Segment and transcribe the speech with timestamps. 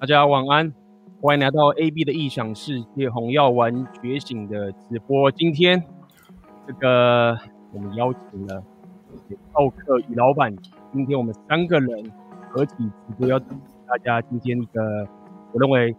[0.00, 0.72] 大家晚安，
[1.20, 5.28] 欢迎来到 AB 的异想世界红药丸觉醒的直播。
[5.32, 5.82] 今天
[6.68, 7.36] 这个
[7.72, 8.62] 我们邀请了
[9.54, 10.54] 奥克与老板，
[10.92, 12.12] 今天我们三个人
[12.48, 15.08] 合体直播，要大家今天的
[15.52, 15.96] 我认为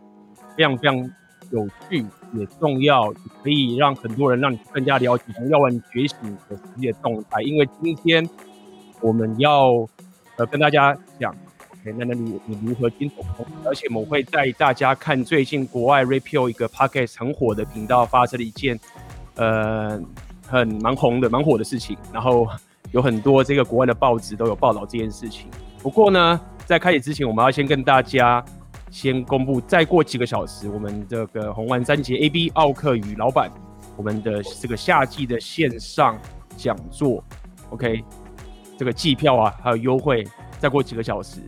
[0.56, 0.96] 非常非常
[1.52, 3.12] 有趣也重要，
[3.44, 7.42] 可以让很多人让你更加了解红药丸觉醒的世界动态。
[7.42, 8.26] 因为今天
[9.02, 9.86] 我们要
[10.38, 11.36] 呃跟大家讲。
[11.84, 13.26] 那那你你如何听懂？
[13.66, 18.80] 而且我们会带大家看最近国外 Rapio 一个 Podcast 很火的频道发生了一件
[19.36, 20.00] 呃
[20.46, 22.48] 很蛮红的蛮火的事情，然后
[22.92, 25.48] 有很多这个国外的报纸都有报道这件事情。
[25.82, 28.44] 不过呢，在开始之前，我们要先跟大家
[28.92, 33.50] 先公布，再过几个小时，我们这个红丸三杰 AB 奥克与老板
[33.96, 36.20] 我们的这个夏季的线上
[36.58, 37.24] 讲座
[37.70, 38.04] ，OK，
[38.78, 40.28] 这个季票啊还有优惠，
[40.60, 41.40] 再过几个小时。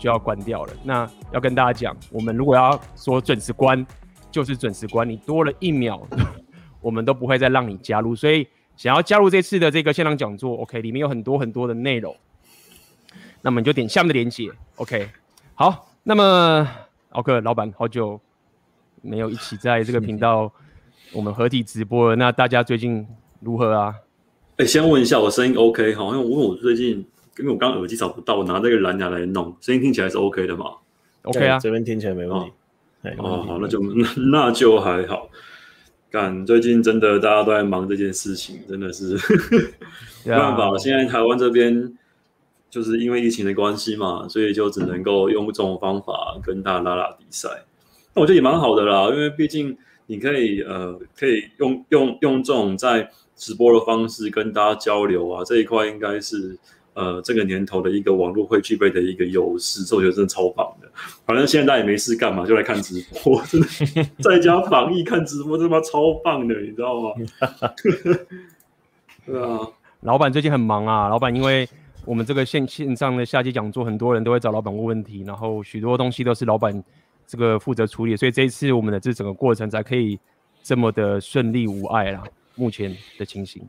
[0.00, 0.72] 就要关掉了。
[0.82, 3.86] 那要跟大家讲，我们如果要说准时关，
[4.30, 5.06] 就是准时关。
[5.06, 6.00] 你多了一秒，
[6.80, 8.16] 我们都不会再让你加入。
[8.16, 12.16] 所以想要加入这次的这个现场讲座，OK，里面有很多很多的内容。
[13.42, 15.08] 那么你就点下面的链接，OK。
[15.54, 16.66] 好，那么
[17.10, 18.18] 奥克老板好久
[19.02, 20.50] 没有一起在这个频道
[21.12, 22.16] 我们合体直播了。
[22.16, 23.06] 那大家最近
[23.40, 23.94] 如何啊？
[24.56, 27.06] 哎、欸，先问一下我声音 OK 好，因为我最近。
[27.38, 30.72] 因为我刚刚耳机找不到，我拿这个蓝牙来弄，声音听起来是 OK 的嘛
[31.22, 32.52] ？OK 啊，这边听起来没问题。
[33.18, 35.30] 哦，好，那就那， 那就还好。
[36.10, 39.16] 干，最近真的大家都在忙这件事情，真的是
[40.26, 40.76] 没办法。
[40.76, 41.96] 现在台湾这边
[42.68, 47.48] 就是因为疫情的关系嘛，所以就只能够用这种方法跟大家拉拉比赛。
[48.12, 56.58] 那我觉得也蛮好的啦，因为毕竟你可以呃，可以用用用这种在直播的方式跟大家交流啊，这一块应该是。
[56.94, 60.90] 呃，这个年头的一个网络会具备的一个优势，所以我觉得真的超棒的。
[61.24, 63.66] 反正现在也没事干嘛，就来看直播，真的
[64.18, 67.10] 在家防疫看直播，他妈超棒的，你知道吗？
[69.24, 69.60] 对啊，
[70.00, 71.08] 老板最近很忙啊。
[71.08, 71.68] 老板因为
[72.04, 76.82] 我们这个线线上的夏季讲座，很多人都会找老板问问题，然后许多东西都是老板
[77.26, 80.18] 这个负责处理，所以这一次我们的这整个过程才可以
[80.62, 82.24] 这么的顺利无碍啦。
[82.56, 83.62] 目前的情形。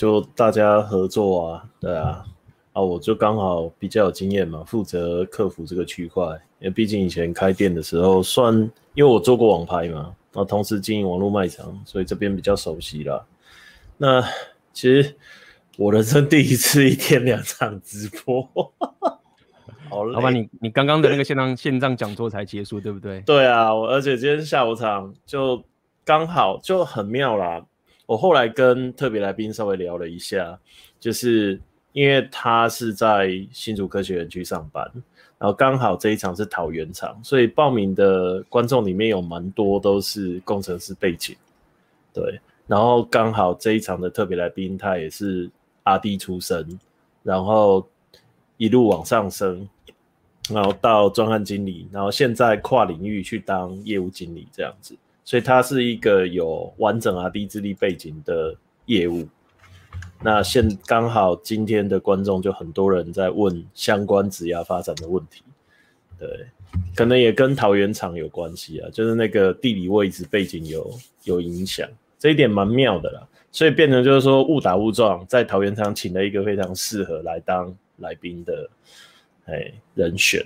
[0.00, 2.24] 就大家合作啊，对啊，
[2.72, 6.24] 啊，我就刚好比较有经验嘛，负责客服这个区块，
[6.58, 8.54] 因为毕竟以前开店的时候算，
[8.94, 13.22] 因为我做过网拍嘛，然后同时经营网络卖场，所以这边比较熟悉啦。
[13.98, 14.22] 那
[14.72, 15.14] 其实
[15.76, 18.42] 我人生第一次一天两场直播，
[19.90, 20.14] 好累。
[20.14, 23.20] 老板，你你刚刚的那个线上线上讲座才结束，对不对？
[23.26, 25.62] 对啊，我而且今天下午场就
[26.06, 27.62] 刚好就很妙啦。
[28.10, 30.58] 我后来跟特别来宾稍微聊了一下，
[30.98, 31.60] 就是
[31.92, 34.84] 因为他是在新竹科学园区上班，
[35.38, 41.36] 然后刚好这一场是桃园场，所以报名的观众里面有蛮多都是工程师背景，
[42.12, 45.48] 对，然后刚好这一场的特别来宾他也是
[45.84, 46.80] 阿弟出身，
[47.22, 47.86] 然后
[48.56, 49.68] 一路往上升，
[50.50, 54.96] 然后到专案经理，然后现在跨领域去当业务经理这样子。
[55.24, 59.28] 所以它是一个有完整 RD 智力背景的业务。
[60.22, 65.42] 那现刚好今天的观众就很多人在问相关职涯发展的问题，
[66.18, 66.46] 对，
[66.94, 70.90] 可能也跟桃园场有关系啊，就是那个地理位置背景有
[71.24, 71.88] 有影响，
[72.18, 73.26] 这一点蛮妙的啦。
[73.52, 78.68] 所以变成就是说误打误撞，在桃园场请了一个非常适合来当来宾的
[79.46, 80.44] 哎人选。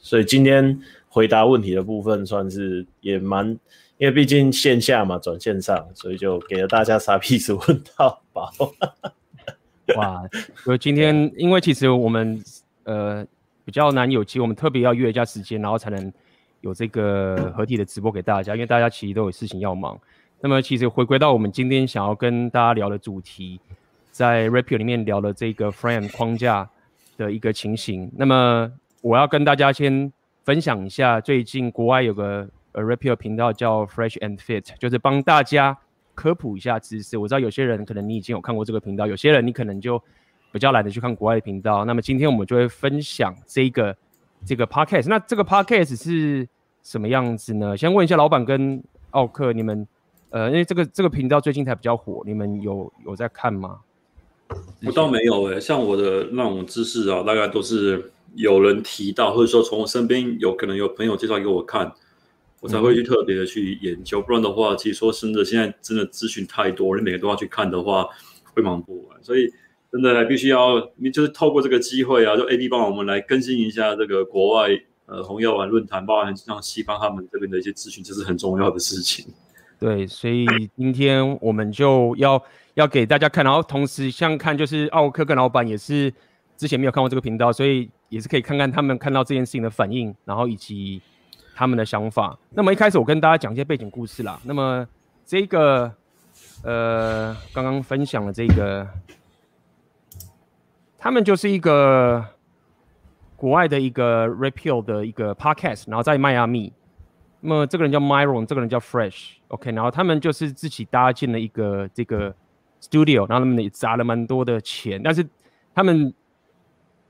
[0.00, 0.80] 所以今天。
[1.16, 3.48] 回答问题的部分算是也蛮，
[3.96, 8.52] 因为毕竟线下嘛转线上，所以就给了大家啥屁事问到饱。
[9.96, 10.22] 哇！
[10.56, 12.38] 所以今天因为其实我们
[12.84, 13.26] 呃
[13.64, 16.12] 比较难有机会，我们特别要约一下时间，然后才能
[16.60, 19.98] 有这个合体的直播给大家，因为大家其实都有事情要忙。
[20.42, 23.58] 那么其实回归到我们今天想要跟大家聊的主题，
[24.10, 26.68] 在 Rapio 里面聊的这个 Frame 框架
[27.16, 28.12] 的一个情形。
[28.14, 30.12] 那么我要跟大家先。
[30.46, 35.76] 分享一下，最近国外有个呃 Rapio 频道叫 Fresh and Fit，就是帮大家
[36.14, 37.18] 科普一下知识。
[37.18, 40.00] 我知道有些人可能你已经有看过这个频道，有些人你可能就
[40.52, 41.84] 比较懒得去看国外的频道。
[41.84, 43.96] 那么今天我们就会分享这个
[44.44, 45.08] 这个 Podcast。
[45.08, 46.46] 那这个 Podcast 是
[46.84, 47.76] 什么样子呢？
[47.76, 49.84] 先问一下老板跟奥克，你们
[50.30, 53.80] 呃，因为这个这个频道最近才比较火，你们有有在看吗？
[54.86, 58.12] 我倒没有诶、像我的那种知识啊，大概都是。
[58.36, 61.92] 有人提到，或者说从我身边有可能有朋友介绍给我看，
[62.60, 64.20] 我才会去特别的去研究。
[64.20, 68.06] 嗯、不然的话，其实说真的，现在真的资讯太多，你每个都要去看的话，
[68.54, 69.22] 会忙不完。
[69.22, 69.52] 所以
[69.90, 74.68] 真的必须要，你就是透过这个机会啊，就 AB 帮我们来更新一下这个国外
[75.06, 79.26] 呃红药丸论坛，包含像西方他们这边的一些资讯，这是很重要的事情。
[79.78, 80.46] 对，所以
[80.76, 82.42] 今天我们就要
[82.74, 86.12] 要给大家看，然后同时像看就是奥克跟老板也是
[86.56, 91.00] 之前没有看过这个频道，所以也是可以看看他们看到这件事情的反应，然后以及
[91.54, 92.38] 他们的想法。
[92.50, 94.40] 那么一开始我跟大家讲一些背景故事啦。
[94.44, 94.86] 那么
[95.24, 95.92] 这个
[96.64, 98.88] 呃刚刚分享了这个，
[100.98, 102.24] 他们就是一个
[103.36, 106.72] 国外的一个 Repeal 的一个 Podcast，然后在迈阿密。
[107.40, 112.34] 那么这个人叫 Myron，这个人叫 Fresh，OK，、然后他们就是自己搭建了一个这个
[112.80, 115.24] studio，然后他们也砸了蛮多的钱，但是
[115.74, 116.12] 他们，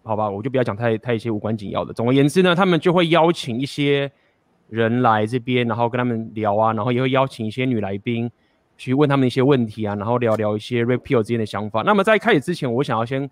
[0.07, 1.93] 好吧，我就不要讲太太一些无关紧要的。
[1.93, 4.11] 总而言之呢，他们就会邀请一些
[4.69, 8.31] 人来这边，然后跟他们聊啊，然后也会邀请一些女来宾
[8.77, 11.83] 去问他们一些问题啊，然后聊聊一些 Repeal 之间的想法。
[11.83, 13.29] 那么在开始之前，我想要先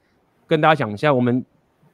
[0.46, 1.44] 跟大家讲一下，我们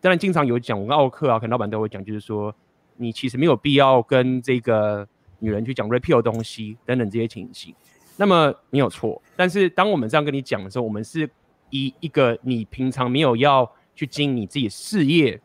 [0.00, 2.54] 当然经常有讲，我跟奥克啊，可能老板都会讲，就是说。
[3.02, 7.74] 你其实没有必要跟这个女人去讲 repeal 东西等等这些情形，
[8.18, 9.22] 那么没有错。
[9.34, 11.26] 但是当我们这样跟你讲的时候，我们是
[11.70, 15.38] 以一个你平常没有要去经营你自己事业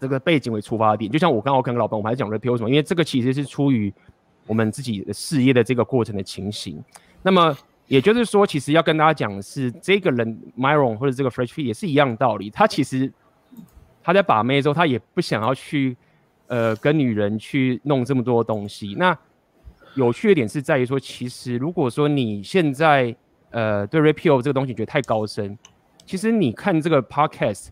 [0.00, 1.10] 这个背景为出发点。
[1.10, 2.70] 就像我刚刚跟老板，我们还讲 repeal 什么？
[2.70, 3.92] 因为这个其实是出于
[4.46, 6.82] 我们自己的事业的这个过程的情形。
[7.22, 7.54] 那么
[7.86, 12.48] 也就是说，其实要跟大家讲的是，这个人 Myron 或者这个 Fresh Fit 也是一样道理。
[12.48, 13.12] 他其实
[14.02, 15.96] 他在把妹之后，他也不想要去。
[16.50, 19.14] 呃，跟女人去弄这么多东西，那
[19.94, 23.14] 有趣的点是在于说，其实如果说你现在
[23.50, 25.58] 呃对 Repeal 这个东西觉得太高深，
[26.08, 27.68] 其实你看这个 Podcast，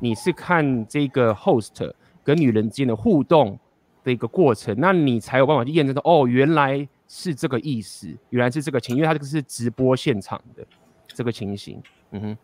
[0.00, 1.92] 你是看这个 Host
[2.24, 3.58] 跟女人之间的互动
[4.02, 10.66] 的一个过程，那你才有办法去验证到，哦，原来是这个意思，原来是这个情，因为它这个是直播现场的
[11.06, 11.82] 这个情形，
[12.12, 12.36] 嗯哼，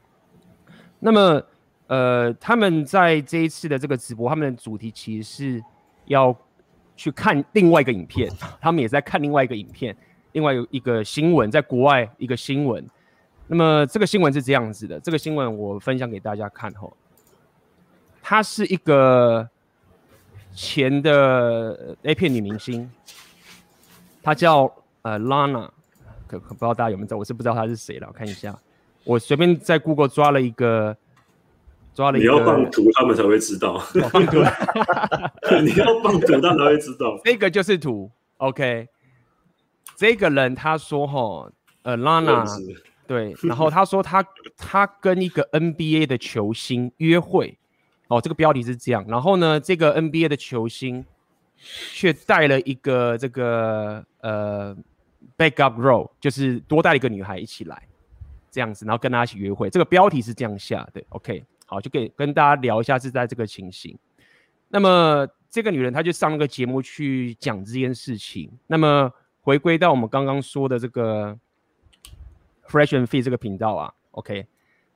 [1.01, 1.43] 那么。
[1.89, 5.65] 呃，他们在这一次的这个直播，他们的主题其实是
[6.07, 6.35] 要
[6.97, 8.31] 去看另外一个影片，
[8.63, 9.95] 他们也在看另外一个影片，
[10.31, 12.83] 另外有一个新闻，在国外一个新闻。
[13.53, 16.91] 那么这个新闻是这样子的，这个新闻我分享给大家看吼，
[18.23, 19.47] 她是一个
[20.55, 22.91] 前的 A 片女明星，
[24.23, 24.73] 她叫
[25.03, 25.69] 呃 Lana，
[26.27, 28.59] 可可不知道大家有没有知道，我是不知道她是谁了，我看一下，
[29.05, 30.97] 我随便在 Google 抓了一个。
[31.95, 33.77] 抓了一个，你要放图，他们才会知道。
[34.11, 34.39] 放图，
[35.63, 37.21] 你要放图，他们才会知道。
[37.23, 38.89] 这个就是图，OK。
[39.95, 41.53] 这个人他说：“哈，
[41.83, 42.47] 呃，Lana，
[43.07, 44.25] 对，然后他说他
[44.57, 47.59] 他跟一个 NBA 的球星约会，
[48.09, 49.05] 哦，这个标题是这样。
[49.09, 51.05] 然后呢，这个 NBA 的球星
[51.57, 54.77] 却带了一个这个呃
[55.37, 57.83] backup role，就是多带了一个女孩一起来，
[58.51, 59.69] 这样子，然后跟他一起约会。
[59.69, 63.99] 这个标题是这样下的，OK。”好，就给跟大家聊一下是在这个情形。
[64.69, 68.51] 那么这个女人她就上那个节目去讲这件事情。
[68.67, 69.11] 那么
[69.41, 71.39] 回归到我们刚刚说的这个
[72.73, 74.47] Fresh and Free 这个频道啊，OK，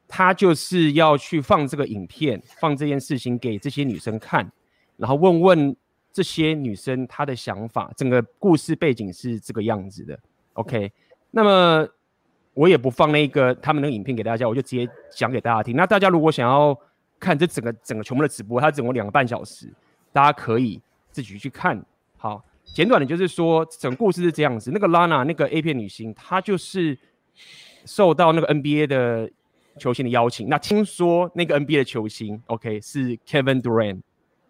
[0.08, 4.50] 他就是要去放这个影片，放这件事情给这些女生看，
[4.96, 5.76] 然后问问
[6.10, 7.92] 这些女生她的想法。
[7.94, 10.18] 整个故事背景是这个样子的
[10.54, 10.90] ，OK。
[11.30, 11.86] 那么。
[12.56, 15.76] 我也不放那个他们那个影片给大家，我就直接讲给大家听。
[15.76, 16.74] 那大家如果想要
[17.20, 19.70] 看这整个整个全部的直播，它整个两个半小时，
[20.10, 20.80] 大家可以
[21.10, 21.78] 自己去看。
[22.16, 24.70] 好，简短的就是说，整个故事是这样子。
[24.70, 26.98] 那个 Lana 那个 A 片女星，她就是
[27.86, 29.30] 受到那个 NBA 的
[29.78, 30.48] 球星的邀请。
[30.48, 34.00] 那听说那个 NBA 的球星，OK，是 Kevin Durant。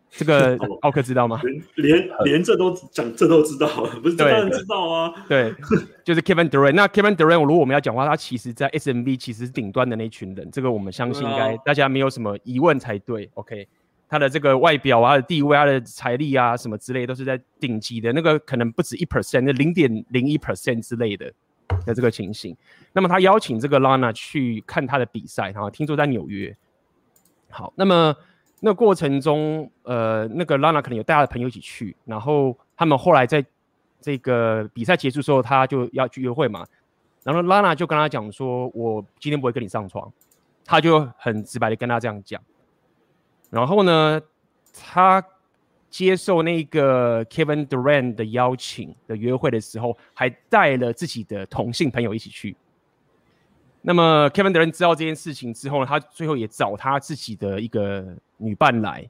[0.09, 1.41] 这个 奥克知道吗？
[1.75, 3.69] 连连这都讲，这都知道，
[4.03, 5.13] 不是当然知道啊。
[5.29, 5.53] 对，
[6.05, 6.73] 就是 Kevin Durant。
[6.73, 13.29] 那 Kevin Durant，如果我们要讲话，他其实在 SMB 其实是顶端的那群人，这个我们相信应该大家没有什么疑问才对。
[13.35, 13.67] OK，
[14.09, 21.31] 他的这个外表啊、他的地位、他的财力啊什么之类，都是在顶级的，那个可能不止一 percent，那零点零一 percent 之类的
[21.85, 22.57] 的这个情形。
[22.93, 26.57] 那么他邀请这个 Lana 去看他的比赛，然后听说在纽约。
[27.51, 28.15] 好，那么。
[28.59, 33.45] 那过程中，呃，那个 Lana 可能有带他的朋友一起去，然后他们后来在
[34.01, 36.67] 这个比赛结束之后，他就要去约会嘛，
[37.23, 40.11] 然后 Lana 就跟他讲说：“我今天不会跟你上床。”
[40.65, 42.43] 他就很直白的跟他这样讲。
[43.51, 44.19] 然后呢，
[44.73, 45.23] 他
[45.97, 52.55] 接受那个 Kevin Durant 的邀请的约会的时候，还带了自己的同性朋友一起去。
[53.81, 59.09] 那么 Kevin Durant 知道这件事情之后呢，他最后也找他自己的一个女伴来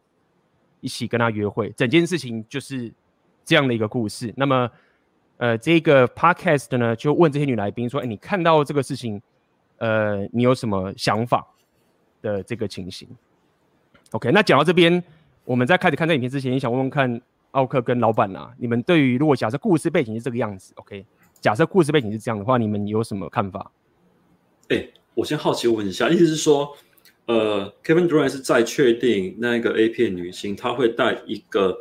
[0.81, 1.71] 一起跟他约会。
[1.71, 2.93] 整件事情就是
[3.45, 4.33] 这样的一个故事。
[4.37, 4.71] 那么，
[5.38, 9.21] 呃，这个 Podcast 呢，就问这些女来宾说：“哎，你看到这个事情，
[9.78, 11.45] 呃，你有什么想法
[12.23, 13.09] 的这个情形
[14.12, 15.02] ？”OK，那讲到这边，
[15.47, 17.21] 我们在开始看这影片之前，也想问问看
[17.53, 21.07] 奥克跟老板啊，你们对于如果假设故事背景是这个样子，OK？
[21.41, 23.71] 假设故事背景是这样的话，你们有什么看法？
[24.69, 26.76] 哎、欸，我先好奇问一下，意思是说，
[27.26, 31.79] 呃，Kevin Durant 是在确定那个 A 片女星，她会带一个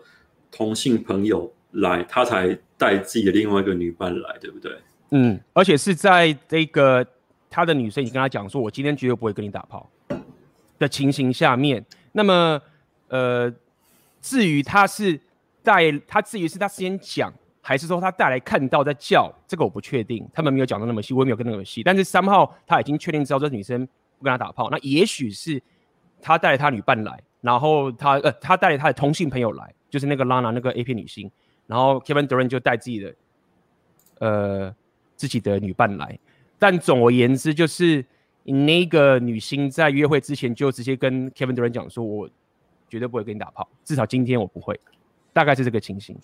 [0.51, 4.71] 同性朋友来，他才带自己的另外一个女伴来，对不对？
[5.09, 7.05] 嗯，而且是在这个
[7.49, 9.89] 他的女生已经跟他讲说，我今天绝对不会跟你打炮
[10.77, 12.61] 的情形下面，那么
[13.07, 13.53] 呃，
[14.21, 15.19] 至于他是
[15.63, 23.85] 带他至于是他先讲，还是说他带来看到在叫，这个我不确定，他们没有讲到那么细，我也没有跟那么细，但是三号他已经确定知道这女生
[24.17, 25.61] 不跟他打炮，那也许是
[26.21, 31.29] 他带他女伴来，然后他呃他带了他的同性朋友来，就是那个 Lana 那个 A 片女星，
[31.67, 33.15] 然后 Kevin Durant 就带自己的
[34.19, 34.75] 呃。
[35.17, 36.19] 自己的女伴来，
[36.59, 38.03] 但总而言之，就是
[38.43, 42.29] 那个女星在约会之前就直接跟 Kevin Durant 讲说：“我
[42.95, 44.79] 绝对不会跟你打炮，至少今天我不会。”
[45.33, 46.15] 大概是这个情形。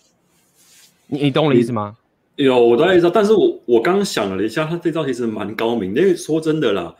[1.08, 1.98] 你你懂我的意思吗？
[2.38, 3.10] 有，我大概知道。
[3.10, 5.94] 但是我我刚想了一下，他这招其实蛮高明。
[5.94, 6.96] 因为说真的啦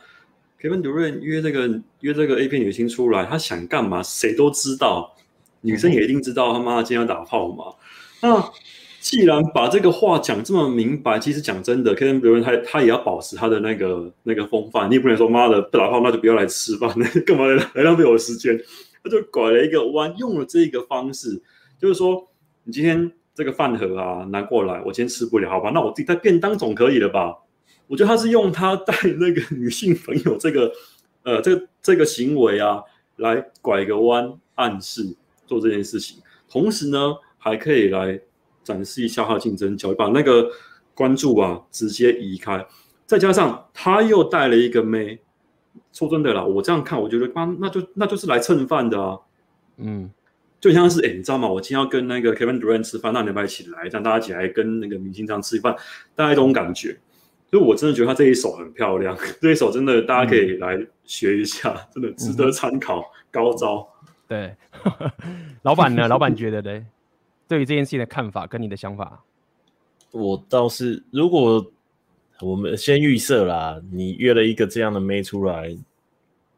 [0.60, 4.02] ，Kevin 主任约这个约这个 A 片女星出来，他想干嘛？
[4.02, 5.16] 谁都知道，
[5.62, 7.72] 女生也一定知道他妈今天要打炮嘛。
[8.20, 8.52] 那
[9.00, 16.94] 既然把这个话讲这么明白，其实讲真的，Kevin 主任他他也要保持他的那个那个风范，你也不能说妈的不打炮那就不要来吃饭，
[17.26, 18.60] 干嘛来浪费我的时间？
[19.02, 21.42] 他就拐了一个弯，用了这个方式，
[21.78, 22.28] 就是说
[22.64, 25.70] 你今天这个饭盒啊拿过来，我今天吃不了，好吧？
[25.70, 27.36] 那我自己带便当总可以了吧？
[27.86, 30.72] 我觉得他是用他带那个女性朋友这个
[31.22, 32.82] 呃这个这个行为啊，
[33.16, 35.16] 来拐个弯，暗示
[35.46, 36.18] 做这件事情，
[36.48, 38.20] 同时呢还可以来。
[38.64, 40.48] 展示一下他的竞争角，把那个
[40.94, 42.64] 关注啊直接移开，
[43.06, 45.18] 再加上他又带了一个妹，
[45.92, 49.18] 说真的啦，我这样看，我觉得那那就那就是来蹭饭的啊，
[49.76, 50.10] 嗯，
[50.60, 51.48] 就像是哎、欸，你知道吗？
[51.48, 53.84] 我今天要跟那个 Kevin Durant 吃饭，那你要不要一起来？
[53.88, 55.74] 让大家一起来跟那个明星这样吃饭，
[56.14, 56.98] 大概这种感觉。
[57.50, 63.86] 所以我真的觉得他这一手很漂亮， 这一手真的大家可以来学一下，嗯、真的值得参考，嗯、高招。
[64.26, 64.56] 对，
[65.60, 66.08] 老板呢？
[66.08, 66.86] 老板觉得呢？
[67.46, 69.22] 对于这件事情的看法跟你的想法，
[70.12, 71.70] 我倒是，如果
[72.42, 75.74] 我们先预设啦，你约了一个这样的妹出来，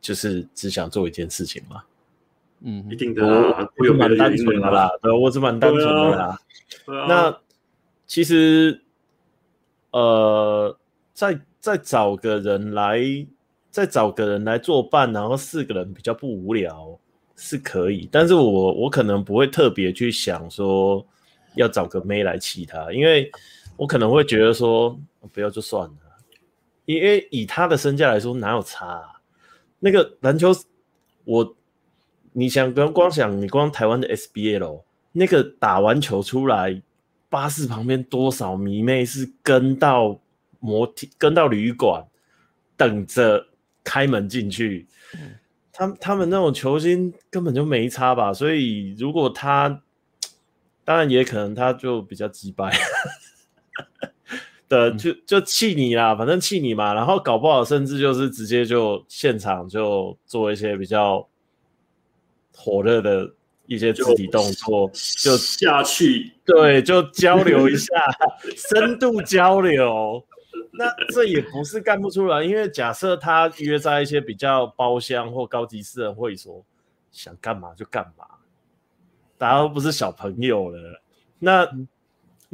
[0.00, 1.82] 就是只想做一件事情嘛？
[2.62, 3.22] 嗯，一定的，
[3.76, 6.38] 我有蛮单纯的啦，对，我是蛮单纯的啦。
[6.86, 7.38] 那
[8.06, 8.80] 其实，
[9.90, 10.76] 呃，
[11.12, 13.00] 再再找个人来，
[13.70, 16.98] 再找个人来作伴，然后四个人比较不无聊。
[17.36, 21.04] 是可以，但是我我可能不会特别去想说
[21.56, 23.28] 要找个妹来气他，因为
[23.76, 24.96] 我可能会觉得说
[25.32, 25.96] 不要就算了，
[26.84, 29.20] 因为以他的身价来说哪有差啊？
[29.80, 30.52] 那个篮球，
[31.24, 31.56] 我
[32.32, 36.82] 你想跟光想你光台湾的 SBL 那个打完球出来，
[37.28, 40.20] 巴士旁边多少迷妹是跟到
[40.60, 42.04] 摩天跟到旅馆
[42.76, 43.46] 等着
[43.82, 44.86] 开门进去。
[45.14, 45.36] 嗯
[45.76, 49.82] 他他们那种球星根本就没差吧，所以如果他，
[50.86, 52.70] 当然也可能他就比较鸡掰，
[54.74, 61.26] 对，就就气你啦，反正气你嘛，然后搞不好甚至就是直接就现场就做一些比较
[62.56, 63.30] 火热的
[63.66, 67.86] 一些肢体动作，就，就下去，对，就交流一下，
[68.56, 70.24] 深度交流。
[70.76, 76.64] 那这也不是干不出来，因为假设他约在一些比较包厢或高级私人会所，
[77.12, 78.24] 想干嘛就干嘛，
[79.38, 81.00] 大家都不是小朋友了。
[81.38, 81.64] 那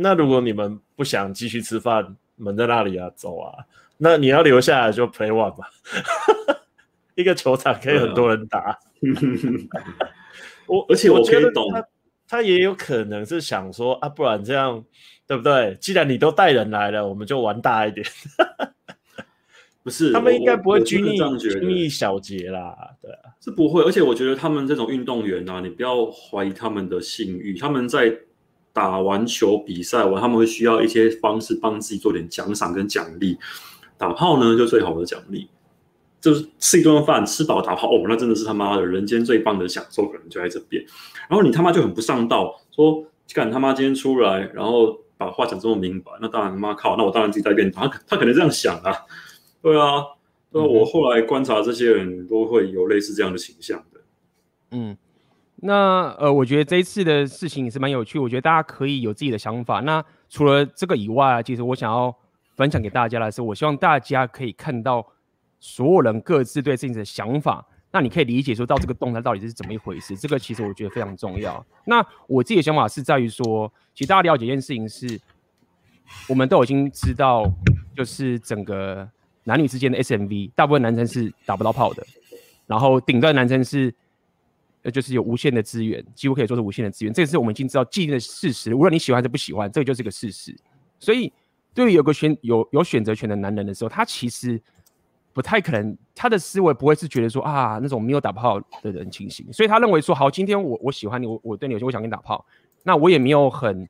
[0.01, 3.53] 那如果你们不想继续吃饭，门在那里啊，走啊。
[3.99, 5.71] 那你要留下来就 play one 吧，
[7.15, 8.79] 一个球场可以很多人打。
[10.67, 11.89] 我而且我可以懂，他
[12.27, 14.85] 他也有可能是想说啊，不然这样。
[15.31, 15.77] 对不对？
[15.81, 18.05] 既然你都带人来了，我们就玩大一点。
[19.85, 22.77] 不是，他们应该不会拘泥拘泥小节啦。
[23.01, 23.81] 对啊，是不会。
[23.85, 27.57] 而且我觉得他们这种运动员啊，你不要怀疑他们的信誉。
[27.57, 28.13] 他们在
[28.73, 33.39] 打完球比赛完，他们会需要一些方式帮自己做点奖赏跟奖励。
[33.97, 35.49] 打炮呢，就最好的奖励，
[36.21, 40.85] 就是吃一顿饭，吃饱打炮哦，那真的是他妈的人间最棒的享受，可能就在这边。
[41.29, 44.99] 然后你他妈就很不上道，说干他妈今天出来，然后。
[45.21, 49.05] 把话讲这么明白，那当然他妈靠，那我当然自己在变他，他可能这样想啊，
[49.61, 50.03] 对啊，
[50.51, 54.01] 对啊，我后来观察这些人都会有类似这样的倾向的。
[54.71, 54.97] 嗯，
[55.63, 59.81] 那呃，我觉得这一次的事情也是蛮有趣，我觉得大家可以有自己的想法。
[59.81, 62.15] 那除了这个以外，其实我想要
[62.57, 65.07] 分享给大家的是，我希望大家可以看到
[65.59, 67.63] 所有人各自对自己的想法
[67.93, 70.17] 那你可以理解说到这个动态到底是怎么一回事。
[70.17, 71.63] 这个其实我觉得非常重要。
[71.85, 75.21] 那我自己的想法是在于说，其实大家了解一件事情是，
[76.27, 77.45] 我们都已经知道，
[77.95, 79.07] 就是整个
[79.45, 82.07] 男女之间的 SMV，大部分男生是打不到炮的，
[82.67, 83.95] 然后顶端男生是。
[84.83, 88.75] 呃，就是有无限的资源，几乎可以说是无限的资源，这个是我们已经知道既定的事实。
[88.75, 90.57] 无论你喜欢还是不喜欢，这个就是个事实。
[90.99, 91.31] 所以，
[91.75, 94.59] 对于有个选有有选择权的男人的时候，他其实
[95.35, 99.53] 不太可能，他的思维不会是觉得说啊，那种没有打炮的人情形。
[99.53, 102.43] 所以他认为说，好，今天我我喜欢你，我我对你有些，我想跟你打炮，
[102.83, 103.87] 那我也没有很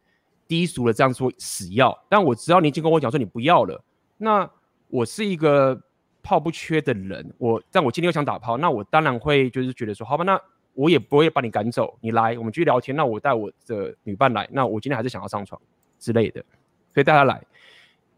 [0.49, 3.81] 低俗的这样说死要，但我只要你已经跟我讲说你不要了，
[4.19, 4.51] 那
[4.89, 5.81] 我是一个
[6.21, 10.41] 炮不缺的人，我但我今天又想打炮，那我当然会就是觉得说，好吧，那。
[10.81, 12.97] 我也不会把你赶走，你来，我们继续聊天。
[12.97, 15.61] 那我带我的女伴来，那我今天还是想要上床
[15.99, 16.43] 之类的，
[16.95, 17.39] 所以带她来。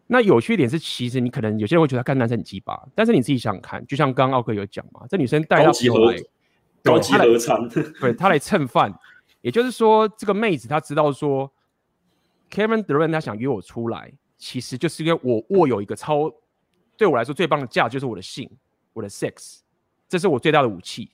[0.06, 6.16] 那有趣一点是，其实你可能有些人会觉得他看男生很鸡巴，但是你自己想想看，就像刚刚奥克有讲嘛，这女生带她朋友来，
[6.84, 7.68] 高级合餐，
[8.00, 8.94] 对，她来蹭饭。
[9.40, 11.52] 也就是说，这个妹子她知道说
[12.48, 16.32] ，Kevin Durant 他想约我出来，其实就是因为我握有一个超
[16.96, 18.48] 对我来说最棒的价，就是我的性，
[18.92, 19.62] 我的 sex，
[20.08, 21.10] 这是我最大的武器。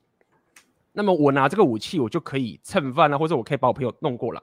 [0.98, 4.42] 那么我拿这个武器，我就可以蹭饭啊，或者我可以把我朋友弄过来，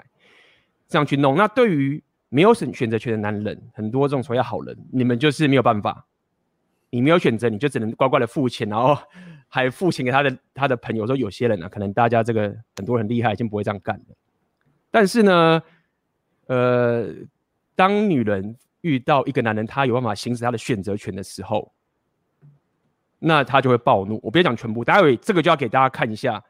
[0.87, 1.35] 这样去弄。
[1.35, 6.07] 那对于没有选选择权的男人，很多这种所谓好人，你们就是没有办法，
[6.91, 8.97] 你没有选择，你就只能乖乖的付钱，然后
[9.49, 11.05] 还付钱给他的他的朋友。
[11.05, 14.15] 说有些人呢、啊，可能大家这个很多人很厉害，已经不会这样干了。
[14.89, 15.61] 但是呢，
[16.47, 17.13] 呃，
[17.75, 21.74] 当女人遇到一个男人，他有办法行使他的选择权的时候。
[23.19, 24.19] 那他就会暴怒。
[24.21, 26.43] 我不要讲全部，待会这个就要给大家看一下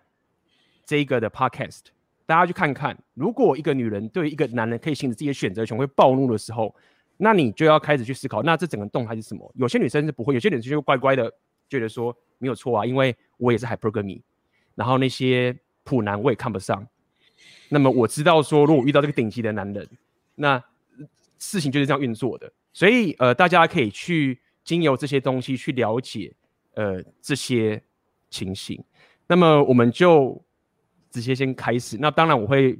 [0.86, 1.81] 这一个的 podcast，
[2.25, 2.98] 大家去看看。
[3.13, 6.75] 如果一个女人对一个男人可以行使自己的选择权会暴怒的时候，
[7.17, 9.50] 那你就要开始去思考，那这整个动态是什么？
[9.55, 11.31] 有些女生是不会，有些女生就乖乖的
[11.69, 14.22] 觉得说没有错啊，因为我也是 hypergamy，
[14.75, 16.86] 然后那些普男我也看不上。
[17.69, 19.89] 那么我知道说，如果遇到这个顶级的男人，
[20.36, 20.62] 那
[21.39, 22.51] 事情就是这样运作的。
[22.73, 26.34] 所以呃，大家可以去经由这些东西去了解。
[26.75, 27.81] 呃，这些
[28.29, 28.83] 情形，
[29.27, 30.41] 那么我们就
[31.09, 31.97] 直接先开始。
[31.99, 32.77] 那当然我会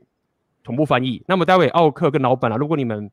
[0.63, 1.23] 同步翻译。
[1.27, 3.10] 那么待会奥克跟老板啊，如果你们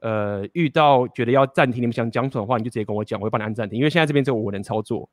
[0.00, 3.78] 呃遇到觉得要暂停，你们想讲什么话，你就直接跟我讲，我会帮你按暂停。
[3.78, 5.08] 因为现在这边只有我能操作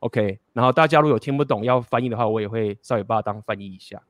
[0.00, 0.38] ，OK。
[0.52, 4.02] 然后大家如果有听不懂要翻译的话，我也会稍微把它当翻译一下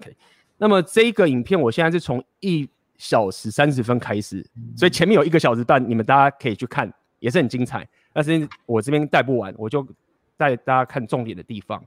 [0.00, 0.16] ，OK。
[0.56, 4.42] 那么这个影片我现在是从一小时三十分开始，
[4.74, 7.86] 所以前面有一个小时半，你们大家可以去看，也是很精彩。
[8.16, 9.86] 但是我这边带不完，我就
[10.38, 11.84] 带大家看重点的地方。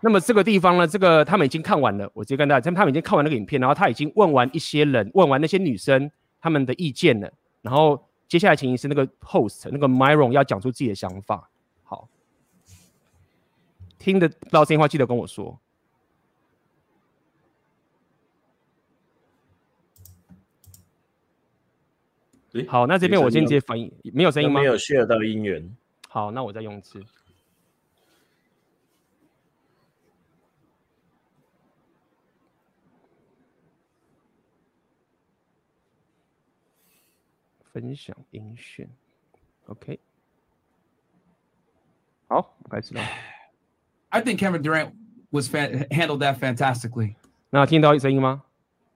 [0.00, 7.32] 那么这个地方呢，这个他们已经看完了，我直接跟大家，他们已经看完那个影片，然后他已经问完一些人，问完那些女生他们的意见了。
[7.62, 11.48] 然后接下来请是那个 host 那个 Myron 要讲出自己的想法。
[11.84, 12.08] 好，
[13.96, 15.56] 听得到这些话记得跟我说。
[22.68, 24.60] 好，那这边我先直接反应，没有声音吗？
[24.60, 25.76] 没有 share 到音源。
[26.08, 27.02] 好，那我再用一次。
[37.72, 38.88] 分享音讯
[39.66, 39.98] ，OK。
[42.28, 43.02] 好，开始了。
[44.10, 44.92] I think Kevin Durant
[45.30, 47.16] was fan handled that fantastically。
[47.50, 48.44] 那听到声音吗？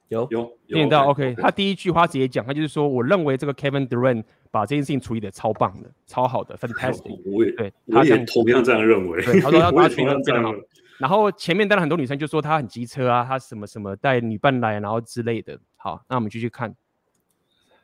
[0.09, 7.21] 有有听到 OK，他第一句话直接讲，他就是说，我认为这个 Kevin Durant 把这件事情处理的超棒的，超好的，fantastic。
[7.31, 9.23] 我也对，他也同样这样认为。
[9.23, 10.55] 对他说他他处理的非常好。
[10.99, 15.59] 然后前面当然很多女生就说他很机车啊，他什么什么带女伴来，然后之类的。
[15.77, 16.75] 好，那我们继续看。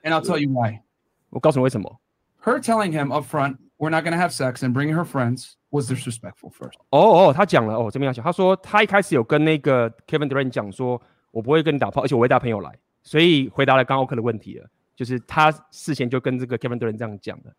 [0.02, 0.80] And I'll tell you why。
[1.28, 2.00] 我告诉你为什么。
[2.42, 6.50] Her telling him up front we're not gonna have sex and bringing her friends was disrespectful
[6.50, 6.78] first。
[6.88, 11.00] 哦哦，他讲了哦，这边要讲，他说他一开始有跟那个 Kevin Durant 讲说。
[11.34, 12.70] 我不会跟你打炮，而且我会带朋友来，
[13.02, 17.52] 所以回答了刚奥克的问题了，就是他事先就跟这个 Kevin Durant 这样讲的，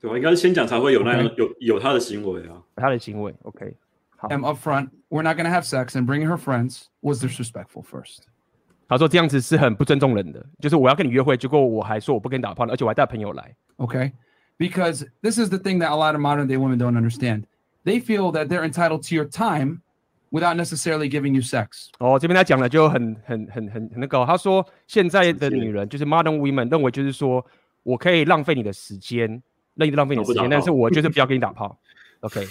[0.00, 0.16] 对我？
[0.16, 1.34] 应该是先讲才会有那样 Okay.
[1.36, 3.74] 有有他的行为啊，他的行为，OK。
[4.16, 8.20] 好，I'm up front, we're not gonna have sex, and bringing her friends was disrespectful first。
[8.88, 17.44] 他说这样子是很不尊重人的，就是我要跟你约会，结果我还说我不跟你打炮，而且我还带朋友来，OK？Because this is the thing that a lot of modern day women don't understand.
[17.84, 19.80] They feel that they're entitled to your time.
[20.30, 21.88] Without necessarily giving you sex。
[21.98, 24.24] 哦，这边他讲了就很很很很很那个。
[24.24, 27.44] 他说现在的女人就是 modern women 认为就是说
[27.82, 29.42] 我可以浪费你的时间，
[29.74, 31.76] 任意浪费你的时间，但是我就是不要跟你打炮。
[32.20, 32.46] OK，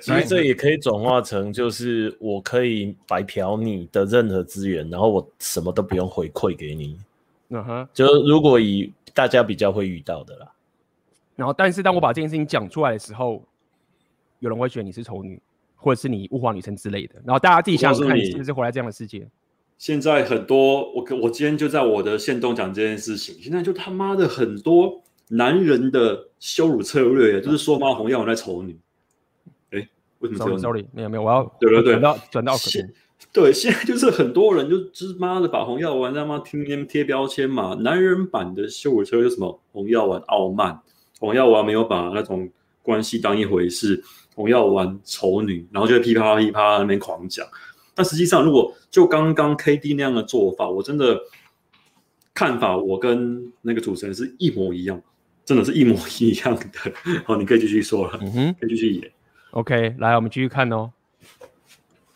[0.00, 6.98] 其实这也可以转化成就是我可以白嫖你的任何资源，然后我什么都不用回馈给你。
[7.50, 10.50] 嗯哼，就如果以大家比较会遇到的啦。
[11.36, 13.42] 然后，但是当我把这件事情讲出来的时候，
[14.38, 15.38] 有人会觉得你是丑女。
[15.80, 17.14] 或者是你物化女生之类的。
[17.24, 19.26] 然后大家自己想想看，是不是活在这样的世界？
[19.78, 23.34] 现在很多，我我今天就在我的线动讲这件事情。
[23.40, 28.78] 现在就他妈的很多男人的羞辱策略，就是说妈红药丸在丑女。
[29.70, 29.88] 哎，
[30.18, 32.60] 为什么？Sorry，没有没有，我要对对对，转到转到可
[33.32, 40.78] 对，现在就是很多人就就是妈的把红药丸他妈天天贴标签嘛，男人版的羞辱策略是什么红药丸傲慢，
[41.18, 42.50] 红药丸没有把那种
[42.82, 44.02] 关系当一回事，
[44.34, 47.46] 红药丸丑女，然后就噼啪噼啪那边狂讲。
[47.94, 51.20] 但实际上，如果就刚刚 KD 那样的做法，我真的
[52.32, 55.00] 看法我跟那个主持人是一模一样，
[55.44, 56.64] 真的是一模一样的。
[57.24, 59.10] 好，你可以继续说了，嗯哼，可以继续演。
[59.50, 60.92] OK，来，我们继续看哦。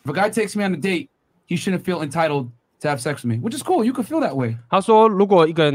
[0.04, 1.08] If a guy takes me on a date,
[1.48, 2.48] he shouldn't feel entitled
[2.80, 3.84] to have sex with me, which is cool.
[3.84, 4.56] You could feel that way.
[4.70, 5.70] 他说，如果一个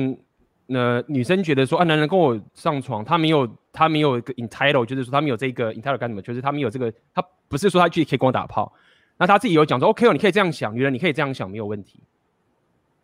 [0.70, 8.72] 呃女生觉得说啊，男人跟我上床，他没有他没有一个 entitled，就是说他没有这个 entitled 干什么，就是他没有这个，他不是说他去可以跟我打炮，
[9.18, 12.02] 那他自己有讲说 OK 哦，你可以这样想，女人你可以这样想，没有问题。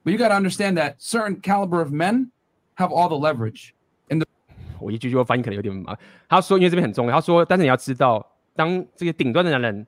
[0.03, 2.27] But you got to understand that certain caliber of men
[2.75, 3.71] have all the leverage.
[4.09, 4.27] And the
[4.79, 5.97] 我一句句话翻译可能有点麻。
[6.29, 8.25] 他说，因为这边很重要，他说，但是你要知道，
[8.55, 9.87] 当这些顶端的男人。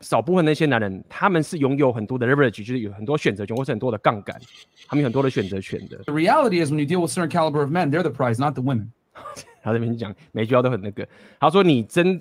[0.00, 4.40] 少部分那些男人，他们是拥有很多的 leverage，就是有很多选择权，或是很多的杠杆，
[4.86, 5.98] 他们有很多的选择权的。
[6.04, 8.62] The reality is when you deal with certain caliber of men, they're the prize, not the
[8.62, 8.88] women.
[9.62, 11.06] 他这边讲每句话都很那个。
[11.38, 12.20] 他说你真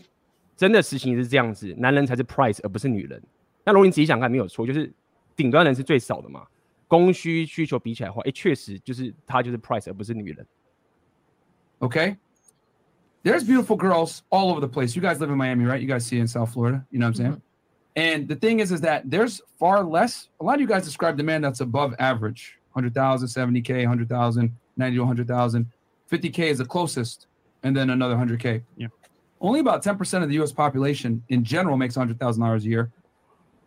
[0.57, 3.21] 真的实情是这样子，男人才是 prize，而不是女人。
[3.63, 4.91] 那如果你仔细想看，没有错，就是
[5.35, 6.45] 顶端人是最少的嘛。
[6.87, 10.45] 供需需求比起来的话，哎，确实就是他就是 prize，而不是女人。
[11.79, 12.17] Okay.
[13.23, 14.95] There's beautiful girls all over the place.
[14.95, 15.79] You guys live in Miami, right?
[15.81, 16.85] You guys see in South Florida.
[16.89, 17.41] You know what I'm saying?
[17.98, 20.28] And the thing is, is that there's far less.
[20.40, 24.96] A lot of you guys describe the man that's above average 100,000, 70K, 100,000, 90
[24.96, 25.66] to 100,000.
[26.10, 27.28] 50K is the closest,
[27.62, 28.62] and then another 100K.
[28.76, 28.88] Yeah.
[29.40, 32.90] Only about 10% of the US population in general makes $100,000 a year.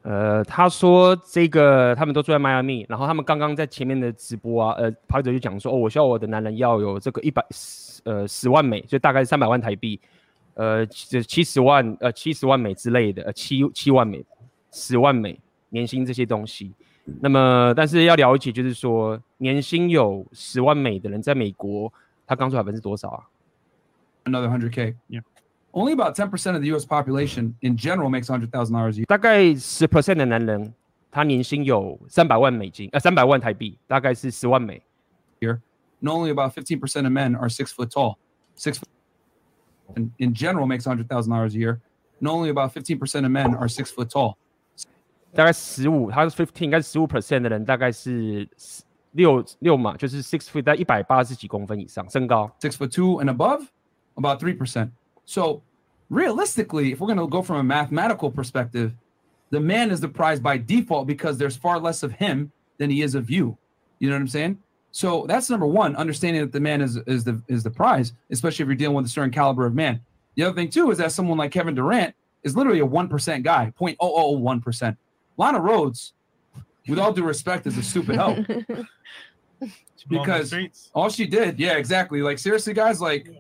[0.04, 7.46] 呃，他说这个他们都住在迈阿密，然后他们刚刚在前面的直播啊，呃，跑者就讲说，哦，我需要我的男人要有这个一百
[8.06, 10.00] 呃十万美，就大概是三百万台币。
[10.55, 14.25] 呃，这七十万，呃，七十万美之类的，呃，七七万美，
[14.71, 16.73] 十万美年薪这些东西。
[17.21, 21.93] 那么，但是要了解，就是说，年薪有十万美的人，在美国，
[22.27, 23.25] 他刚出百分之多少啊
[24.25, 24.95] ？Another hundred K.
[25.09, 25.23] Yeah.
[25.73, 26.87] Only about ten percent of the U.S.
[26.87, 29.07] population in general makes hundred thousand dollars a year.
[29.07, 30.75] 大概十 percent 的男人，
[31.11, 34.83] 他年薪有三百万美金，呃，三百万台币，大概是十万美。
[35.41, 35.61] Here,
[36.03, 38.17] and only about fifteen percent of men are six foot tall.
[38.55, 38.85] Six foot.
[39.96, 41.08] in, in general makes $100,000
[41.54, 41.80] a year,
[42.20, 44.36] and only about 15% of men are six foot tall.
[45.34, 48.48] 大概十五，他是 fifteen，应该是十五 percent 的人，大概是
[49.12, 52.50] 六六码，就是 six foot，在一百八十几公分以上身高。
[52.60, 53.68] Six foot two and above,
[54.16, 54.92] about three percent.
[55.26, 55.62] So
[56.10, 58.94] realistically, if we're going to go from a mathematical perspective,
[59.52, 63.02] the man is the prize by default because there's far less of him than he
[63.02, 63.58] is of you.
[64.00, 64.58] You know what I'm saying?
[64.93, 68.63] So that's number one, understanding that the man is is the is the prize, especially
[68.63, 70.01] if you're dealing with a certain caliber of man.
[70.37, 73.43] The other thing too is that someone like Kevin Durant is literally a one percent
[73.43, 74.99] guy, 0.001 percent.
[75.39, 76.13] Lana Rhodes,
[76.89, 78.45] with all due respect, is a stupid hoe.
[80.09, 80.55] because
[80.95, 82.21] all she did, yeah, exactly.
[82.21, 83.31] Like seriously, guys, like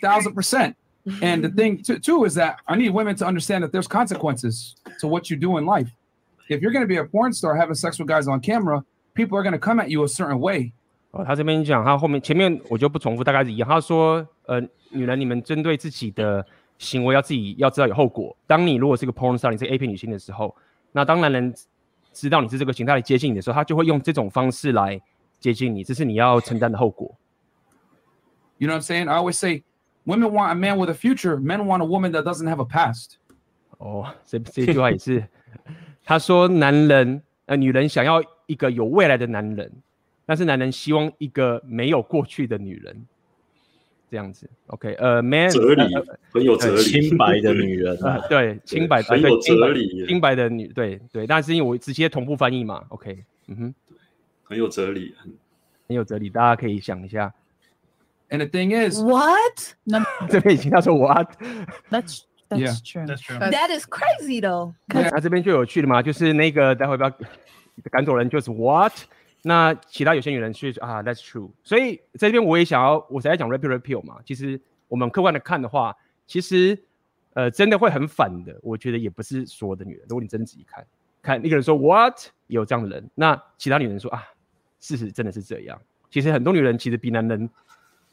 [0.00, 0.76] thousand percent.
[1.22, 4.74] And the thing too, too is that I need women to understand that there's consequences
[4.98, 5.90] to what you do in life.
[6.48, 8.84] If you're going to be a porn star having sex with guys on camera,
[9.16, 10.72] people are going to come at you a certain way.
[11.12, 13.66] 哦，他这边讲，他后面前面我就不重复，大概是一样。
[13.66, 16.44] 他说，呃，女人，你们针对自己的
[16.76, 18.36] 行为要自己要知道有后果。
[18.46, 20.54] 当你如果是个 porn star，你是 A 片女星的时候，
[20.92, 21.54] 那当男人
[22.12, 25.00] 知道你是这个形态来接近你的时候，他就会用这种方式来
[25.40, 27.16] 接近你，这是你要承担的后果。
[28.58, 29.08] You know what I'm saying?
[29.08, 29.62] I always say,
[30.04, 32.66] women want a man with a future, men want a woman that doesn't have a
[32.66, 33.12] past.
[33.78, 35.26] 哦，这这句话也是，
[36.04, 38.22] 他说男人呃女人想要。
[38.46, 39.70] 一个有未来的男人，
[40.24, 43.06] 但是男人希望一个没有过去的女人，
[44.10, 44.48] 这样子。
[44.68, 45.82] OK，呃，man，哲理
[46.30, 51.26] 很有哲理，清白的女人， 对，清白很有哲理，清白的女，对对。
[51.26, 53.74] 但是因为我直接同步翻译嘛，OK，嗯哼，
[54.44, 55.32] 很有哲理，很
[55.88, 57.32] 很有哲理，大家可以想一下。
[58.28, 59.76] And the thing is, what？
[60.28, 63.06] 这边已经他说 what？That's that's true.
[63.06, 63.38] That's true.
[63.38, 64.74] That is crazy though.
[64.88, 67.12] 那这边就有趣了嘛，就是那个待会不要。
[67.90, 68.92] 赶走人就是 what？
[69.42, 71.50] 那其他有些女人去啊，that's true。
[71.62, 74.16] 所以在这边我也想要，我才在讲 repeal repeal 嘛。
[74.24, 75.94] 其实我们客观的看的话，
[76.26, 76.76] 其实
[77.34, 78.58] 呃真的会很反的。
[78.62, 80.02] 我觉得也不是所有的女人。
[80.08, 80.84] 如果你真仔细看，
[81.22, 82.14] 看一个人说 what，
[82.48, 83.08] 有这样的人。
[83.14, 84.24] 那其他女人说啊，
[84.80, 85.80] 事实真的是这样。
[86.10, 87.48] 其实很多女人其实比男人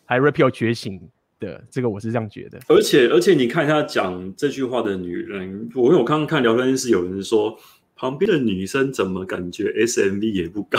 [0.06, 1.02] 还 repeal 觉醒
[1.40, 2.60] 的，这个我是这样觉得。
[2.68, 7.58] 而且而且，你看他讲这句话的女人，我因为我刚刚看聊天室有人说，
[8.04, 10.78] 旁边的女生怎么感觉 SMV 也不高，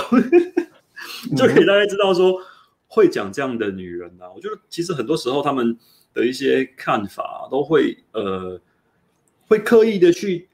[1.35, 2.39] 就可以大概知道说
[2.87, 4.29] 会讲这样的女人啊。
[4.37, 5.75] 我觉得其实很多时候他们
[6.13, 8.61] 的一些看法都会呃，
[9.49, 10.47] 会刻意的去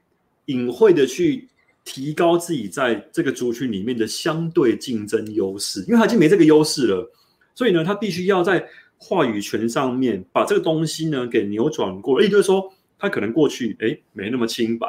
[0.45, 1.49] 隐晦的去。
[1.83, 7.11] 提高自己在这个族群里面的相对竞争优势，因为他已经没这个优势了，
[7.55, 8.63] 所以呢，他必须要在
[8.97, 12.21] 话语权上面把这个东西呢给扭转过。
[12.21, 14.87] 也就是说，他可能过去哎没那么清白，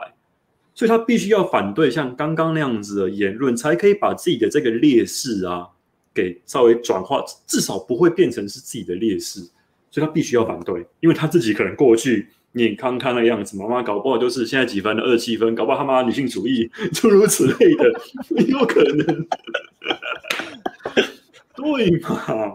[0.74, 5.68] 所以他必须要反对像刚刚那样子的言论，才可以把自己的这个劣势啊
[6.14, 9.40] 给稍微转化，至少不会变成是自己的劣势。
[9.90, 12.28] 所以他必须要反对，因为他自己可能过去。
[12.54, 17.90] 你看看那个样子，妈妈搞不好就是现在几分的二七分，搞不好他妈女性主义诸如此类的，
[18.46, 19.26] 有可能，
[21.56, 22.54] 对嘛？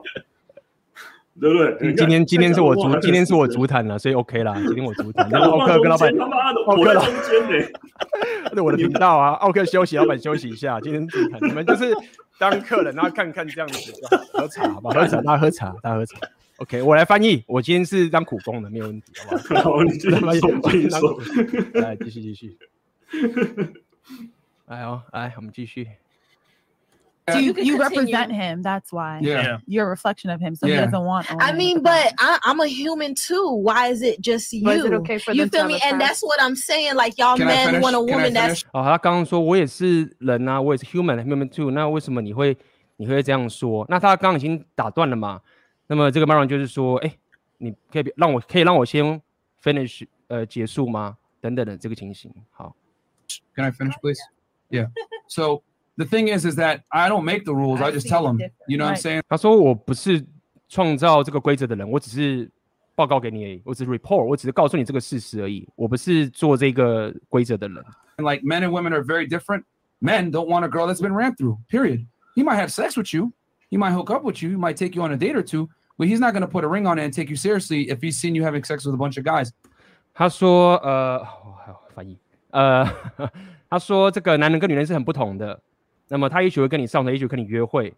[1.40, 1.94] 对不对？
[1.94, 4.56] 今天今天是我主，今天是我主谈了，所以 OK 啦。
[4.56, 7.68] 今天我主谈，奥克跟老板，他妈的，我在中间呢，
[8.54, 10.80] 对我的频道啊，奥克休息，老板休息一下。
[10.82, 11.94] 今天主谈，你们就是
[12.40, 13.94] 当客人，然后看看这样子，
[14.34, 14.96] 喝茶好不好？
[15.00, 16.18] 喝茶，大家喝茶，大家喝茶。
[16.58, 17.44] OK，我来翻译。
[17.46, 19.62] 我今天是当苦工的，没有问题，好不好？
[19.78, 21.20] 好，你继续说，继续说。
[21.76, 22.58] 来，继续，继续。
[24.66, 25.88] 来哦，来，我们继续。
[27.33, 28.63] Do you, you represent him?
[28.63, 29.21] That's why.
[29.23, 29.59] Yeah.
[29.69, 30.75] You're a reflection of him, so yeah.
[30.75, 31.29] he doesn't want.
[31.31, 33.49] I mean, but I, I'm a human too.
[33.63, 34.69] Why is it just you?
[34.69, 35.79] Is it okay for you feel me?
[35.85, 36.97] And that's what I'm saying.
[36.97, 38.65] Like y'all men want a woman that's.
[38.73, 41.71] 哦，他刚刚说我也是人啊，我也是 human，human too。
[41.71, 42.57] 那为什么你会
[42.97, 43.87] 你会这样说？
[43.89, 45.41] 那他刚刚已经打断了嘛？
[45.87, 47.15] 那么这个 Maron 就是说，哎，
[47.59, 49.23] 你可以让我可以让我先
[49.63, 51.17] finish 呃结束吗？
[51.41, 52.35] 等等的这个情形。
[52.51, 52.75] 好，
[53.55, 54.19] Can I finish, please?
[54.71, 54.89] Yeah.
[55.29, 55.63] So
[55.97, 57.81] the thing is, is that I don't make the rules.
[57.81, 58.39] I just tell them.
[58.67, 59.23] You know what I'm saying?
[59.29, 60.25] 他说我不是
[60.69, 62.51] 创造这个规则的人，我只是
[62.95, 67.85] 报告给你而已，我只是 report，我只是告诉你这个事实而已，我不是做这个规则的人。
[68.17, 69.65] And like men and women are very different.
[70.01, 71.59] Men don't want a girl that's been ran through.
[71.69, 72.07] Period.
[72.35, 73.33] He might have sex with you.
[73.71, 74.51] He might hook up with you.
[74.51, 75.69] He might take you on a date or two.
[75.97, 78.01] But he's not going to put a ring on it and take you seriously if
[78.03, 79.53] he's seen you having sex with a bunch of guys.
[80.15, 81.25] 他说，呃，
[81.95, 82.19] 翻译，
[82.51, 82.87] 呃，
[83.71, 85.61] 他说这个男人跟女人是很不同的。
[86.08, 87.94] 那么他也许会跟你上床，也许跟你约会，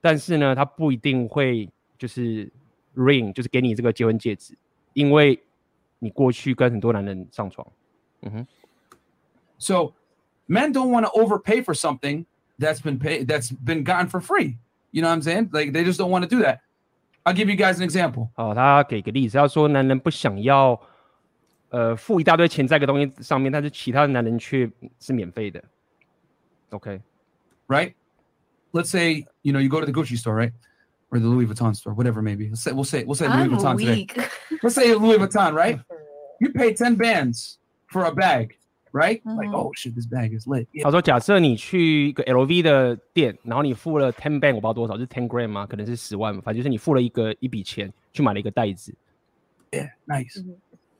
[0.00, 2.50] 但是呢，他不一定会就是
[2.94, 4.56] ring，就是给你这个结婚戒指，
[4.92, 5.40] 因为
[5.98, 7.66] 你过去跟很多男人上床。
[8.22, 8.46] 嗯哼。
[9.58, 9.92] So
[10.46, 12.26] men don't want to overpay for something
[12.58, 14.56] that's been paid, that's been gotten for free.
[14.90, 15.48] You know what I'm saying?
[15.52, 16.58] Like they just don't want to do that.
[17.24, 18.28] I'll give you guys an example.
[18.34, 20.78] 好，他给个例子，他说男人不想要，
[21.70, 25.64] 呃，付一大堆钱在一个东西上面，但是其他的男人却是免费的。
[26.70, 27.00] OK,
[27.67, 27.95] right?
[28.73, 30.53] Let's say you know you go to the Gucci store, right,
[31.11, 32.49] or the Louis Vuitton store, whatever it may be.
[32.49, 34.13] Let's say we'll say we'll say Louis I'm Vuitton weak.
[34.13, 34.27] today.
[34.61, 35.79] Let's say Louis Vuitton, right?
[36.39, 38.55] You pay ten bands for a bag.
[38.91, 39.21] Right?
[39.23, 40.65] Like, oh shit, this bag is lit.
[40.81, 45.67] 他说，假设你去一个 LV 的店，然后你付了 ten band，我不知道多少，是 ten gram 吗？
[45.67, 48.91] 可能是十万，反正就是你付了一个一笔钱去买了一个袋子。
[49.69, 50.43] Yeah, nice.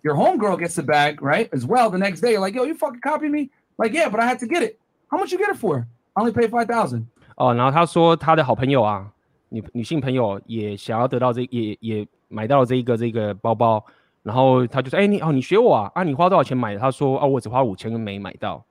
[0.03, 1.49] Your homegirl gets the bag, right?
[1.49, 1.89] As well.
[1.89, 3.49] The next day, you're like, yo, you fucking copied me?
[3.79, 4.77] Like, yeah, but I had to get it.
[5.09, 5.87] How much you get it for?
[6.14, 7.04] I only pay five thousand.
[7.36, 9.12] 哦，然后他说他的好朋友啊，
[9.50, 13.84] 女女性朋友也想要得到这，也也买到了这一个这个包包。
[14.22, 15.92] 然后他就说：“哎，你哦，你学我啊？
[15.94, 18.64] 啊，你花多少钱买的？”他说：“哦，我只花五千，没买到。”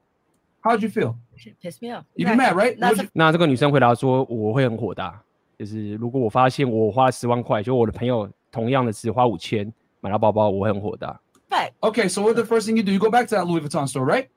[0.63, 1.15] How did you feel?
[1.61, 2.05] Piss me off.
[2.15, 2.75] You mad, right?
[3.13, 5.21] 那这个女生回答说：“我会很火大，
[5.59, 11.19] 就是如果我发现我花了十万块，就我的朋友同样的只花五千买到包包，我会很火大。”
[11.51, 12.91] But Okay, so what the first thing you do?
[12.91, 14.29] You go back to that Louis Vuitton store, right?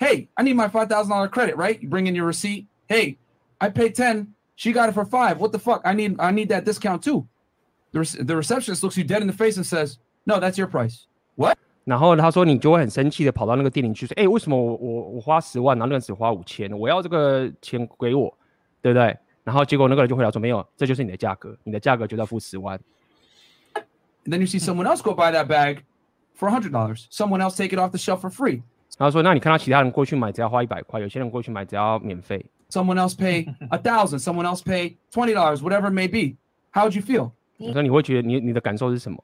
[0.00, 1.80] Hey, I need my five thousand dollar credit, right?
[1.80, 2.66] You bring in your receipt.
[2.88, 3.18] Hey,
[3.60, 4.34] I paid ten.
[4.54, 5.38] She got it for five.
[5.38, 5.82] What the fuck?
[5.84, 7.26] I need I need that discount too.
[7.92, 9.98] The the receptionist looks you dead in the face and says.
[10.26, 11.06] No, that's your price.
[11.36, 11.56] What?
[11.84, 18.36] 然后他说，你就会很生气的跑到那个店里去说，哎，为什么我我我花十万，然后那个人只花五千，我要这个钱给我，
[18.82, 19.16] 对不对？
[19.44, 22.76] 然后结果那个人就回答说，没有，这就是你的价格，你的价格就要付十万。
[23.74, 25.84] And then you see someone else go buy that bag
[26.36, 27.06] for a hundred dollars.
[27.08, 28.62] Someone else take it off the shelf for free.
[29.01, 32.45] 然后说，那你看到其他人过去买只要花一百块，有些人过去买只要免费。
[32.69, 34.19] Someone else pay a thousand.
[34.19, 35.63] Someone else pay twenty dollars.
[35.63, 36.35] Whatever it may be.
[36.71, 37.31] How would you feel?
[37.57, 39.17] 我说你会觉得你你的感受是什么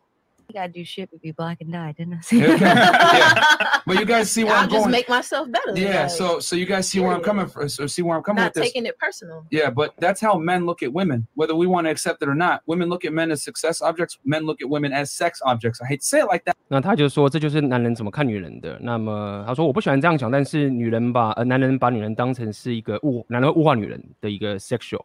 [0.49, 2.21] ？You gotta do shit but be black and die, didn't I?
[2.37, 3.81] yeah.
[3.87, 4.91] But you guys see where I'll I'm just going.
[4.91, 5.73] make myself better.
[5.75, 7.71] Yeah, like, so so you guys see where I'm coming from.
[7.71, 8.65] So see where I'm coming not with this.
[8.71, 9.47] taking it personal.
[9.51, 12.35] Yeah, but that's how men look at women, whether we want to accept it or
[12.35, 12.61] not.
[12.67, 14.19] Women look at men as success objects.
[14.25, 15.81] Men look at women as sex objects.
[15.81, 16.55] I hate to say it like that.
[16.69, 18.79] 那他就说，这就是男人怎么看女人的。
[18.83, 25.05] 那么他说，我不喜欢这样讲，但是女人把呃男人把女人当成是一个物，男人会物化女人的一个 sexual，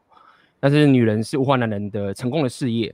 [0.60, 2.94] 但是女人是物化男人的成功的事业。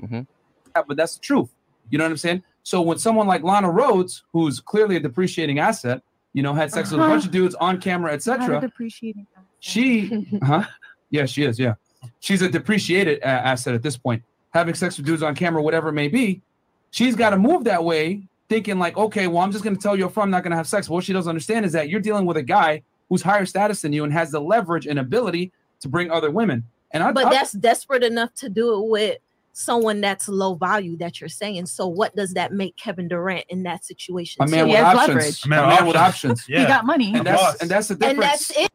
[0.00, 0.26] 嗯哼。
[0.74, 1.48] that, but that's the truth.
[1.89, 2.43] You know what I'm saying?
[2.63, 6.01] So when someone like Lana Rhodes, who's clearly a depreciating asset,
[6.33, 6.97] you know, had sex uh-huh.
[6.97, 8.59] with a bunch of dudes on camera, etc.
[8.59, 9.25] Depreciating.
[9.59, 10.65] She, huh?
[11.09, 11.57] Yeah, she is.
[11.59, 11.75] Yeah,
[12.19, 14.23] she's a depreciated uh, asset at this point.
[14.51, 16.41] Having sex with dudes on camera, whatever it may be,
[16.91, 19.95] she's got to move that way, thinking like, okay, well, I'm just going to tell
[19.95, 20.87] you up front, I'm not going to have sex.
[20.87, 23.81] But what she doesn't understand is that you're dealing with a guy who's higher status
[23.81, 26.63] than you and has the leverage and ability to bring other women.
[26.91, 29.17] And I, but I, that's desperate enough to do it with
[29.56, 31.66] someone that's low value that you're saying.
[31.66, 34.42] So what does that make Kevin Durant in that situation?
[34.42, 35.44] A man, with options.
[35.44, 36.48] A man, a man with options.
[36.48, 36.60] Yeah.
[36.60, 37.14] He got money.
[37.14, 38.18] And that's, and that's the difference.
[38.18, 38.70] And that's it.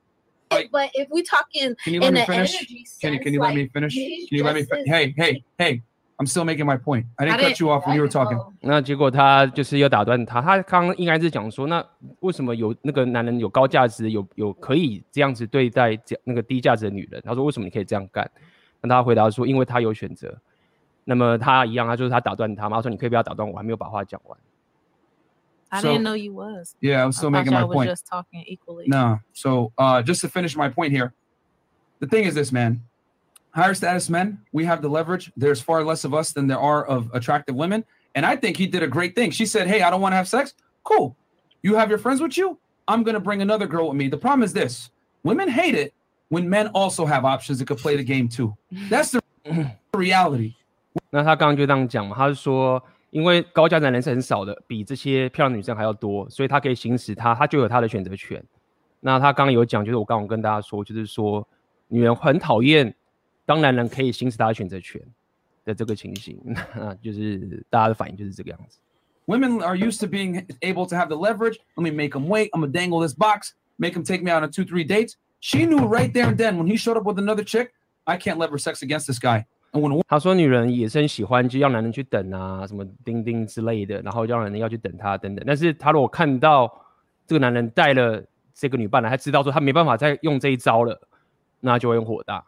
[0.49, 2.51] Like, but if we talking can you let me finish?
[2.57, 3.93] Sense, can you can you like, let me finish?
[3.93, 4.63] Can you let me?
[4.63, 5.81] Fi- hey hey hey!
[6.17, 7.05] I'm still making my point.
[7.19, 8.39] I didn't, I didn't cut you off when you were talking.
[8.61, 11.85] 那结果他就是要打断他，他刚刚应该是讲说，那
[12.21, 17.21] 为什么有那个男人有高价值，有有可以这样子对待这那个低价值的女人？
[17.25, 18.31] 他说为什么你可以这样干？
[18.79, 20.33] 那他回答说，因为他有选择。
[21.03, 24.37] 那么他一样，他就是他打断他嘛，他说你可以不要打断我，还没有把话讲完。
[25.69, 26.75] I so, didn't know you was.
[26.81, 27.89] Yeah, I'm still I making my point.
[27.89, 28.85] just talking equally.
[28.87, 31.13] No, so uh, just to finish my point here,
[31.99, 32.81] the thing is this, man.
[33.51, 35.31] Higher status men, we have the leverage.
[35.35, 37.83] There's far less of us than there are of attractive women.
[38.13, 39.31] And I think he did a great thing.
[39.31, 40.53] She said, Hey, I don't want to have sex.
[40.83, 41.15] Cool.
[41.63, 42.59] You have your friends with you.
[42.87, 44.09] I'm going to bring another girl with me.
[44.09, 44.91] The problem is this
[45.23, 45.93] women hate it
[46.29, 48.55] when men also have options that could play the game too.
[48.89, 49.21] That's the
[49.93, 50.55] reality.
[51.10, 58.42] 那他刚刚就这样讲嘛，他是说，因为高价男人是很少的，比这些漂亮女生还要多，所以他可以行使他，他就有他的选择权。
[59.00, 61.46] 那他刚刚有讲，就是我刚刚跟大家说，就是说，
[61.88, 62.94] 女人很讨厌
[63.44, 65.00] 当男人可以行使他的选择权
[65.64, 66.38] 的这个情形，
[66.74, 68.78] 那就是大家的反应就是这个样子。
[69.26, 71.58] Women are used to being able to have the leverage.
[71.76, 72.50] Let me make them wait.
[72.52, 75.16] I'm gonna dangle this box, make them take me out on two, three dates.
[75.40, 77.72] She knew right there and then when he showed up with another chick,
[78.04, 79.46] I can't lever sex against this guy.
[80.07, 85.43] 他说：“女人也是很喜欢，就要男人去等啊，什么钉钉之类的，然后让男人要去等他等等。
[85.45, 86.71] 但是他如果看到
[87.27, 90.99] 这个男人带了这个女伴来，他知道说他没办法再用这一招了，
[91.59, 92.43] 那就会很火大。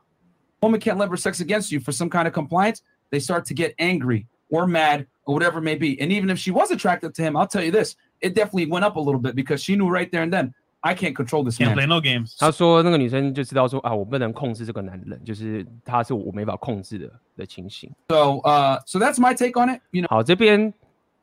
[0.61, 2.79] Woman can't lever sex against you for some kind of compliance.
[3.11, 6.01] They start to get angry or mad or whatever it may be.
[6.01, 8.83] And even if she was attracted to him, I'll tell you this: it definitely went
[8.83, 10.53] up a little bit because she knew right there and then
[10.86, 11.76] I can't control this can't man.
[11.76, 12.36] play no games.
[12.38, 17.90] 他说那个女生就知道说啊，我不能控制这个男人，就是他是我没法控制的的情形。
[18.10, 19.80] So, uh, so that's my take on it.
[19.92, 20.08] You know.
[20.10, 20.74] 好，这边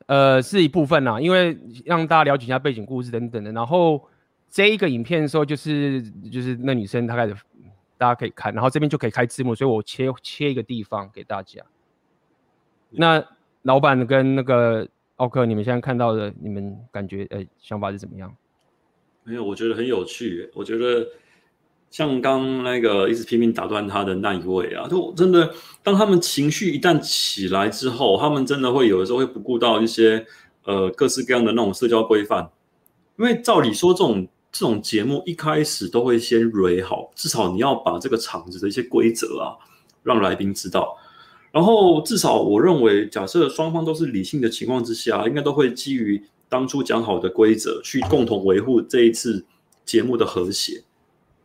[0.06, 3.52] 呃是一部分啦，因为让大家了解一下背景故事等等的。
[3.52, 4.02] 然后
[4.50, 7.36] 这一个影片的时候，就是就是那女生她开始，
[7.96, 11.62] 大家可以看，然后这边就可以开字幕，所以我切切一个地方给大家。
[12.90, 13.24] 那
[13.62, 18.34] 老板跟那个奥克，你们现在看到的，你们感觉呃想法是怎么样？
[19.24, 20.50] 没有，我觉得很有趣。
[20.52, 21.06] 我觉得
[21.90, 30.26] 像刚那个一直拼命打断他的那一位啊，就真的，当他们情绪一旦起来之后，他们真的会有的时候会不顾到一些
[30.64, 32.50] 呃各式各样的那种社交规范。
[33.16, 39.54] 因为照理说，这种这种节目一开始都会先蕊好，至少你要把这个场子的一些规则啊，
[40.02, 40.96] 让来宾知道。
[41.52, 46.20] 然后至少我认为，假设双方都是理性的情况之下，应该都会基于。
[46.52, 49.46] 当初讲好的规则，去共同维护这一次
[49.86, 50.84] 节目的和谐，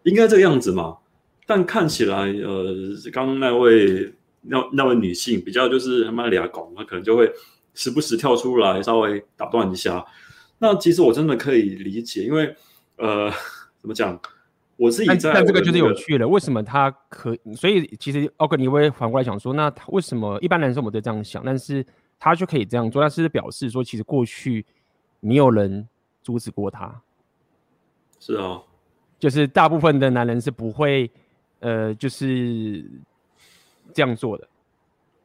[0.03, 0.97] 应该这个样子嘛？
[1.45, 2.65] 但看起来，呃，
[3.13, 7.31] 刚刚那位那那位女性比较就是他妈俩搞，她可能就会
[7.73, 10.05] 时不时跳出来稍微打断一下。
[10.59, 12.53] 那其实我真的可以理解，因为
[12.97, 13.31] 呃，
[13.79, 14.19] 怎么讲？
[14.75, 16.27] 我自己在、那個，但这个就是有趣了。
[16.27, 17.33] 为什么他可？
[17.55, 21.85] 所以其实奥克尼会反过来想说，那为什么一般男生我们都这样想，但是
[22.19, 23.01] 他就可以这样做？
[23.01, 24.65] 他是表示说，其实过去。
[25.19, 25.87] 没有人
[26.23, 27.01] 阻止过他，
[28.19, 28.61] 是啊，
[29.17, 31.09] 就是大部分的男人是不会，
[31.59, 32.85] 呃，就是
[33.93, 34.47] 这样做的，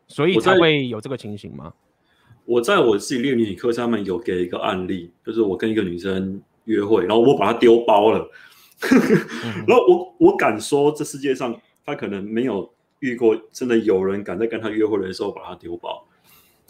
[0.08, 1.74] 所以才会有这个情形吗？
[2.44, 8.28] 我在我自己练女课上面有给一个案例，就是我跟一个女生约会，然后我把她丢包了，
[9.66, 16.04] 然后我我敢说，这世界上她可能没有遇过，真的有人敢在跟她约会的时候把她丢包。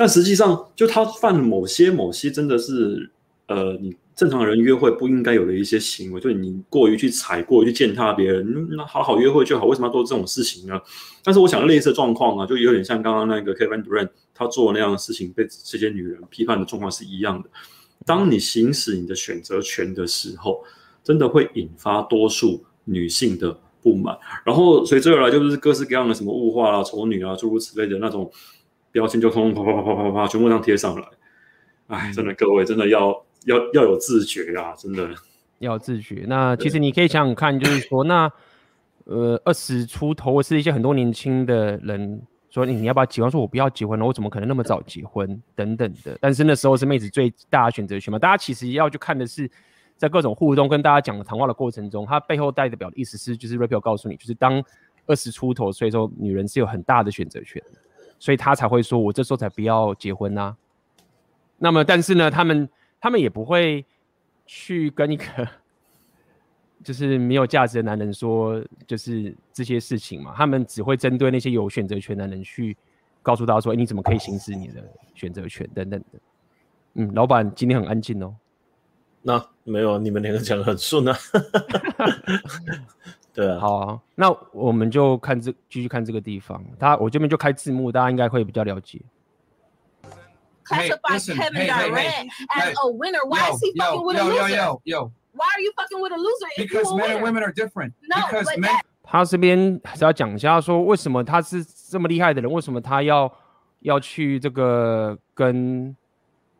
[0.03, 3.09] 但实际上，就他犯某些某些真的是，
[3.47, 10.77] 呃，你正常人约会不应该有的一些行为，就你过于去踩过于去践踏别人，那好好约会就好，为什么要做这种事情呢？
[11.23, 17.49] 但是我想类似的状况啊，就有点像刚刚那个 Kevin Durant 他做那样的事情，被这些女人批判的状况是一样的。
[18.05, 20.65] 当你行使你的选择权的时候，
[21.05, 28.29] 真的会引发多数女性的不满，然后随之而来就是各式各样的什么物化啊、丑女啊诸如此类的那种。
[28.93, 31.09] 标签就通通啪啪啪啪啪啪全部这样贴上来，
[31.89, 33.09] 哎，真的各位真的要
[33.47, 35.11] 要要有自觉啊，真的
[35.59, 36.25] 要自觉。
[36.29, 38.31] 那其实你可以想想看，就是说，那
[39.05, 43.31] 呃二十出头或是一些很多年轻的人说你你要不要结婚？
[43.31, 45.43] 说我不要结婚了，我怎么可能那么早结婚？
[45.55, 46.17] 等等的。
[46.21, 48.19] 但是那时候是妹子最大的选择权嘛。
[48.19, 49.51] 大家其实要去看的是，
[49.97, 54.63] 在各种互动跟大家讲的谈话的过程中，他背后代表的意思是，就是 Raphael 告诉你，就是当
[55.07, 57.81] 二十出头岁的时候，女人是有很大的选择权的，
[58.23, 60.57] 所以他才会说，我这时候才不要结婚呐、
[61.59, 62.69] 那么，但是呢，他们
[63.01, 63.85] 他们也不会
[64.47, 65.25] 去跟一个。
[66.85, 72.77] 就是没有价值的男人说，就是这些事情嘛，他们只会针对那些有选择权的人去
[73.23, 74.85] 告诉他说，欸，你怎么可以行使你的
[75.17, 76.19] 选择权等等的。
[76.95, 78.37] 嗯，老板今天很安静哦。
[79.21, 81.17] 那没有，你们两个讲得很顺啊。
[83.35, 89.01] 对啊，好啊，那我们就看这继续看这个地方，他我这边就开字幕，大家应该会比较了解。
[90.65, 93.25] Classify Kevin Durant as a winner.
[93.27, 94.79] Why is he fucking with a loser?
[95.35, 96.47] Why are you fucking with a loser?
[96.57, 97.95] Because men and women are different.
[98.03, 98.71] No, because but men.
[98.71, 103.31] that- 他这边还是要讲一下，说为什么他是这么厉害的人，为什么他要
[103.81, 105.95] 要去这个跟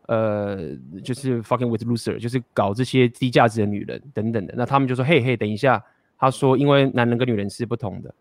[0.09, 0.59] 呃，
[1.05, 4.55] 就是 fucking with loser，就是搞这些低价值的女人等等的。
[4.57, 5.83] 那他们就说，嘿嘿，等一下，
[6.23, 8.15] 他说：“因为男人跟女人是不同的。”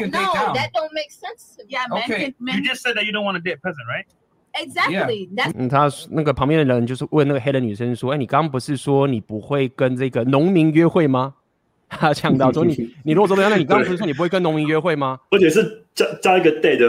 [0.00, 1.56] No, that don't make sense.
[1.68, 2.56] Yeah, man.
[2.56, 4.06] You just said that you don't want a dead person, right?
[4.54, 5.28] Exactly.
[5.36, 11.34] That 嗯，他那个旁边的人就是问那个黑人女生说：“哎，你刚刚不是说你不会跟这个农民约会吗？”
[11.88, 12.74] 他强到说：“你
[13.04, 16.88] 你如果说这样，那你刚刚不是说你不会跟农民约会吗？” 而且是加加一个 day 的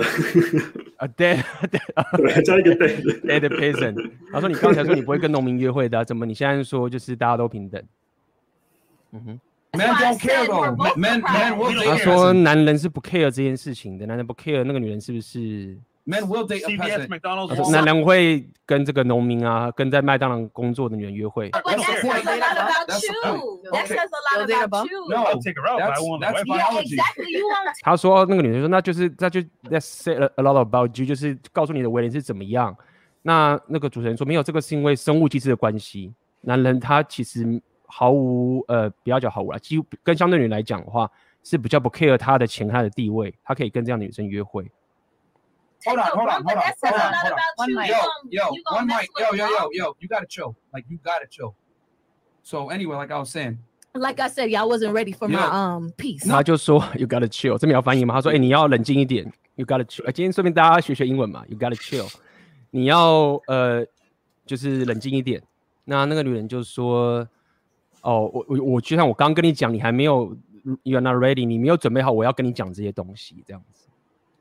[0.97, 1.37] 啊，day
[1.69, 4.11] day，加一个 day day person。
[4.31, 7.79] 他说：“你刚才说你不会跟农民约会的，怎么你现在说就是大家都平等？”
[9.13, 9.39] 嗯哼
[9.71, 10.75] ，Men don't care though.
[10.97, 21.49] Men men will date 他说男人是不 care 这件事情的，男人不 care 那个女人是不是？Men will date a 说男人会跟这个农民啊，跟在麦当劳工作的女人约会。
[21.51, 22.57] But that says a lot
[22.87, 23.61] about you.
[23.71, 25.07] That says a lot about you.
[25.09, 26.95] No, I'll take her out, but I won't that's biology.
[26.95, 27.37] exactly.
[27.37, 29.39] You want 他说那个女人说，那就是那就
[29.69, 32.75] That say a lot about you，就是告诉你的为人是怎么样。
[33.21, 36.13] 那那个主持人说没有，这个是因为生物机制的关系。
[36.41, 37.61] 男人他其实
[37.95, 41.07] 毫无呃，不要讲毫无了，几乎跟相对女人来讲的话，
[41.43, 44.63] 是比较不 care 他的钱、他的地位，他可以跟这样的女生约会。
[45.85, 47.89] Hold on, hold on, hold on, hold on, hold One mic.
[47.89, 47.97] Yo,
[48.31, 49.09] yo, one mic.
[49.19, 49.95] Yo, yo, yo, yo.
[49.99, 50.55] You gotta chill.
[50.71, 51.53] Like you gotta chill.
[52.41, 53.59] So anyway, like I was saying,
[53.93, 56.27] Like I said, y'all wasn't ready for my um piece.
[56.27, 58.15] 他就说 You gotta chill，这边要翻译吗？
[58.15, 60.11] 他说哎、欸，你要冷静一点，You gotta chill。
[60.11, 62.11] 今天顺便大家学学英文嘛，You gotta chill，
[62.71, 63.85] 你要呃
[64.47, 65.43] 就是冷静一点。
[65.85, 67.27] 那那个女人就说
[68.02, 70.36] 哦，我我我就像我刚刚跟你讲，你还没有
[70.82, 73.86] You are not ready，你没有准备好，我要跟你讲这些东西，这样子。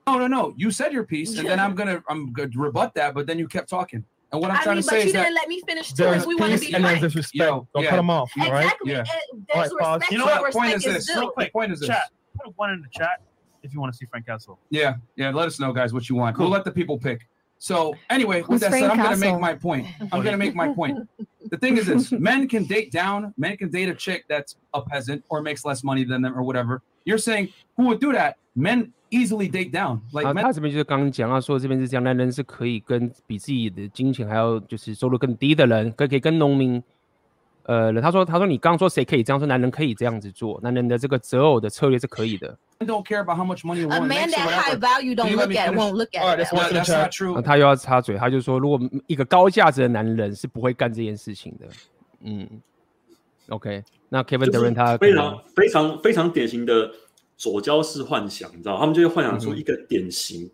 [0.06, 0.54] no, no, no.
[0.58, 3.48] You said your piece, and then I'm gonna I'm gonna rebut that, but then you
[3.48, 4.04] kept talking.
[4.32, 5.62] And what I'm I trying mean, to but say you is that didn't let me
[5.66, 6.04] finish too.
[6.04, 7.14] There's If we want to peace be and there's frank.
[7.14, 7.50] disrespect.
[7.50, 7.90] Yo, Don't yeah.
[7.90, 8.32] cut them off.
[8.40, 8.64] All right.
[8.66, 8.92] Exactly.
[8.92, 9.00] Yeah.
[9.00, 10.00] and All There's right, pause.
[10.00, 10.52] respect You know where what?
[10.52, 11.16] The point respect is is this.
[11.16, 11.22] due.
[11.22, 11.88] Real quick, The point is this.
[11.90, 12.04] chat.
[12.44, 13.22] Put one in the chat
[13.64, 14.60] if you want to see Frank Castle.
[14.70, 15.32] Yeah, yeah.
[15.32, 16.36] Let us know, guys, what you want.
[16.36, 16.46] Cool.
[16.46, 17.28] We'll let the people pick.
[17.60, 19.32] So anyway, with Who's that said, Frank I'm gonna Castle?
[19.34, 19.88] make my point.
[20.12, 21.00] I'm gonna make my point.
[21.52, 23.34] The thing is this: men can date down.
[23.38, 26.44] Men can date a chick that's a peasant or makes less money than them or
[26.44, 26.82] whatever.
[27.06, 28.36] You're saying who would do that?
[28.56, 30.02] Men easily date down.
[30.12, 36.84] Like 啊， men 他这边就是刚刚讲到说，这边是这样，男人是可以跟比自己的金钱还要就是收入更低的人，可以可以跟农民，
[37.65, 42.59] 呃，他说他说你刚刚说谁可以这样说，男人可以这样子做，男人的这个择偶的策略是可以的。
[42.81, 46.11] Don't care about how much money a man that high value don't look at won't look
[46.15, 46.37] at.
[46.37, 47.41] That's not true.
[47.41, 51.67] 他又要插嘴，他就说如果一个高价值的男人是不会干这件事情的。
[52.25, 52.49] 嗯
[53.49, 56.91] ，OK，那 Kevin Durant 他非常非常非常典型的
[57.37, 60.51] 左交式幻想，你知道，他们就会幻想出一个典型。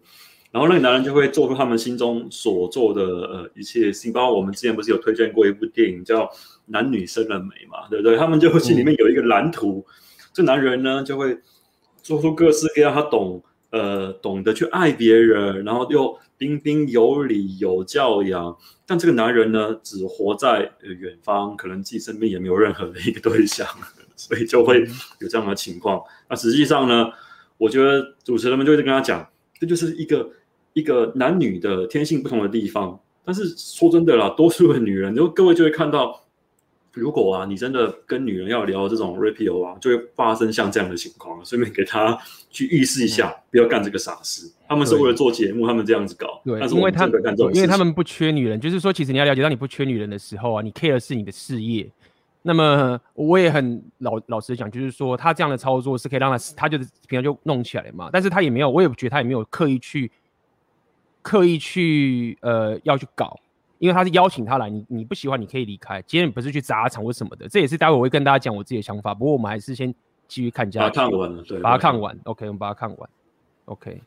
[0.50, 6.30] 然后那个男人就会做出他们心中所做的呃一切事情，包括我们之前不是有推荐过一部电影叫
[6.69, 8.16] 男女生了美》嘛，对不对？
[8.16, 9.85] 他们就会心里面有一个蓝图，
[10.33, 11.39] 这男人呢就会
[12.03, 18.57] 做出各式各样，他懂呃懂得去爱别人，然后又彬彬有礼、有教养。
[18.87, 23.66] 但这个男人呢，只活在呃远方，可能自己身边也没有任何的一个对象，
[24.16, 24.81] 所以就会
[25.21, 26.03] 有这样的情况。
[26.29, 27.11] 那实际上呢，
[27.59, 29.29] 我觉得主持人们就会跟他讲，
[29.61, 30.31] 这就是一个
[30.73, 32.99] 一个男女的天性不同的地方。
[33.25, 36.19] 但是说真的啦，多数的女人，就各位就会看到，
[36.99, 41.44] 如果啊，你真的跟女人要聊这种 Rapio 啊，就会发生像这样的情况。
[41.44, 42.18] 顺便给他
[42.51, 44.51] 去预示一下，不要干这个傻事。
[44.68, 46.40] 他们是为了做节目，他们这样子搞。
[46.44, 47.07] 对，但是因为他
[47.55, 51.90] 因为他们不缺女人，就是说，其实你要了解到你不缺女人的时候啊，你 care 的是你的事业。
[52.40, 60.11] 那么我也很老老实讲，就是说他这样的操作是可以让他他就是平常就弄起来嘛，但是他也没有，我也觉得他也没有刻意去
[61.20, 63.38] 刻意去呃要去搞，
[63.80, 69.14] 因为他是邀请他来，你你不喜欢你可以离开，今天你不是去砸场或什么的，这也是待会我会跟大家讲我自己的想法。
[69.14, 69.93] 不过我们还是先
[70.28, 72.18] 继续看下去，把它看完了，对，把它看完。
[72.24, 73.09] OK，我们把它看完。
[73.66, 74.01] OK，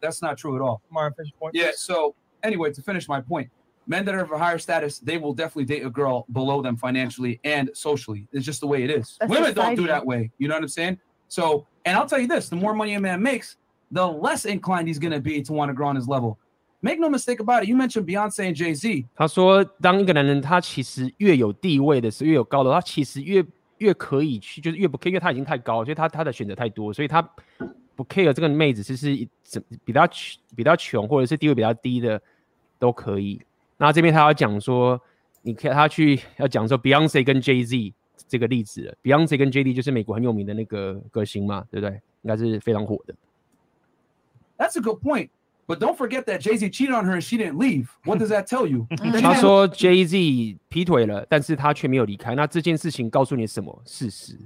[0.00, 0.80] that's not true at all.
[0.90, 1.54] Martin, finish point.
[1.54, 1.72] Yeah.
[1.76, 3.50] So anyway, to finish my point,
[3.86, 6.76] men that are of a higher status, they will definitely date a girl below them
[6.76, 8.26] financially and socially.
[8.32, 9.16] It's just the way it is.
[9.18, 9.82] That's Women don't society.
[9.82, 10.30] do that way.
[10.38, 10.98] You know what I'm saying?
[11.28, 13.56] So, and I'll tell you this: the more money a man makes,
[13.90, 16.38] the less inclined he's gonna be to want to grow on his level.
[16.87, 17.67] Make no mistake about it.
[17.67, 19.07] You mentioned Beyonce and Jay Z.
[19.13, 23.45] 他说，当一个男人他其实越有地位的时候，越有高的，他其实越
[23.79, 27.21] 越可以去，就是越不 care，因为他已经太高了，所以他他的选择太多，所以他
[27.93, 30.07] 不 care 这个妹子是是怎比较
[30.55, 32.21] 比较穷或者是地位比较低的
[32.79, 33.41] 都可以。
[33.77, 34.97] 那这边他要讲说，
[35.41, 37.93] 你看他去要讲说 Beyonce 跟 Jay Z
[38.29, 41.99] 这个例子了，Beyonce 跟 Jay Z 就是美国很有名的那个歌星嘛，对不对？
[42.21, 43.13] 应该是非常火的。
[44.57, 45.31] That's a good point.
[45.66, 47.86] But don't forget that Jay Z cheated on her and she didn't leave.
[48.04, 48.86] What does that tell you?
[49.22, 52.34] 他说 Jay Z 劈腿了，但是他却没有离开。
[52.34, 54.36] 那这件事情告诉你什么事实？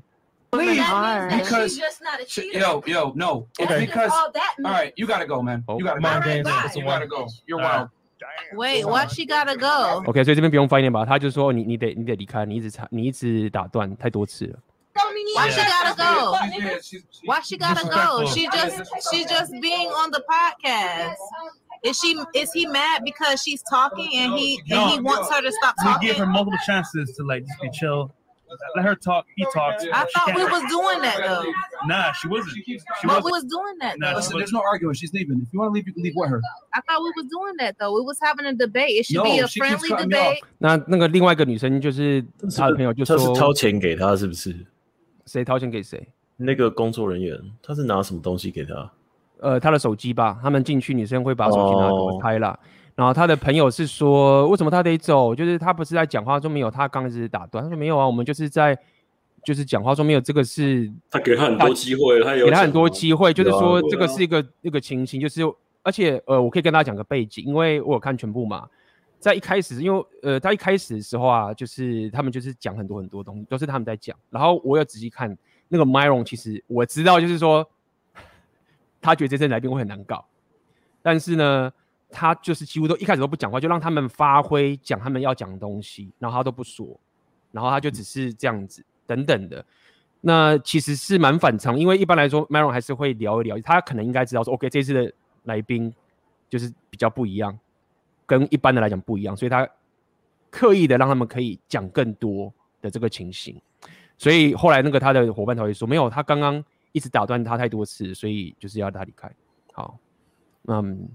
[0.53, 2.61] leave That means that because she's just not a Sh- cheater.
[2.61, 3.47] yo, yo, no.
[3.59, 4.78] It's That's because all that all means.
[4.78, 5.64] right, you gotta go, man.
[5.66, 5.78] Oh.
[5.78, 6.28] You gotta Come on, go.
[6.28, 6.45] James.
[6.45, 6.62] Bye.
[6.66, 6.99] It's a You one.
[6.99, 7.26] gotta go.
[7.47, 7.78] You're All right.
[7.78, 7.91] wild.
[8.55, 10.03] Wait, why she gotta go?
[10.07, 11.05] OK，所以这边不用翻译吧？
[11.05, 14.59] 他就说你你得你得离开，你一直插你一直打断太多次了。
[15.20, 16.32] Don't mean Why you she gotta gotta go?
[16.59, 18.26] Yeah, she's- she's- Why she gotta go?
[18.32, 21.14] She just she just being on the podcast.
[21.84, 25.53] Is she is he mad because she's talking and he and he wants her to
[25.53, 26.32] stop We give her talking?
[26.32, 28.12] multiple chances to like just be chill.
[28.76, 29.26] Let her talk.
[29.37, 29.82] He talks.
[29.82, 31.45] I She thought can't- we was doing that though.
[31.87, 32.55] Nah, she wasn't.
[32.64, 33.32] She But we wasn't.
[33.32, 34.16] was doing that Nah, though.
[34.18, 34.95] Listen, there's no arguing.
[34.95, 35.43] She's leaving.
[35.43, 36.41] If you want to leave, you can leave with her.
[36.72, 37.93] I thought we was doing that though.
[37.93, 38.91] We was having a debate.
[39.01, 40.37] It should No, be a she keeps friendly cutting me off.
[40.37, 40.43] debate.
[40.59, 42.24] 那那个另外一个女生就是
[42.57, 44.64] 他的朋友就他是掏说，钱给他，是不是？
[45.32, 46.05] 谁掏钱给谁？
[46.36, 48.91] 那个工作人员他是拿什么东西给他？
[49.39, 52.59] 呃，他的手机吧，他们进去女生会把手机拿给我开了。
[52.95, 55.34] 然后他的朋友是说，为什么他得走？
[55.34, 57.63] 就是他不是在讲话，中没有，他刚刚是打断。
[57.63, 58.77] 他说没有啊，我们就是在
[59.45, 65.41] 就是讲话中没有，这个是他给他很多机会，他有给他很多机会，就是说这个是一个一个情形，就是
[65.82, 68.67] 而且呃，我可以跟大家讲个背景，因为我有看全部嘛。
[69.22, 74.17] 在一开始，因为呃，他一开始的时候啊，就是他们就是讲很多很多东西，都是他们在讲。
[74.32, 77.65] 然后我有仔细看那个 Myron，其实我知道，就是说
[78.99, 80.26] 他觉得这次来宾会很难搞，
[81.03, 81.72] 但是呢，
[82.09, 86.99] 他就是几乎都一开始都不讲话，就让他们发挥讲他们要讲的东西，然后他都不说，
[87.51, 89.63] 然后他就只是这样子等等的。
[90.24, 95.13] 那其实是蛮反常，因为一般来说，Myron 还是会聊一聊，他可能应该知道说，OK，这次的
[95.43, 95.91] 来宾
[96.47, 97.57] 就是比较不一样，
[98.32, 99.67] 跟一般的来讲不一样，所以他
[100.49, 103.61] 刻意的让他们可以讲更多的这个情形。
[104.17, 106.63] 所以后来那个他的伙伴才会说，没有，他刚刚
[106.93, 109.29] 一直打断他太多次，所以就是要他离开。
[109.73, 109.99] 好，
[110.67, 111.09] 嗯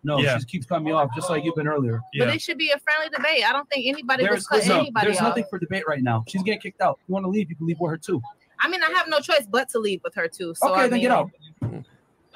[0.00, 0.38] ，No, Yeah.
[0.38, 2.00] she keeps cutting me off, just like you've been earlier.
[2.18, 3.44] But it should be a friendly debate.
[3.44, 5.36] I don't think anybody was There's, cutting anybody there's off.
[5.36, 6.24] nothing for debate right now.
[6.26, 6.98] She's getting kicked out.
[7.02, 8.22] If you want to leave, you can leave with her too.
[8.64, 10.54] I mean, I have no choice but to leave with her too.
[10.54, 11.28] So okay, I then mean, get out.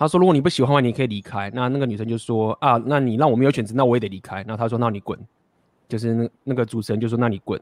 [0.00, 1.50] 他说如果你不喜欢的话，你可以离开。
[1.54, 4.36] 那那个女生就说啊，那你让我没有选择，那我也得离开。
[4.36, 5.18] 然后他说那你滚，
[5.90, 7.60] 就是那那个主持人就说那你滚。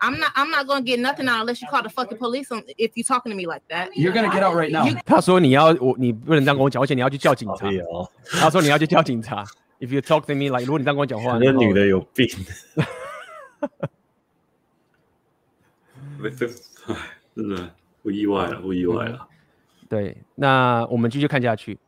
[0.00, 0.32] I'm not.
[0.34, 3.02] I'm not gonna get nothing out unless you call the fucking police on if you
[3.02, 3.88] talking to me like that.
[3.94, 4.84] You're gonna get out right now.
[5.06, 7.70] 他说你要我你不能这样跟我讲，而且你要去叫警察
[8.38, 9.42] 他说你要去叫警察。
[9.80, 12.28] If you talk to me like，如果你这样跟我讲话，那女的有病。
[17.34, 17.70] 真的
[18.02, 19.26] 不意外了，不意外了。
[19.88, 21.78] 对，那我们继续看下去。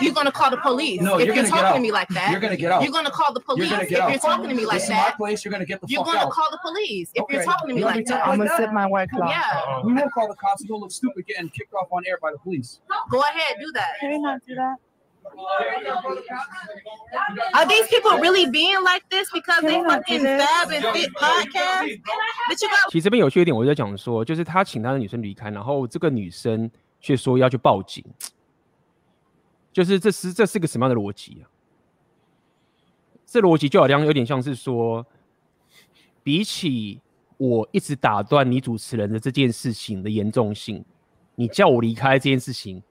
[0.00, 1.74] You're gonna call the police No, if you're talking out.
[1.74, 2.30] to me like that.
[2.32, 2.80] You're gonna get out.
[2.82, 4.08] You're gonna call the police if out.
[4.10, 5.16] you're talking to me like this is my that.
[5.18, 5.44] place.
[5.44, 6.32] You're gonna get the You're fuck gonna out.
[6.32, 7.34] call the police if Okay.
[7.36, 8.24] you're talking to me like that.
[8.26, 8.56] I'm gonna that?
[8.56, 9.28] sip my white claw.
[9.28, 10.62] Yeah, We won't call the cops.
[10.62, 12.80] You don't look stupid getting kicked off on air by the police.
[13.10, 14.00] go ahead, do that.
[14.00, 14.76] Can we not do that?
[17.54, 22.00] Are these people really being like this because they fucking fab and fit podcast?
[22.48, 26.70] But you got 其实这边有趣一点，我就在讲说，就是他请他的女生离开，然后这个女生
[27.02, 28.02] 却说要去报警，
[29.72, 31.50] 就是这是这是个什么样的逻辑啊？
[33.26, 35.04] 这逻辑就好像有点像是说，
[36.22, 37.00] 比起
[37.38, 40.84] 我一直打断你主持人的这件事情的严重性，
[41.34, 42.82] 你叫我离开这件事情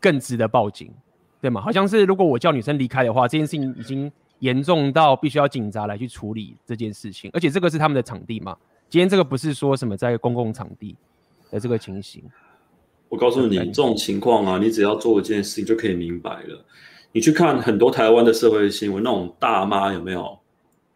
[0.00, 0.90] 更值得报警，
[1.40, 1.60] 对吗？
[1.60, 8.56] 好像是如果我叫女生离开的话，这件事情已经严重到必须要警察来去处理这件事情，而且这个是他们的场地嘛。
[8.88, 10.96] 今天这个不是说什么在公共场地
[11.50, 12.22] 的这个情形，
[13.14, 16.64] 我告诉你，这种情况啊，你只要做一件事情就可以明白了。
[17.12, 20.36] 你去看很多台湾的社会新闻，那种大妈有没有？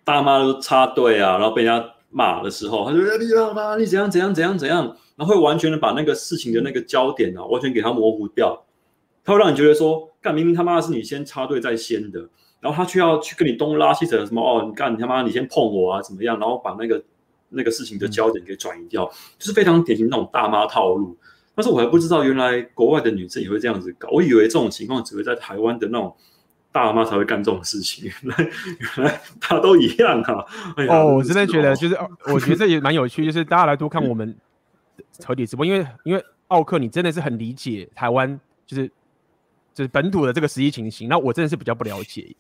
[0.03, 8.65] 大妈都插队啊，然后被人家骂的时候，他就说：“你老妈，你怎样怎样怎样怎样。”然后会完全的把那个事情的那个焦点啊，完全给它模糊掉。
[9.25, 16.37] 他会让你觉得说，干明明他妈的是你先插队在先的，然后他却要去跟你东拉西扯什么哦，你干你他妈你先碰我啊，怎么样？
[16.41, 17.01] 然后把那个
[17.51, 19.09] 那个事情的焦点给转移掉，
[19.39, 21.17] 就是非常典型那种大妈套路。
[21.59, 26.15] 但是我还不知道原来国外的女生也会这样子搞，我以为这种情况只会在台湾的那种
[26.71, 30.45] 大妈才会干这种事情，原来原来大家都一样啊！
[30.77, 31.99] 哎、哦，我真的觉得就是，
[32.33, 34.33] 我觉得这也蛮有趣，就是大家来多看我们
[35.27, 38.89] 合体直播，因为因为奥克你真的是很理解台湾，就是。
[39.79, 42.35] 就是本土的这个实际情形，那我真的是比较不了解。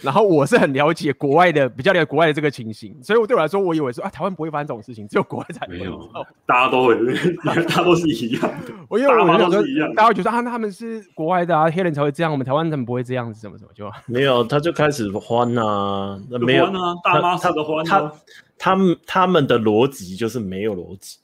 [0.00, 6.08] 然后我是很了解国外的，比较了解国外的这个情形，所以我对我来说，我以为说啊，台湾不会发生这种事情，只有国外才会有。
[6.46, 6.96] 大家都会，
[7.44, 8.72] 大家都是一样的。
[8.88, 9.60] 我因为我想说，
[9.96, 18.12] 大家会觉得啊，那他们是国外的啊，黑人才会这样，我们台湾人不会这样子，什么什么就没有，他就开始欢啊，那没有啊，大妈他的欢、啊，他
[18.56, 21.18] 他们他们的逻辑就是没有逻辑，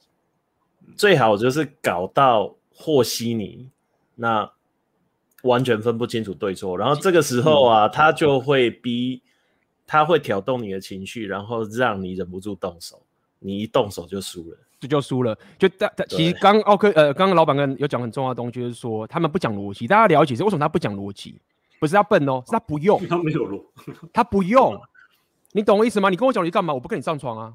[0.97, 3.69] 最好就是搞到和稀泥
[4.15, 4.49] 那。
[5.43, 9.21] 完全分不清楚对错，然后这个时候啊，嗯、他就会逼，
[9.87, 13.01] 他会挑动你的情绪，然后让你忍不住动手，
[13.39, 15.37] 你一动手就输了，这就输了。
[15.57, 21.39] 就大大其实刚奥克呃，刚刚老板跟有讲很重要的东西，就是说他们不讲逻辑，大家了解是为什么他不讲逻辑？
[21.79, 23.63] 不是他笨哦，是他不用，他没有逻，
[24.13, 24.79] 他不用，
[25.53, 26.09] 你懂我意思吗？
[26.11, 26.73] 你跟我讲你干嘛？
[26.73, 27.53] 我不跟你上床啊。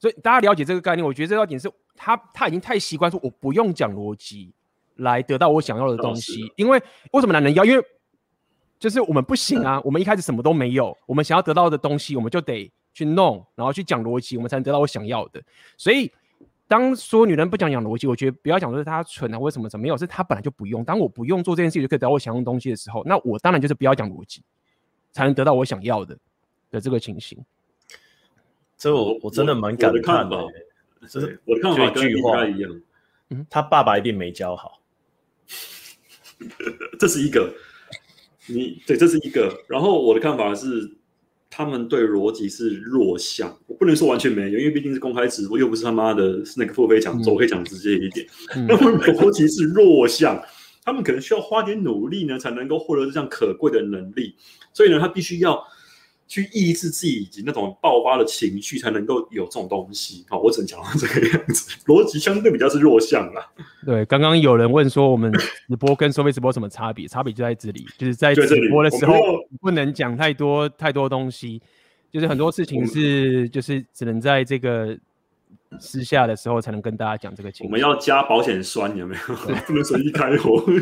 [0.00, 4.52] 所以大家了解这个概念，我觉得这道点是他他已经太习惯说我不用讲逻辑。
[5.00, 6.82] 来得到我想要的东西，因为
[7.12, 7.64] 为什么男人要？
[7.64, 7.84] 因为
[8.78, 15.42] 就是我们不行啊， 我们一开始什么都没有，我们想要得到的东西，我们就得去弄，然后去讲逻辑，我们才能得到我想要的。
[15.76, 16.10] 所以，
[16.66, 19.96] 当说女人不讲讲逻辑，我觉得不要讲说是她蠢啊，为什么怎么没有？
[19.96, 20.84] 是她本来就不用。
[20.84, 24.42] 当我不用做这件事情就可以得到我想要的东西的时候，那我当然就是不要讲逻辑，
[25.12, 26.16] 才能得到我想要的
[26.70, 27.38] 的这个情形。
[28.78, 30.36] 这我我真的蛮感叹的，
[31.08, 32.80] 就是我的看法跟你不一样。
[33.28, 34.79] 嗯，他爸爸一定没教好。
[36.98, 37.52] 这是一个，
[38.46, 39.56] 你对，这是一个。
[39.68, 40.90] 然后我的看法是，
[41.48, 43.56] 他们对逻辑是弱项。
[43.66, 48.26] 我不能说完全没有，因为毕竟是公开直播，又不是他妈的是那个付费讲座，我可以讲直接一点。
[48.48, 50.42] 他们逻辑是弱项，
[50.84, 54.34] 他们可能需要花点努力呢，才能够获得这项可贵的能力。
[54.72, 55.62] 所以呢，他必须要。
[56.30, 60.24] 去抑制自己以及那种爆发的情绪，才能够有这种东西。
[60.28, 63.50] 好，我只能讲到这个样子， 逻辑相对比较是弱项啦。
[63.84, 67.08] 对，刚刚有人问说，我们直播跟收费直播什么差别？
[67.08, 69.16] 差别就在这里，就是在直播的时候
[69.60, 71.60] 不能讲太多太多东西，
[72.12, 74.96] 就是很多事情是就是只能在这个
[75.80, 77.68] 私下的时候才能跟大家讲这个情况。
[77.68, 79.34] 我们要加保险栓，有没有？
[79.66, 80.64] 不能随意开火。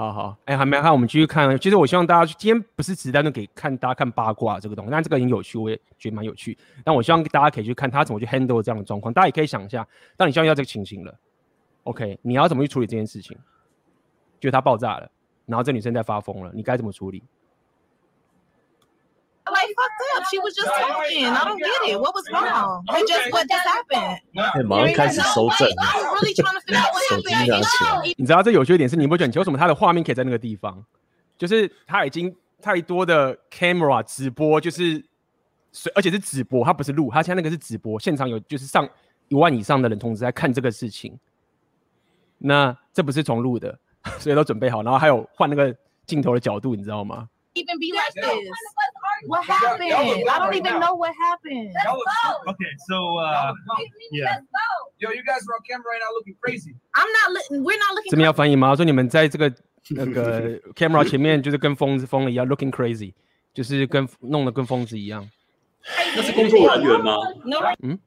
[0.00, 1.58] 好好，哎、还没看，我们继续看。
[1.58, 6.56] 其实我希望大家今天不是只单纯给看大家看八卦这个东西，但这个很有趣，我也觉得蛮有趣。
[6.82, 9.12] 但我希望大家可以去看他怎么去 handle 这样的状况。
[9.12, 9.86] 大家也可以想一下，
[10.16, 11.14] 当你遇到这个情形了
[11.82, 13.36] ，OK，你要怎么去处理这件事情？
[14.40, 15.10] 就是他爆炸了，
[15.44, 17.22] 然后这女生在发疯了，你该怎么处理
[19.50, 20.24] ？Like fucked up.
[20.30, 21.26] She was just talking.
[21.26, 21.98] I don't get it.
[22.00, 22.84] What was wrong?
[22.88, 24.20] It just what just happened.
[24.66, 25.68] 马上开始收证。
[27.08, 28.14] 手机拿起来。
[28.16, 30.84] 你知道这有趣的点是，你不觉得为什么他的画面可以在那个地方？
[31.36, 35.02] 就是他已经太多的 camera 直播，就是
[35.94, 38.88] 而且是直播，他不是录，他现在那个是直播，现场有就是上
[39.28, 41.18] 一万以上的人同时在看这个事情。
[42.36, 43.78] 那这不是重录的，
[44.20, 45.74] 所以都准备好，然后还有换那个
[46.06, 47.28] 镜头的角度，你知道吗
[47.59, 48.49] ？even be like this?
[49.27, 49.91] What happened?
[49.91, 51.73] I don't even know what happened.
[52.47, 53.53] Okay, so uh,
[54.11, 54.39] yeah.
[54.99, 56.75] Yo, you guys are on camera right now looking crazy.
[56.95, 57.63] I'm not looking.
[57.63, 58.09] We're not looking.
[58.09, 58.75] 这边要翻译吗？
[58.75, 59.53] 说你们在这个
[59.89, 63.13] 那个 camera 前面就是跟疯子疯了一样，looking crazy，
[63.53, 65.29] 就是跟弄得跟疯子一样。
[66.15, 67.17] 那是工作人员吗？
[67.83, 67.99] 嗯，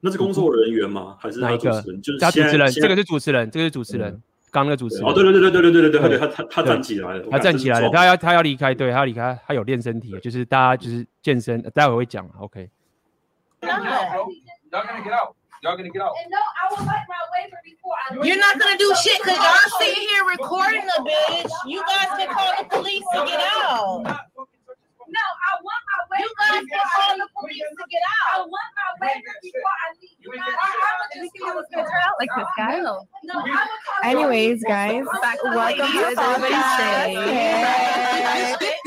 [0.00, 1.16] 那是工作人员吗？
[1.20, 1.82] 还是哪一个？
[2.02, 4.22] 就是加主持人，这个是主持人，这个是主持人。
[4.55, 12.69] 刚那个主持人哦，对对对对对对对对对，他他他站起来了，他站起来了，他要他要离开，对，他要离开，他有练身体，就是大家就是健身，待会会讲，OK。
[18.23, 21.51] You're not gonna do shit because y'all sit here recording the bitch.
[21.67, 24.05] You guys can call the police to get out.
[25.14, 26.22] No, I want my waiver.
[26.22, 28.28] You guys can call the police to get out.
[28.30, 30.18] I want my waiver before I leave.
[30.20, 30.54] You guys,
[31.14, 32.78] you think it was gonna turn out like this guy?
[32.80, 33.06] No.
[33.24, 33.42] no
[34.04, 37.10] Anyways, guys, welcome to everybody's day.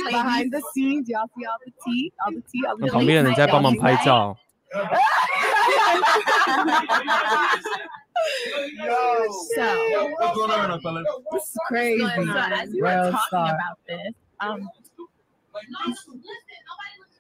[0.07, 4.37] Behind the scenes, y'all see all the tea, all the tea, all the 旁边的人在帮忙拍照。
[8.77, 9.65] Yo, so,
[10.17, 11.05] what's going on, fellas?
[11.31, 11.99] This is crazy.
[11.99, 14.69] So, as we were talking about this, um,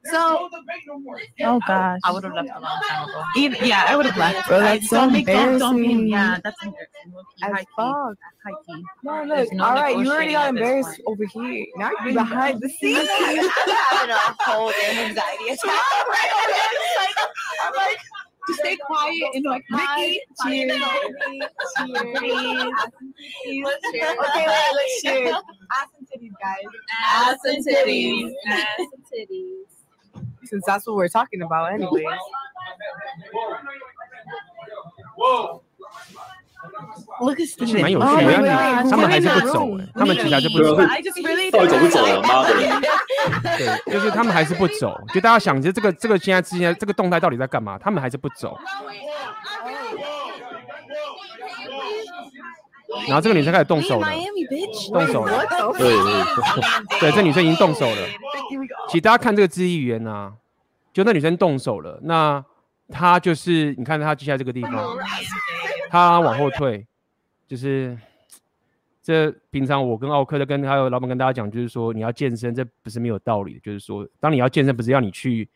[0.04, 0.48] so,
[1.42, 3.22] oh gosh, I would have left a long time ago.
[3.36, 4.48] Even, yeah, I would have left.
[4.48, 5.58] Bro, that's so embarrassing.
[5.58, 7.12] Don't, don't yeah, that's embarrassing.
[7.42, 8.16] As fuck.
[9.02, 11.66] No, look, no all right, you already got embarrassed over here.
[11.76, 13.08] Now you're behind the scenes.
[13.10, 15.82] I'm having a whole damn anxiety attack.
[17.64, 17.98] I'm like,
[18.48, 19.22] just stay quiet.
[19.34, 20.20] and in like Mickey.
[20.46, 20.72] Cheers.
[20.80, 22.72] Cheers.
[23.92, 24.16] Cheers.
[24.18, 25.34] Okay, wait, let's cheers.
[25.34, 26.64] Ass and titties, guys.
[27.04, 28.32] Ass and titties.
[28.48, 30.28] Ass and titties.
[30.44, 32.06] Since that's what we're talking about, anyways.
[35.18, 35.62] Look
[36.14, 36.47] at
[37.36, 37.82] 其实 Steven.
[37.82, 42.22] 蛮有 Oh 趣他们还是不走.哎，他们其实还是不对啊走，I just really 到底走不走了？
[42.22, 42.54] 妈的！
[43.56, 44.98] 对，就是他们还是不走。
[45.14, 47.78] 就大家想，着这个这个现在之间这个动态到底在干嘛？
[47.78, 48.56] 他们还是不走。
[53.06, 54.08] 然后这个女生开始动手了，
[54.92, 55.44] 动手了
[55.78, 57.96] 对对， 对，这女生已经动手了。
[58.88, 60.32] 其实大家看这个肢体语言啊，
[60.92, 62.44] 就那女生动手了，那
[62.88, 64.96] 她就是你看他接下来这个地方，
[65.90, 66.86] 他往后退，
[67.46, 67.96] 就是
[69.02, 75.48] 这平常我跟奥克的跟还有老板跟大家讲，就是说你要健身，这不是没有道理的，就是说当你要健身，不是要你去，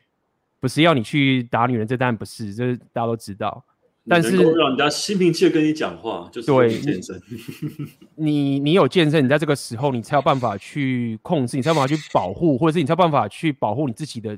[0.61, 3.65] 不是要你去打女人，这当然不是，这大家都知道。
[4.09, 7.21] 但是能够让人家心平气和跟你讲话，就是对健身。
[8.17, 14.37] 你你有健身，你在这个时候，你才有办法去控制，你才有办法去保护，或者是你才有办法去保护你自己的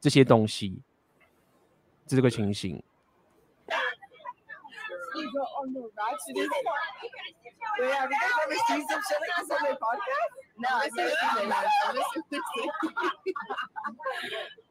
[0.00, 0.80] 这些东西，
[2.06, 2.82] 这个情形。
[5.14, 6.80] You go on the ratchetest part.
[7.78, 10.30] Wait, have you guys ever seen some shit like this on their podcast?
[10.58, 11.54] No, I've never seen it.
[11.86, 12.40] I've never seen this.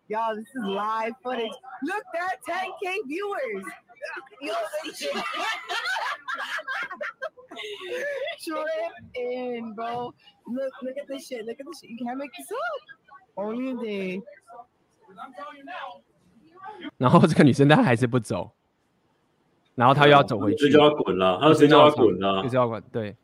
[0.08, 1.52] Y'all, this is live footage.
[1.84, 3.66] Look, that 10k viewers.
[4.42, 4.54] Yo,
[8.40, 10.14] Shrimp in, bro.
[10.48, 11.46] Look, look at this shit.
[11.46, 11.92] Look at this shit.
[11.92, 12.58] You can't make this up.
[13.38, 14.22] Only a day.
[16.98, 18.52] 然后这个女生她还是不走，
[19.76, 22.84] 然后她又要走回去，就叫她滚了，她就直接叫她滚了就叫她滚。
[22.92, 23.16] 对，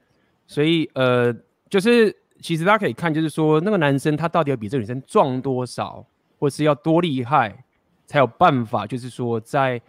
[0.45, 1.33] 所以呃，
[1.69, 6.05] 就是其实大家可以看，就是说那个男生他到底要比这个女生壮多少，
[6.39, 7.63] 或是要多厉害，
[8.05, 9.81] 才有办法，就是说在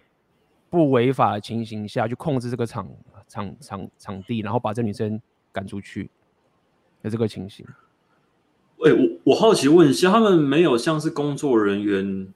[0.70, 2.88] 不违法的情形下去控制这个场
[3.26, 5.20] 场场场地，然后把这女生
[5.52, 6.10] 赶出去
[7.02, 7.66] 的这个情形。
[8.84, 12.32] 哎、我我好奇问一下，他们没有像是工作人员，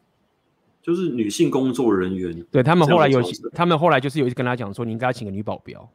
[0.83, 3.22] 就是女性工作人员，对他们后来有
[3.55, 5.89] 他们后来就是有一次跟他讲说，你应该要请个女保镖，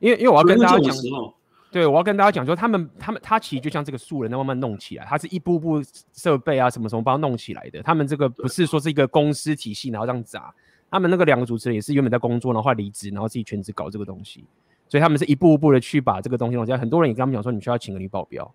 [0.00, 1.34] 因为因为我要跟大家讲，候
[1.70, 7.82] 对我要跟大家讲说，他们他们他其实就像这个素人，在慢慢弄起来，他是一步步设备啊什么什么帮他弄起来的。
[7.82, 10.54] 他们这个不是说是一个公司体系，然后这样砸。
[10.90, 14.44] 他们那个两个主持人也是原本在工作，然后离职，然后自己全职搞这个东西。
[14.88, 16.78] 所以他们是一步步的去把这个东西弄起来。
[16.78, 18.50] 很多人也跟他们讲说，你需要请个女保镖。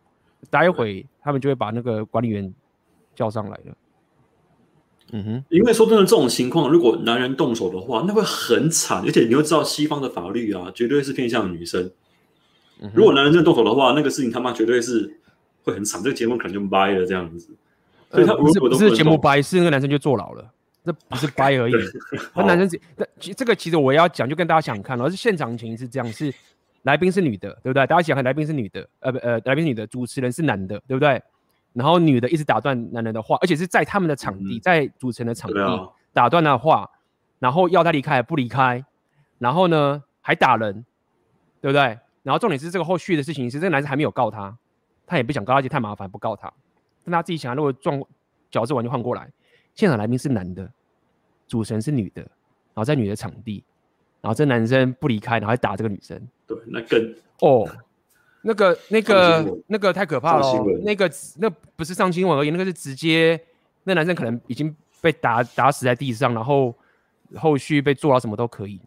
[0.50, 2.52] 待会他们就会把那个管理员
[3.14, 3.76] 叫上来了。
[5.12, 11.92] 嗯哼，因为说真的，这种情况如果男人动手的话，那会很惨，而且你又知道西方的法律啊，绝对是偏向女生。
[12.82, 15.20] 嗯、如果男人真的动手的话，那个事情他妈绝对是
[15.64, 17.50] 会很惨，这个节目可能就掰了这样子。
[18.10, 20.46] 所以他呃、不是不是节目掰，是那个男生就坐牢了。
[20.86, 21.74] 这不是掰而已，
[22.36, 26.34] 那男生是那这个其实我也要讲，就跟大家想看，而是现场情是这样，是
[26.82, 27.88] 来宾是女的，对不对？
[27.88, 31.22] 大家想看来宾是女的，呃不呃来宾是女的，主持人是男的，对不对？
[31.74, 36.90] 然后女的一直打断男人的话，而且是在他们的场地，嗯、在主持人的场地、啊、打断他的话，
[37.40, 38.86] 然后要他离开不离开，
[39.40, 40.86] 然后呢还打人，
[41.60, 42.00] 对不对？
[42.22, 44.58] 然后重点是这个后续的事情是这个男生还没有告他，
[45.06, 46.52] 他也不想告他，而且太麻烦不告他。
[47.04, 48.02] 但他自己想，如果撞
[48.50, 49.30] 角色完就换过来。
[49.76, 50.72] 现场来宾是男的，
[51.48, 53.64] 主持人是女的，然后在女的场地，
[54.22, 56.22] 然后这男生不离开，然后还打这个女生。
[56.46, 57.68] 对，那更哦，
[58.44, 63.40] 那个那个那个太可怕了，那个那不是上新闻而已，那个是直接
[63.84, 66.76] 那男生可能已经被打打死在地上，然后
[67.36, 68.80] 后续被坐牢什么都可以。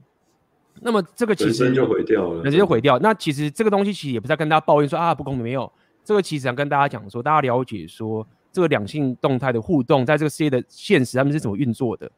[0.80, 2.98] 那么这个其实人生就毁掉了，人生就毁掉。
[3.00, 5.72] 那其实这个东西其实也不是在跟大家抱怨说啊不公平，没有，
[6.04, 8.26] 这个其实想跟大家讲说，大家了解说。
[8.52, 12.10] 这个两性动态的互动，在这个世界的现实，他们是怎么运作的？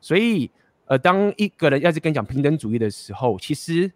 [0.00, 0.48] 所以，
[0.84, 3.90] 呃，当一个人要是跟你讲平等主义的时候，其实，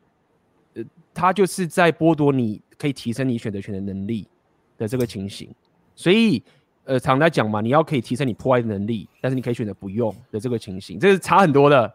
[0.78, 4.28] 呃，他就是在剥夺你可以提升你选择权的能力
[4.76, 5.54] 的这个情形。
[5.94, 6.42] 所以，
[6.84, 11.92] 呃，常在讲嘛，你要可以提升你破坏的能力，但是你可以选择不用的这个情形，这是差很多的。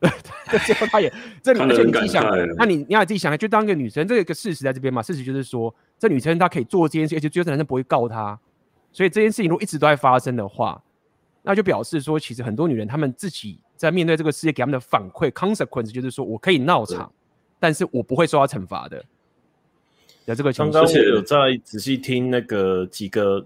[0.64, 1.12] 最后他也
[1.42, 2.24] 这里，而且你自己想，
[2.56, 8.38] 那你你要自己想，就当一个女生，这个事实在这边嘛，事实就是说，这、女生她可以做这件事，而且最后这男生不会告她。
[8.92, 10.82] 所以这件事情如果一直都在发生的话，
[11.42, 17.12] 那就表示说，其实很多女人她们自己在面对这个世界给他们的反馈 consequence，就是说我可以闹场，
[17.60, 19.04] 但是我不会受到惩罚的。
[20.24, 20.72] 有这个情况。
[20.72, 23.44] 刚刚我有在仔细听那个几个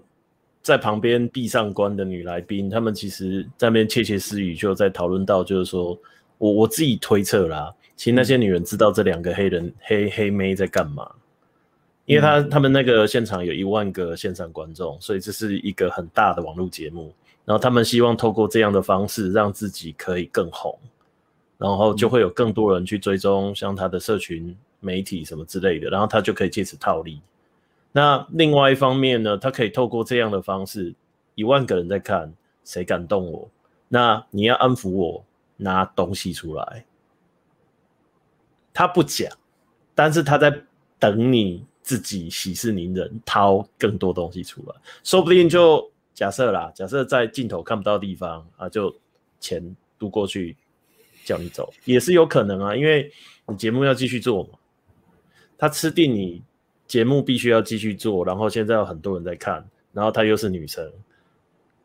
[0.63, 5.99] 在旁边闭上关的女来宾，他们其实在那边窃窃私语，就在讨论到，就是说
[6.39, 11.11] 我我自己推测啦，其实那些女人知道这两个黑人、嗯、黑黑妹在干嘛。
[12.07, 17.11] 因为他他们那个现场有一万个线上观众，所以这是一个很大的网络节目。
[17.47, 20.79] 然后他们希望透过这样的方式让自己可以更红，
[21.59, 27.21] 然后就会有更多人去追踪，像他的社群媒体什么之类的，然后他就可以借此套利。
[27.93, 30.93] 那另外一方面呢，他可以透过这样的方式，
[31.37, 32.35] 一万个人在看，
[32.65, 33.49] 谁敢动我？
[33.89, 35.25] 那你要安抚我，
[35.57, 36.85] 拿东西出来。
[38.73, 39.31] 他不讲，
[39.95, 40.53] 但是他在
[40.99, 44.75] 等你自己息事宁人，掏更多东西出来，
[45.05, 48.93] 说不定就假设啦，假设在镜头看不到地方啊，就
[49.39, 50.57] 钱渡过去。
[51.25, 53.11] 叫你走也是有可能啊，因为
[53.47, 54.51] 你节目要继续做嘛。
[55.57, 56.43] 他吃定你
[56.87, 60.93] 节目必须要继续做，然后现在有很多人在看，然后她又是女生，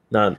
[0.10, 0.36] 那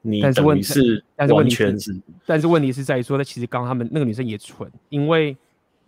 [0.00, 1.02] 你等于是
[1.32, 5.36] 完全是，但是问题是在于说，那其实刚刚他们那个女生也蠢，因为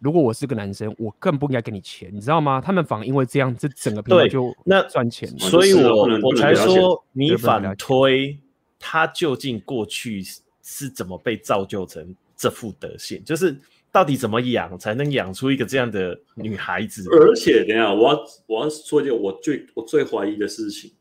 [0.01, 2.61] 如果我是个男生，我更不应该给你钱，你知道吗？
[2.61, 8.39] 他们反而因为这样，这整个平台就那赚钱，所以我我才说你反推
[8.79, 10.23] 他究竟过去。
[10.71, 13.21] 是怎么被造就成这副德行？
[13.25, 13.57] 就是
[13.91, 17.05] 到底怎么养才能养出一个这样的女孩子？
[17.11, 20.93] 而且，等下，我要我要说一件我最我最怀疑的事情。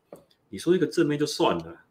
[0.48, 1.82] 你说一个正妹就算了，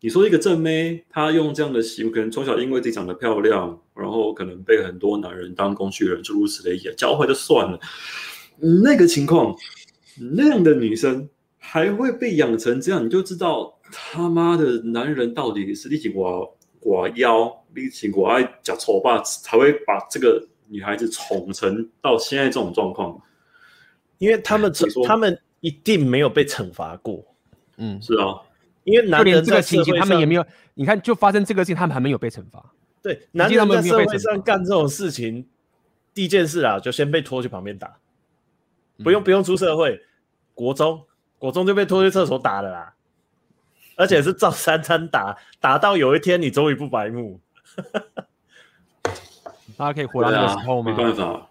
[0.00, 7.78] 你说一个正妹，她用这样的行为，可能从小因为自己长得漂亮，然后可能被很多男人当工具人，诸如此类，教坏就算了。
[8.82, 9.56] 那个情况，
[10.34, 11.28] 那样的女生
[11.58, 16.57] 还会被养成这样，你就知道他妈的男人到底是立起我。
[16.80, 23.20] 我要比起我爱讲丑话，才会把这个女孩子宠成到现在这种状况。
[24.18, 24.72] 因为他们
[25.06, 27.24] 他们一定没有被惩罚过。
[27.76, 28.34] 嗯，是啊，
[28.84, 30.44] 因为男人这个情形他们也没有。
[30.74, 32.64] 你看，就发生这个事情，他们还没有被惩罚。
[33.02, 35.46] 对，男人在社会上干这种事情，
[36.12, 37.96] 第一件事啊，就先被拖去旁边打，
[39.04, 40.00] 不用不用出社会，
[40.54, 41.04] 国中
[41.38, 42.94] 国中就被拖去厕所打了啦。
[43.98, 47.40] 而且是照三餐打，打到有一天你终于不白目，
[49.76, 50.92] 大家可以活到那个时候吗？
[50.92, 50.96] 啊？
[50.96, 51.50] 没办法，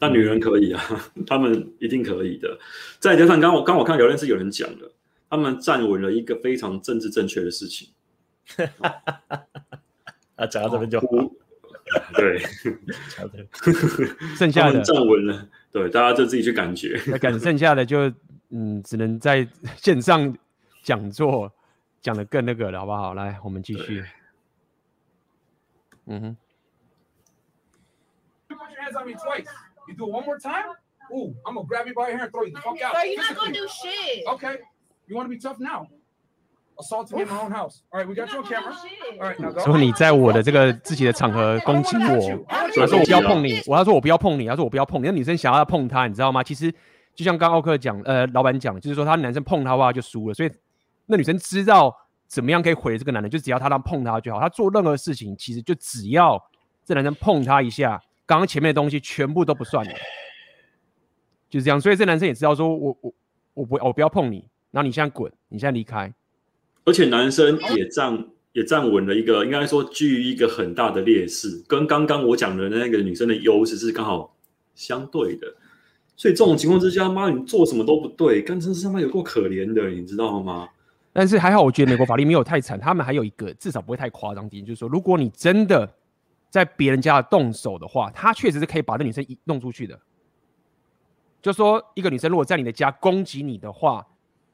[0.00, 0.82] 但女人可以啊，
[1.28, 2.58] 他们一定可以的。
[2.98, 4.92] 再加上刚我刚我看聊天室有人讲了，
[5.30, 7.90] 他们站稳了一个非常政治正确的事情。
[10.34, 11.06] 啊，讲到这边就好，
[12.14, 12.42] 对，
[14.36, 17.00] 剩下的站稳了，对，大家就自己去感觉。
[17.06, 18.12] 那感剩下的就
[18.50, 19.46] 嗯，只能在
[19.76, 20.36] 线上
[20.82, 21.52] 讲座。
[22.02, 23.14] 讲的更那个了，好不好？
[23.14, 24.04] 来，我们继续。
[26.06, 26.36] 嗯哼。
[28.48, 29.46] You put your hands on me twice.
[29.86, 30.74] You do it one more time.
[31.12, 32.94] Ooh, I'm gonna grab you by your hair and throw you the fuck out.
[32.94, 34.26] Bro, you're not gonna do shit.
[34.26, 34.60] Okay.
[35.06, 35.88] You want to be tough now?
[36.78, 37.82] Assault me in my own house.
[37.90, 38.72] All right, we got you on camera.
[39.20, 39.60] All right, now go.
[39.60, 45.06] 说你在我的这个自己的场合攻击我，他说我不要碰你，我他说我不要碰你，他说我不要碰你。
[45.06, 46.42] 那女生想要碰他，你知道吗？
[46.42, 46.72] 其实
[47.14, 50.50] 就像刚奥克讲，呃，老板讲，就是说他男生碰他的话就输了，所以。
[51.10, 51.94] 那女生知道
[52.28, 54.40] 怎么样可以毁这个男人，就只要他让碰他就好。
[54.40, 56.40] 他做任何事情，其实就只要
[56.84, 59.92] 这男生碰他一下，刚刚前面的东西全部都不算了，
[61.48, 61.80] 就是这样。
[61.80, 63.14] 所以这男生也知道说，我我
[63.54, 66.12] 我不我不要碰你，然后你现在滚，你现在离开。
[66.84, 74.36] 而且男生也站也站稳了一个，应该说居于一个很大的劣势，跟刚刚我讲的那个女生的优势是刚好
[74.74, 75.46] 相对的。
[76.16, 80.68] 所以这种情况之下，妈，你做什么都不对，干真是他妈有够可怜的，你知道吗？
[81.12, 85.92] 但是还好，我觉得美国法律没有太惨，他们还有一个至少不会太夸张点，就是说，如果你真的
[86.48, 89.98] 在别人家动手的话，他确实是可以把那女生弄出去的。
[91.42, 94.06] 就说一个女生如果在你的家攻击你的话，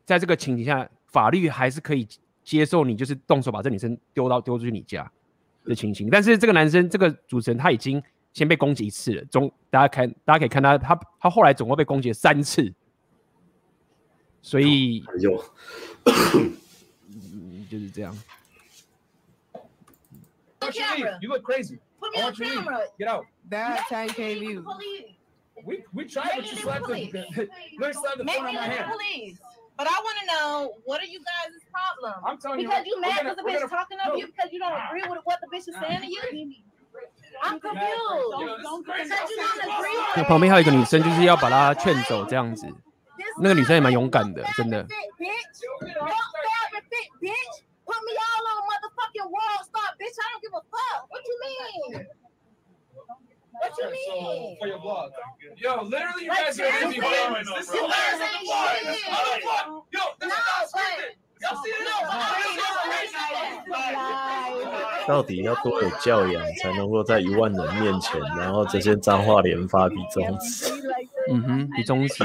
[0.04, 2.08] 在这个情景下，法律还是可以
[2.42, 5.10] 接受你就是动手把这女生丢到丢出去你家
[5.64, 6.08] 的情形。
[6.08, 8.02] 但是这个男生这个主持人他已经
[8.32, 12.72] 先被攻击一次了，总大家看大家可以看他他他后来总共被攻击了三次，
[14.40, 15.04] 所以。
[17.69, 18.15] 就是这样。
[21.21, 21.79] You look crazy.
[21.99, 22.81] Put me on camera.
[22.97, 23.25] Get out.
[23.49, 24.65] That's 10k views.
[25.63, 28.91] We we tried, but you slapped the let me slap the phone on my hand.
[28.91, 29.39] Police.
[29.77, 32.13] But I want to know what are you guys' problem?
[32.25, 32.95] I'm telling because you.
[32.95, 34.15] you mad because the bitch gonna, talking of no.
[34.15, 36.21] you because you don't agree with what the bitch is saying to you.
[37.41, 37.81] I'm confused.
[38.31, 40.17] Don't, don't, because you don't agree with.
[40.17, 42.67] 那旁边还有一个女生，就是要把她劝走这样子。
[43.38, 44.86] 那个女生也蛮勇敢的真的。
[65.06, 70.36] 到底要多有教养才能够在一万人面前然后这些脏话连发比中。
[71.30, 72.24] 嗯哼，比中指。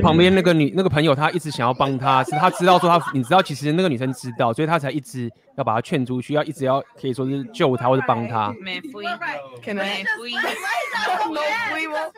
[0.00, 8.48] 旁边那个女那个朋友，她一直想要帮他，是她知道说她，你知道其实那个女生知道，所以她才一直要把她劝出去，要一直要可以说是救她或者帮她。
[8.60, 9.04] Me fui.
[9.62, 10.02] Can I?
[10.02, 11.40] No,
[11.74, 12.12] we won't.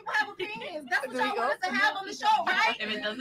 [0.91, 2.77] That's what y'all want us to have on the show, right?
[2.81, 3.19] Opinions.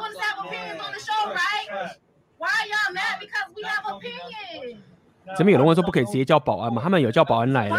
[0.00, 1.66] want to have opinions on the show, right?
[2.38, 3.20] Why y'all mad?
[3.20, 4.78] Because we have opinions.
[5.36, 6.80] 这边有人问说不可以直接叫保安吗？
[6.82, 7.78] 他们有叫保安来了?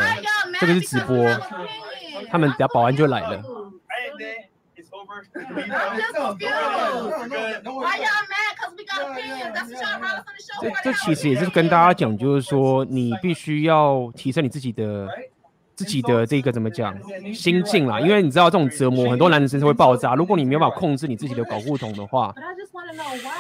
[0.60, 1.18] 这个是直播.
[2.30, 3.42] 他们等下保安就来了。
[10.62, 15.08] 这这其实也是跟大家讲，就是说你必须要提升你自己的。
[15.74, 16.96] 自己的这个怎么讲
[17.34, 18.00] 心境啦？
[18.00, 20.14] 因为你知道这种折磨，很多男生是会爆炸。
[20.14, 22.32] 如果你没有办法控制你自己的搞不同的话，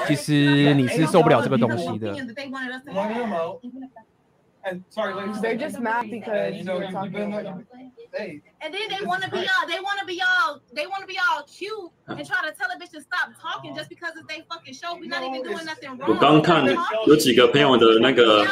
[0.07, 2.15] 其实你是受不了这个东西的。
[4.63, 5.41] And sorry, ladies.
[5.41, 7.47] They're just mad because you know, you've been like,
[8.13, 11.01] hey, And then they want to be all, they want to be all, they want
[11.01, 14.13] to be all cute and try to tell a bitch to stop talking just because
[14.15, 14.95] it's they fucking show.
[14.99, 16.07] We're not even doing nothing wrong.
[16.07, 16.63] 我刚看
[17.07, 18.45] 有几个朋友的那个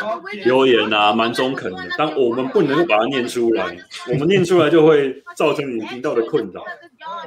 [0.43, 6.63] 留言啊，蛮中肯的，但我们不能够把它念出来，我们念出来就会造成你频道的困扰。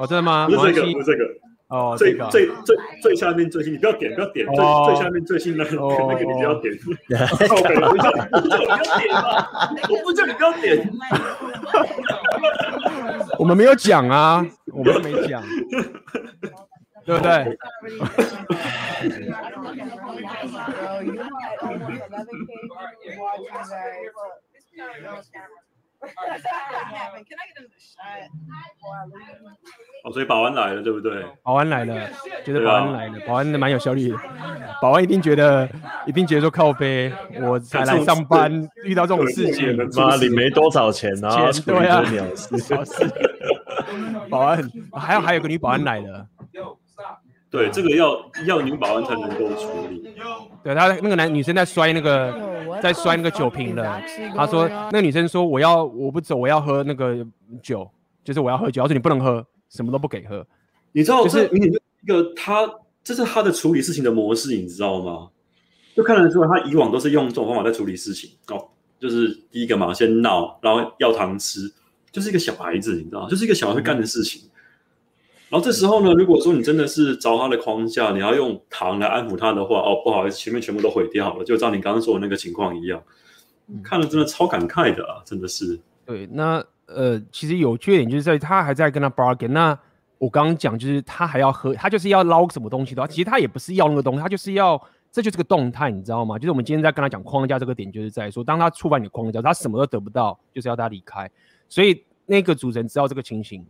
[0.01, 0.49] 哦，真的吗？
[0.49, 1.25] 不是这个，不是这个，
[1.73, 6.77] 哦，最这个最最最下面最新，你不要点，不要点，最哦最下面最新的那个哦那个你不要点。
[7.49, 8.53] 靠北，我不叫你不要
[8.83, 9.33] 点嘛，
[9.89, 10.87] 我不叫你不要点。
[13.39, 15.43] 我们没有讲啊，我们都没讲，
[17.07, 17.59] 对不对？
[30.05, 30.11] Bro, you had almost 11k people watching that.
[30.11, 30.11] Can I get another shot?
[30.11, 31.25] 哦，所以保安来了，对不对？
[31.43, 32.09] 保安来了，
[32.45, 34.17] 觉得保安来了，保安蛮有效率的。
[34.81, 35.69] 保安一定觉得，
[36.07, 42.03] 一定觉得说靠背，我才来上班，遇到这种事情，妈，你没多少钱啊，钱对啊。
[44.29, 46.27] 保安，还有还有个女保安来了，
[47.51, 50.13] 对，这个要要女保安才能够处理。
[50.65, 52.35] 对他那个男女生在摔那个
[52.83, 54.01] 在摔那个酒瓶了，
[54.35, 57.25] 他说那个女生说我要我不走，我要喝那个
[57.63, 57.89] 酒，
[58.25, 60.47] 就是我要喝酒，他说你不能喝，什么都不给喝。
[60.93, 62.71] 你知道，就是这明显就是一个他，
[63.03, 65.29] 这是他的处理事情的模式，你知道吗？
[65.97, 68.69] 就看得出来，他以往都是用这种方法在处理事情哦。
[69.01, 71.73] 就是第一个嘛，先闹，然后要糖吃，
[72.13, 74.43] 就是一个小孩子，你知道，就是一个小孩会干的事情。
[75.49, 83.03] 然后这时候呢，如果说你真的是着他的框架，你要用糖来安抚他的话，哦，不好意思，前面全部都毁掉了，就照你刚刚说的那个情况一样。
[83.83, 85.79] 看了真的超感慨的啊，真的是。
[86.07, 86.65] 对，那
[86.95, 89.49] 呃，其实有缺点就是在于他还在跟他 bargain。
[89.49, 89.79] 那
[90.19, 94.81] 我刚刚讲就是他还要喝，他就是要捞什么东西的话，其实他也不是要那个东西，他就是要，
[95.11, 96.39] 这就是个动态，你知道吗？
[96.39, 101.29] 就是我们今天在跟他讲框架这个点，就是在说，当他触犯你的框架，他什么都得不到，就是要他离开。
[101.69, 103.67] 所以那个主人知道这个情形，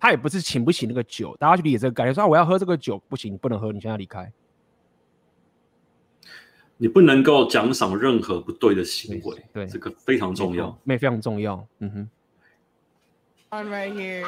[0.00, 4.32] 他也不是请不起那个酒，大家去理解这个概念，说啊我要喝这个酒，不行，你不能喝，你现在离开。
[6.76, 11.64] 你不能够奖赏任何不对的行为，对，这个非常重要，那非常重要。
[11.78, 12.08] 嗯哼。
[13.54, 14.26] On right here.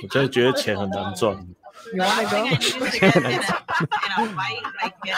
[0.00, 1.44] 我真的觉得钱很难赚。
[1.92, 2.46] You wanna go?
[2.46, 2.60] In a
[4.34, 5.16] fight like this.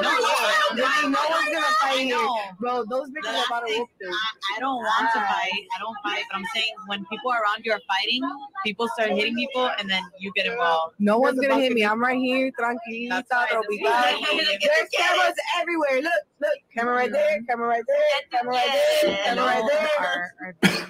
[0.00, 2.18] No, no one's gonna fight here.
[2.60, 4.10] Bro, those bitches are about to whoop this.
[4.10, 5.26] I, I don't want to ah.
[5.28, 5.66] fight.
[5.74, 8.22] I don't fight, but I'm saying when people around you are fighting,
[8.64, 10.94] people start hitting people, and then you get involved.
[10.98, 11.84] No one's gonna hit me.
[11.84, 12.50] I'm right here.
[12.58, 13.30] Tranquilita, That's
[13.68, 16.02] we why got this- There's cameras everywhere.
[16.02, 16.50] Look, look.
[16.76, 17.42] Camera right there.
[17.48, 17.98] Camera right there.
[18.30, 19.16] Camera right there.
[19.24, 19.88] Camera right there.
[19.98, 20.88] Our, our, things-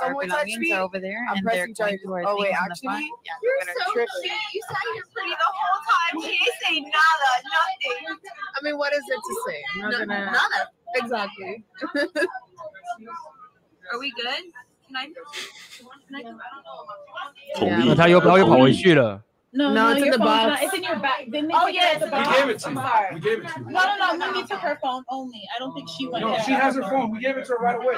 [0.00, 0.72] Someone touched me.
[0.74, 2.00] over there, I'm pressing going charges.
[2.02, 3.02] to Oh wait, things in the front.
[3.02, 4.07] actually, Yeah, you're so trip.
[4.21, 4.33] cute.
[4.53, 6.13] You sat here pretty the whole time.
[6.23, 8.17] She ain't say nada, nothing.
[8.55, 9.59] I mean, what is it to say?
[9.75, 10.25] I'm not No- gonna.
[10.31, 10.69] nada.
[10.95, 11.63] Exactly.
[13.91, 14.43] Are we good?
[14.87, 15.05] Can I?
[15.07, 16.29] Can I go?
[17.55, 17.87] 同啊意。
[17.89, 19.21] 那他又他又跑回去了。
[19.53, 20.47] No, No, it's in your the phone's box.
[20.47, 21.25] not- It's in your bag.
[21.29, 22.27] Didn't they oh, yeah, the box.
[22.29, 22.81] We gave it to I'm you.
[22.81, 23.13] sorry.
[23.15, 23.65] We gave it to you.
[23.69, 24.31] No, no, no.
[24.31, 25.43] Mimi took her phone only.
[25.53, 26.43] I don't think she went No, there.
[26.43, 27.11] she has her phone.
[27.11, 27.97] We gave it to her right away.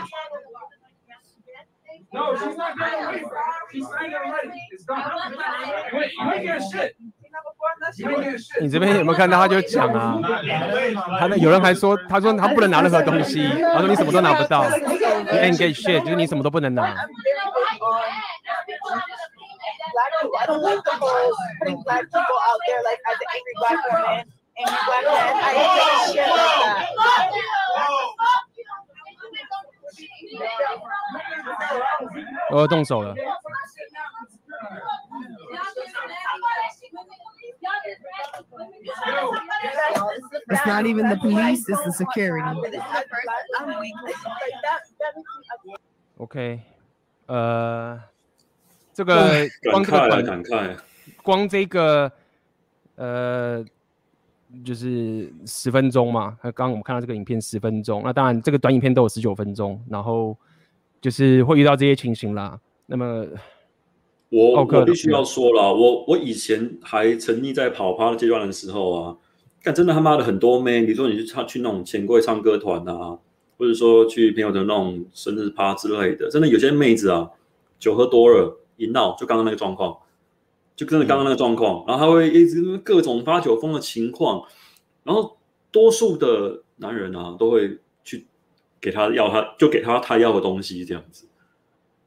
[2.11, 3.22] No, she's not getting away.
[3.70, 4.61] She's not getting ready.
[4.72, 5.02] It's done.
[5.92, 6.96] Wait, you ain't getting shit.
[7.96, 8.62] You ain't getting shit.
[8.62, 9.36] 你这边有没有看到？
[9.38, 10.18] 他就讲啊，
[11.20, 14.76] 他那有人还说，他说他不能拿任何东西，他说你什么都拿不到，你
[15.36, 16.94] ain't get shit，就是你什么都不能拿。
[19.98, 20.38] Black people.
[20.38, 23.78] I don't like the whole putting black people out there like as an angry black
[23.90, 24.24] woman,
[24.56, 25.34] angry black man.
[25.36, 26.56] I hate shit like
[26.96, 28.47] that.
[32.51, 33.14] 我要动手了。
[40.49, 42.42] It's not even the police, it's the security.
[46.16, 46.61] OK，
[47.26, 48.01] 呃，
[48.92, 50.82] 这个光这个
[51.22, 52.11] 光这个
[52.96, 53.64] 呃，
[54.64, 56.36] 就是十分钟嘛。
[56.42, 60.36] 刚刚我们看到这个影片十分钟，那当然这个短影片都有十九分钟，然后
[61.00, 62.59] 就是会遇到这些情形啦。
[62.86, 63.26] 那么
[64.30, 69.16] 我我必须要说了，我我以前还沉溺在跑趴的阶段的时候啊，
[69.62, 73.18] 但真的他妈的很多妹，比如说你去唱去那种钱柜唱歌团啊，
[73.56, 77.30] 或者说去朋友的那种生日趴之类的，真的有些妹子啊，
[77.78, 78.54] 酒喝多了。
[78.78, 79.98] 一闹就刚刚那个状况，
[80.79, 84.45] 就真的刚刚那个状况，嗯、然后他会一直各种发酒疯的情况，
[85.03, 85.37] 然后
[85.72, 88.24] 多数的男人啊都会去
[88.81, 91.26] 给他要他，就给他他要的东西这样子，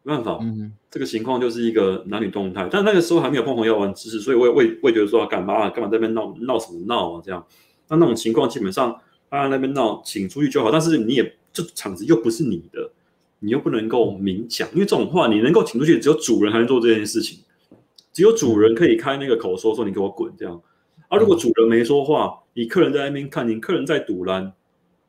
[0.04, 7.46] 没办法，嗯，这个情况就是一个男女动态，但那个时候还没有碰红药丸知识，所以我也我也我也觉得说要干嘛啊，干嘛在那边闹闹什么闹啊这样，
[7.90, 8.98] 那那种情况基本上
[9.30, 12.90] 他在那边闹，请出去就好，但是你也这场子又不是你的。
[13.44, 17.40] 你又不能够明讲，因为这种话你能够请出去，只有主人才能做这件事情，
[18.14, 20.62] 只有主人可以开那个口说说你给我滚这样。
[21.08, 24.54] 啊、如果主人没说话，你客人在那边看，你客人在赌烂，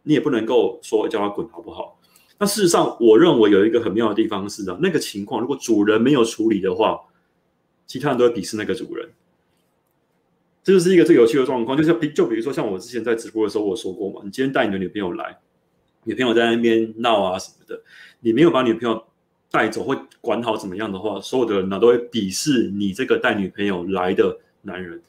[0.02, 1.98] 你也不能够说叫他滚好不好？
[2.38, 7.00] 那事实上，我认为有一个很妙的地方是啊，那个情况如果主人没有处理的话，
[7.86, 9.08] 其他人都会鄙视那个主人。
[10.64, 15.38] 这就是一个最有趣的状况，就是比就比如说像我之前在直播的时候我说过嘛，你今天带你的女朋友来。
[16.04, 17.80] 女朋友在那边闹啊什么的，
[18.18, 19.04] 你没有把女朋友
[19.52, 25.00] 带走或管好怎么样的话，所有的人呢都会鄙视你这个带女朋友来的男人。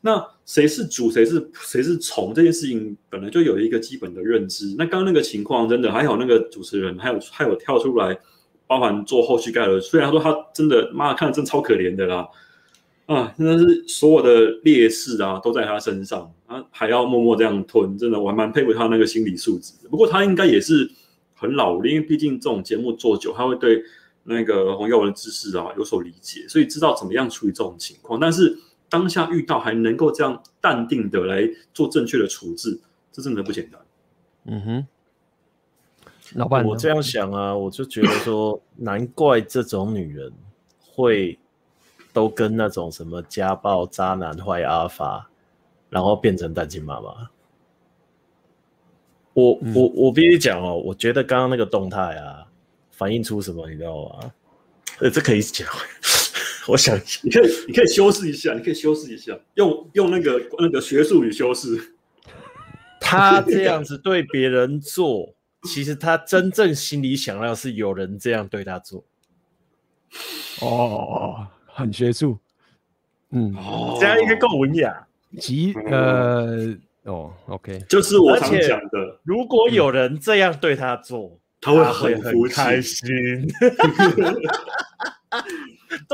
[0.00, 4.74] 那谁是主，谁是谁是从这件事情本来就有一个基本的认知。
[4.78, 8.18] 那刚刚那个情况真的还好，那个主持人还有还有跳出来，
[8.66, 9.78] 包含做后续盖了。
[9.80, 12.26] 虽然他说他真的妈看着真超可怜的啦。
[13.06, 19.74] 啊，真的是所有的劣势啊都在他身上，啊，还要默默这样吞，真的我还蛮佩服他那个心理素质。
[19.90, 20.88] 不过他应该也是
[21.42, 23.82] 很老练，因为毕竟这种节目做久，他会对
[24.22, 28.18] 那个红药丸的知识啊有所理解，所以知道怎么样处理这种情况。
[28.18, 28.56] 但是
[28.88, 31.42] 当下遇到还能够这样淡定的来
[31.74, 32.80] 做正确的处置，
[33.10, 33.80] 这真的不简单。
[34.44, 34.86] 嗯哼，
[36.36, 40.32] 老板，我这样想啊，我就觉得说，难怪这种女人
[40.80, 41.38] 会。
[42.14, 45.30] 都跟那种什么家暴、渣男、坏阿法，
[45.88, 47.30] 然后变成单亲妈妈。
[49.34, 52.46] 我、嗯、我我必须讲哦，我觉得刚刚那个动态啊，
[52.90, 54.32] 反映出什么，你知道吗？
[55.00, 55.66] 呃，这可以讲。
[56.68, 61.94] 我想你可以你可以修饰一下，你可以修饰一下，用用那个那个学术语修饰。
[63.00, 69.04] 他这样子对别人做，其实他真正心里想要是有人这样对他做。
[70.60, 71.48] 哦。
[71.74, 72.38] 很学术，
[73.30, 75.06] 嗯，哦、这样应该够文雅。
[75.38, 83.06] 及呃，哦，OK，就是我常讲的，如果有人这样对他做，嗯、他会很开心。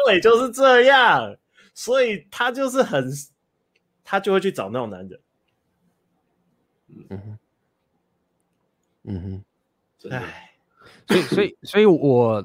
[0.06, 1.36] 对，就是这样，
[1.74, 3.10] 所以他就是很，
[4.02, 5.20] 他就会去找那种男人。
[7.10, 7.38] 嗯哼，
[9.04, 10.52] 嗯哼，哎，
[11.06, 12.44] 所以，所以，所以我。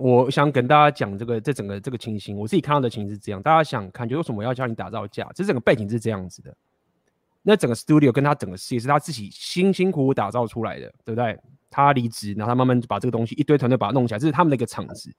[0.00, 3.42] 我想跟大家讲这个，这整个这个情形，我自己看到的情形是这样。
[3.42, 5.28] 大家想看，就为什么我要叫你打造架？
[5.34, 6.56] 这整个背景是这样子的。
[7.42, 11.38] 那整个 studio 跟他整个事业是他自己辛辛苦苦打造出来的，对不对？
[11.70, 15.14] 他离职，然后他慢慢把这个东西一堆团队把它弄起来，这是他们的一个场子，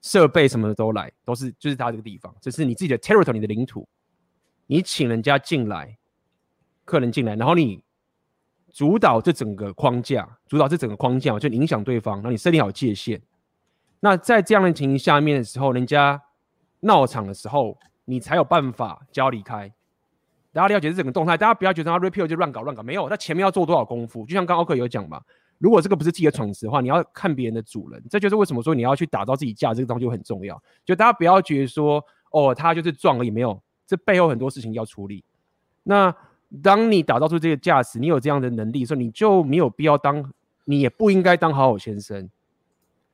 [0.00, 3.88] 设备什么的都来，都是就是他这个地方，这是你自己的 territory，你的领土。
[4.66, 5.98] 你请人家进来，
[6.84, 7.82] 客人进来，然后你
[8.72, 13.20] 主导这整个框架，主导这整个框架，就影响对方，然后你设定好界限。
[14.00, 16.22] 那在这样的情形下面的时候，人家
[16.80, 19.72] 闹场的时候，你才有办法交离开。
[20.58, 24.26] 大家了解这整个动态，大家不要觉得他 repeal 就乱搞乱搞，没有，他前面要做多少功夫。
[24.26, 25.22] 就像刚刚奥克有讲嘛，
[25.58, 28.02] 如果这个不是自己的场子的话，你要看别人的主人。
[28.10, 30.60] 这就是为什么说你要去打造自己架，这个东西就很重要。
[30.84, 35.22] 就大家不要觉得说，哦，他就是撞而已，没有，这背后很多事情要处理。
[35.84, 36.12] 那
[36.60, 40.28] 当你打造出这个架势，你有这样的能力的时候，你就没有必要当，
[40.64, 42.28] 你也不应该当好好先生。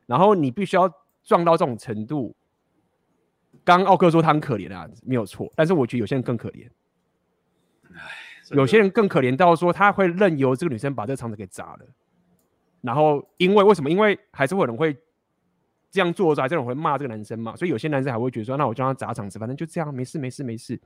[0.07, 0.91] 然后你必须要
[1.23, 2.35] 撞到这种程度。
[3.65, 5.53] 刚刚奥克说他很可怜啊，没有错。
[5.55, 6.67] 但是我觉得有些人更可怜。
[8.51, 11.81] 有些人更可怜到说他会任由这个女生把这个场子给砸了。
[12.81, 13.91] 然后因为为什么？
[13.91, 14.97] 因为还是会有人会
[15.91, 17.57] 这样做，还是有人会骂这个男生嘛。
[17.57, 20.81] 所以有些男生还会觉得说，那我叫他砸场子，反正就这样，没事没事没事。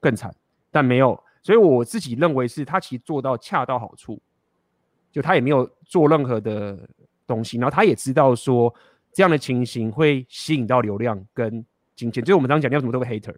[0.00, 0.34] 更惨，
[0.70, 1.22] 但没有。
[1.42, 4.20] 所以我自己认为是他其实做到恰到好处，
[5.12, 6.78] 就他也没有做任何的。
[7.28, 8.74] 东西，然后他也知道说
[9.12, 11.62] 这样的情形会吸引到流量跟
[11.94, 13.36] 金钱，就是我们刚刚讲要怎么对付 hater，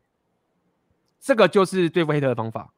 [1.18, 2.72] 这个就是对付 hater 的方法。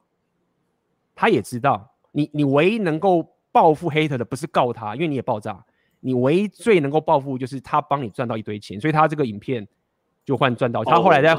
[1.15, 5.63] 他也知道，你你唯一能够报复 hater 的不是告他，因为你也爆炸，
[5.99, 9.67] 你唯一最能够报复就是他帮你赚到一堆钱，所以他这个影片
[10.25, 10.83] 就换赚到。
[10.83, 11.37] 他后来在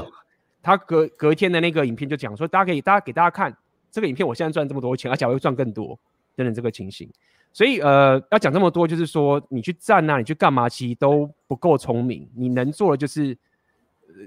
[0.63, 3.55] 他隔隔天的那个影片就讲说，大家可以大家给大家看
[3.91, 5.99] 这个影片，我现在赚这么多钱，而且还会赚更多
[6.35, 7.11] 等等这个情形。
[7.53, 12.29] 所以呃，要讲这么多，就是说你去站啊，你去干嘛，其实都不够聪明。
[12.35, 13.37] 你能做的就是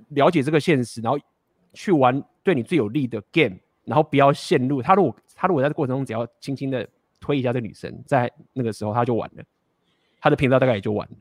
[0.09, 1.19] 了解这个现实，然后
[1.73, 4.95] 去玩对你最有利的 game，然后不要陷入他。
[4.95, 6.85] 如果他如果在这过程中只要轻轻的
[7.21, 9.43] 推一下这女生，在那个时候他就完了，
[10.19, 11.17] 他的频道大概也就完了。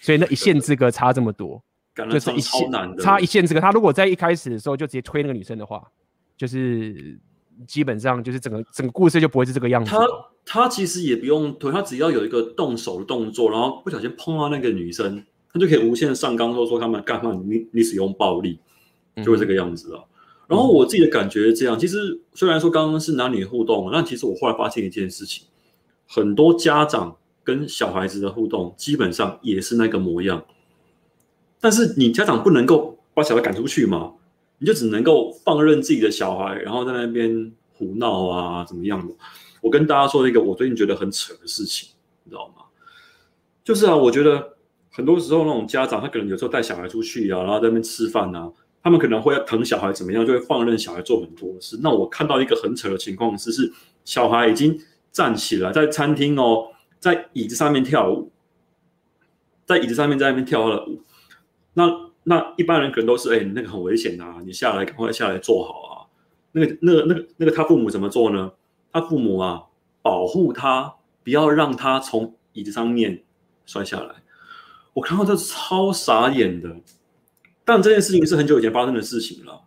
[0.00, 1.62] 所以那一线之隔差这么多，
[2.10, 3.60] 就是一线差一线之隔。
[3.60, 5.86] 他如果在一开始的时候就直接推那个女生的话，
[6.36, 7.20] 就是。
[7.66, 9.90] 基本上就是整个整个故事就不会是这个样子。
[9.90, 9.98] 他
[10.46, 15.22] 他其实也不用推，他只要有一个动手的动作，然后不小心碰到那个女生，
[15.52, 18.58] 他就可以无限上纲，说说他们干嘛你你使用暴力，
[19.22, 20.02] 就会这个样子啊。
[20.02, 20.08] 嗯、
[20.50, 25.46] 然后我自己的感觉是这样，其实虽然说刚刚是男女互动，但其实我后来发现一件事情，
[26.08, 30.44] 很多家长跟小孩子的互动基本上也是那个模样。
[31.60, 34.14] 但是你家长不能够把小孩赶出去嘛？
[34.58, 39.14] 你就只能够放任自己的小孩，然后在那边胡闹啊，怎么样的？
[39.60, 41.90] 我跟大家说一个我最近觉得很扯的事情，
[42.24, 42.64] 你知道吗？
[43.62, 44.56] 就是啊，我觉得
[44.90, 48.50] 很多时候那种家长，他可能有时候带小孩出去啊，然后在那边吃饭啊，
[48.82, 51.78] 他们可能会要疼小孩怎么样，就会放任小孩做很多事。
[51.82, 53.72] 那我看到一个很扯的情况是，是
[54.04, 54.78] 小孩已经
[55.12, 58.30] 站起来在餐厅哦，在椅子上面跳舞，
[59.66, 61.02] 在椅子上面在那边跳了舞，
[61.74, 62.10] 那。
[62.22, 65.92] 那一般人可能都是，哎、那个很危险啊，你下来赶快下来坐好啊。
[66.52, 68.52] 那个、那个、那个、那个，他父母怎么做呢？
[68.92, 69.62] 他父母啊，
[70.02, 73.22] 保护他，不要让他从椅子上面
[73.64, 74.16] 摔下来。
[74.92, 76.76] 我看到这超傻眼的。
[77.72, 79.60] 但这件事情是很久以前发生的事情了。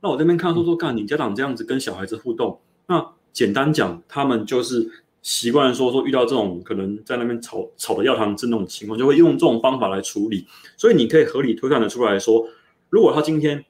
[0.00, 4.88] 那我这边看到说说，干你家长这样子跟小孩子互动，那简单讲，他们就是。
[5.20, 10.46] 习惯说说遇到这种可能在那边吵吵的要糖汁那种情况，就会用这种方法来处理。
[10.76, 12.46] 所以你可以合理推断的出来说，
[12.88, 13.62] 如果他今天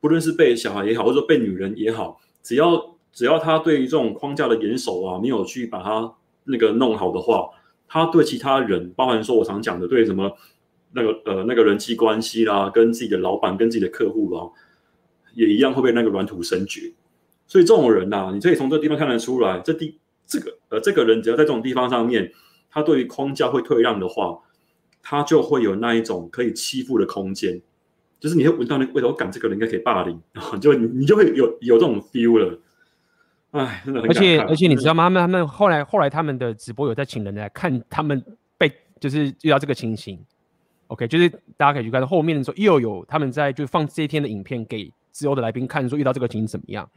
[0.00, 6.14] 不论是被小孩也好，或者说被女人也好，只要只要他对于这种框架的严守啊，没有去把它
[6.44, 7.50] 那个弄好的话，
[7.88, 10.30] 他对其他人，包含说我常讲的对什么
[10.92, 14.50] 那个呃那个人际关系啦，跟自己的老板、跟自己的客户啦，
[15.34, 16.92] 也一样会被那个软土生绝。
[17.46, 19.98] 所以这种人呐、啊，你可以从这个地方看得出来，这地。
[20.24, 22.32] 这个呃，这个人只要在这种地方上面，
[22.70, 24.38] 他对于框架会退让的话，
[25.02, 27.60] 他就会有那一种可以欺负的空间，
[28.18, 32.58] 就是你会闻到那个味道，我感这个人应该可以霸凌，然后就你你就会有有这种 feel 了。
[33.50, 34.08] 哎，真的很。
[34.08, 35.04] 而且而且你知道吗？
[35.04, 38.24] 他们他们后来后来他们的直播有在请人来看他们
[38.56, 40.18] 被就是遇到这个情形。
[40.92, 46.88] OK，就是大家可以去看后面的时候又有他们在就放这一天的影片给之后的来宾看，说遇到这个情形怎么样？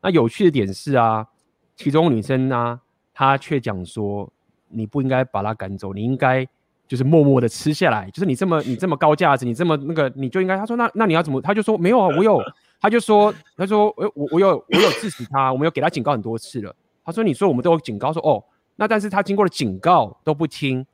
[0.00, 1.26] 那有趣的点是啊。
[1.74, 2.80] 其中女生呢、啊，
[3.14, 4.30] 她却讲说
[4.68, 6.46] ：“你不应该把她赶走，你应该
[6.86, 8.10] 就是默默的吃下来。
[8.10, 12.42] 就是你这么你这么高价值，你这么那个，你就应该。”她说：“那那你要怎么？”她就说：“没有啊，我有。”
[12.78, 16.74] 她就说：“她说，我我我有我有制止他，我们有给他警告很多次了。”
[17.04, 18.44] 她说：“你说我们都有警告说哦，
[18.76, 20.86] 那但是他经过了警告都不听，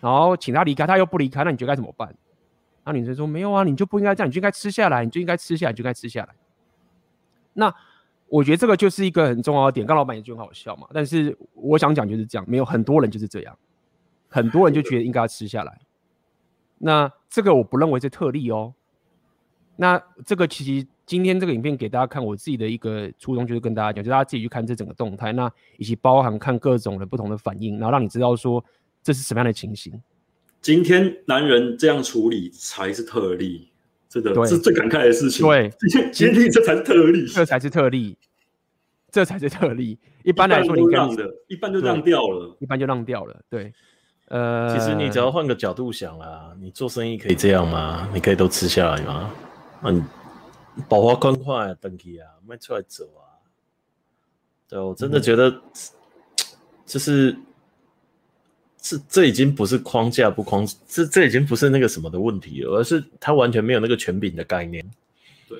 [0.00, 2.14] 然后请他离开，他又不离开，那你觉得该怎么办？”
[2.84, 6.34] 那女生说：“没有啊，你就不应该这样，你就应该吃下来，你就应该吃下来，你就该吃下来。”
[7.54, 7.74] 那。
[8.32, 10.86] 我觉得这个就是一个很重要的点，刚老板也觉得很好笑嘛。
[10.94, 13.58] 但是我想讲就是这样，没有很多人就是这样，
[14.28, 15.80] 很多人就觉得应该要吃下来。
[16.78, 18.72] 那这个我不认为是特例哦。
[19.74, 28.64] 那这个其实今天这个影片给大家看，我自己的一个初衷就是跟大家讲，就大家自己去看这整个动态，那以及包含看各种的不同的反应，然后让你知道说
[29.02, 30.00] 这是什么样的情形。
[30.60, 33.68] 今天男人这样处理才是特例。
[34.10, 35.46] 真的，是最感慨的事情。
[35.46, 35.72] 对，
[36.12, 38.18] 今天这才是特例，这才是特例，
[39.08, 39.96] 这才是特例。
[40.24, 43.40] 一般来说，你让的，一般就让掉了，一般就让掉了。
[43.48, 43.72] 对，
[44.26, 48.10] 呃，其实你只要换个角度想啦，你做生意可以这样吗？
[48.12, 49.30] 你可以都吃下来吗？
[49.84, 50.04] 嗯，
[50.88, 53.22] 保花宽快，登记啊，卖出来走啊。
[54.68, 55.62] 对，我真的觉得，
[56.84, 57.36] 就是。
[58.82, 64.84] 这这已经不是框架不框，这这已经不是那个什么的问题了，而是他完全没有那个权柄的概念。
[65.48, 65.58] 对。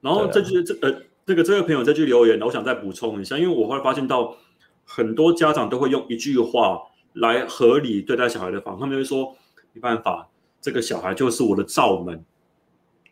[0.00, 4.36] 然后这句、啊、这呃这个这位朋友这句留言，我想再补充一下，因为我会发现到
[4.84, 6.80] 很多家长都会用一句话
[7.14, 9.34] 来合理对待小孩的方，他们会说
[9.72, 10.28] 没办法，
[10.60, 12.22] 这个小孩就是我的罩门，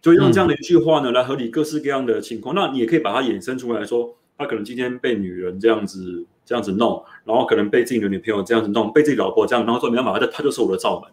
[0.03, 2.55] 就用这样的一句话呢、嗯、来合理各式各样的情况。
[2.55, 6.27] 那你也可以把它衍生出来说，他可能今天被女人这样子。
[6.49, 11.11] 这样子弄，然后可能被自己的女朋友这样子弄，被自己老婆这样，然后说没办法，他他就是我的罩门。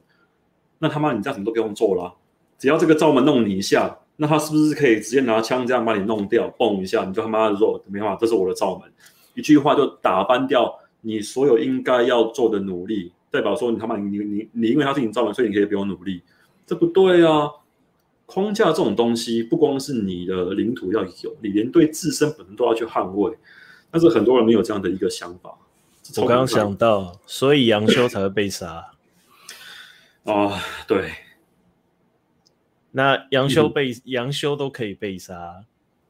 [0.77, 2.13] 那他妈你这样什么都不用做了，
[2.59, 8.87] 只要这个罩门弄你一下，那他是不是可以直接拿枪这样把你弄掉，嘣一下，你就他妈的说没办法，这是我的罩门，
[9.33, 10.71] 一句话就打翻掉
[11.01, 16.21] 你所有应该要做的努力，代表说你他妈你你你，因为他是你罩门，所以你可以不用努力，
[16.67, 17.49] 这不对啊。
[18.25, 23.37] 框架这种东西，不光是你的领土要有，你连对自身本身都要去捍卫。
[23.91, 25.55] 但是很多人没有这样的一个想法。
[26.17, 28.91] 我刚刚想到，所以杨修才会被杀。
[30.23, 31.11] 哦，对。
[32.91, 35.63] 那杨修被杨修都可以被杀，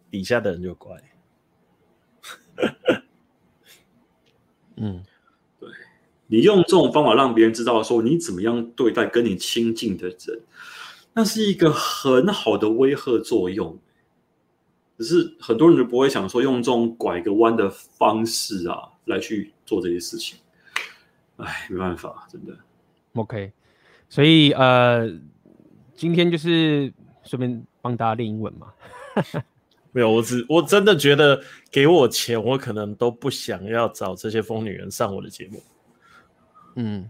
[0.10, 0.96] 底下的人就怪。
[4.78, 5.04] 嗯，
[5.60, 5.70] 对。
[6.28, 10.42] 你用这种方法让别人知道说你怎么样对待跟你亲近的人，
[11.14, 13.78] 那是一个很好的威吓作用。
[14.98, 20.38] 只是很多人就不会想说用这种拐个弯的方式啊来去做这些事情。
[21.38, 22.56] 哎，没办法，真的。
[23.14, 23.52] OK，
[24.08, 25.12] 所以呃，
[25.96, 28.72] 今天就是顺便帮大家练英文嘛。
[29.92, 31.42] 没有，我只我真的觉得
[31.72, 35.62] 给我钱，我可能都不想要找这些疯女人上我的节目。
[36.76, 37.10] 嗯，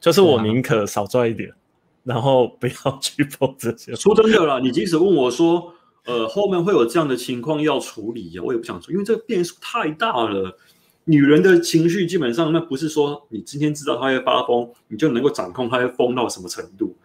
[0.00, 1.56] 就是我宁可少赚一点，啊、
[2.04, 3.94] 然后不要去碰这些。
[3.96, 5.72] 说真的啦，你即使问我说，
[6.04, 10.56] 呃，后面会有这样的情况要处理呀，我也不想说，因为这个变数太大了。
[11.06, 16.96] 女人的情绪基本上，那不是说你今天知道她会发疯，你就能够掌控她会疯到什么程度。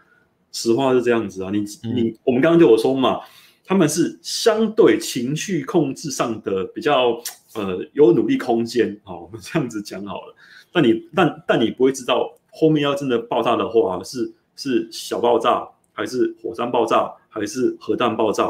[0.51, 3.19] 实话是这样子啊，你你、嗯、我们刚刚就有说嘛。
[3.65, 7.21] 他们是相对情绪控制上的比较
[7.53, 10.35] 呃有努力空间，啊，我们这样子讲好了。
[10.71, 18.45] 但你但但你不会知道后面要真的爆炸的话，是是小爆炸还是火山爆炸还是核弹爆炸？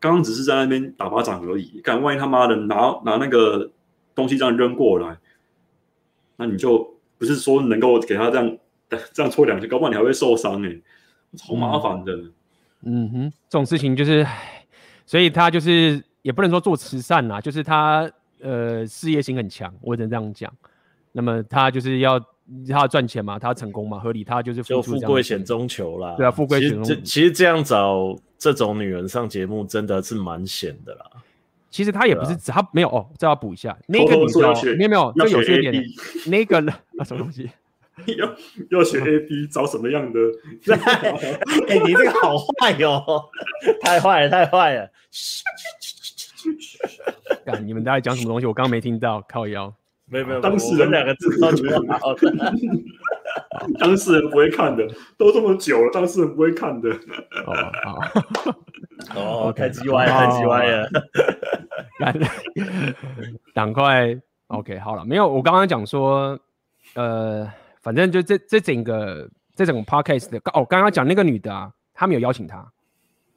[0.00, 1.80] 刚刚只是在那边打巴掌而已。
[1.80, 3.70] 干，万一他妈的拿拿那个
[4.14, 5.16] 东西这样扔过来，
[6.36, 8.58] 那你就不是说能够给他这样
[9.14, 10.82] 这样戳两下，搞不好你还会受伤哎、欸，
[11.36, 12.12] 超麻烦的。
[12.82, 14.26] 嗯哼，这种事情就是。
[15.04, 18.10] 所以他就是也不能说做慈善啦，就是他
[18.40, 20.50] 呃事业心很强，我只能这样讲。
[21.10, 22.18] 那么他就是要
[22.68, 24.24] 他要赚钱嘛，他要成功嘛，合理。
[24.24, 26.14] 他就是就富贵险中求啦。
[26.16, 26.94] 对啊，富贵险中求。
[26.96, 31.06] 其实这样找这种女人上节目真的是蛮险的啦。
[31.70, 33.76] 其实他也不是，他没有哦，这要补一下。
[33.86, 35.82] 那个女的没有没有，这有缺点。
[36.26, 36.72] 那个呢？
[36.98, 37.50] 啊，什么东西？
[38.16, 38.34] 要
[38.70, 40.18] 要学 A B 找什么样的？
[40.74, 41.10] 哎、
[41.68, 43.30] 欸，你这个好坏哟、喔，
[43.82, 44.90] 太坏了，太坏了！
[47.44, 48.46] 干，你们大概讲什么东西？
[48.46, 49.72] 我刚刚没听到，靠腰。
[50.12, 51.28] 没有没有，当事人两个字
[51.98, 52.54] 好的。
[53.78, 54.86] 当事人不会看的，
[55.16, 56.90] 都这么久了，当事人不会看的。
[57.46, 57.56] 哦
[59.16, 60.88] 哦，太鸡歪了，太鸡歪了。
[63.54, 64.14] 赶快
[64.48, 66.38] ，OK，好了，没有，我刚刚讲说，
[66.94, 67.50] 呃。
[67.82, 72.64] 反正就这这整个这整个 podcast 的哦，刚刚讲那个女的啊，他没有邀请她，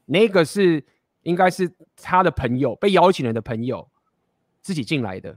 [0.06, 0.84] 那个是
[1.24, 1.68] 应该是
[2.00, 3.90] 他的朋友被邀请人的朋友
[4.62, 5.36] 自己进来的。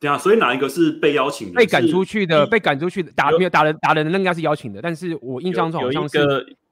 [0.00, 1.54] 对啊，所以哪一个是被邀请的？
[1.54, 6.18] 被赶出去的，被赶出去的打没有打人打人的那应该是邀请的，但是我印象中好像是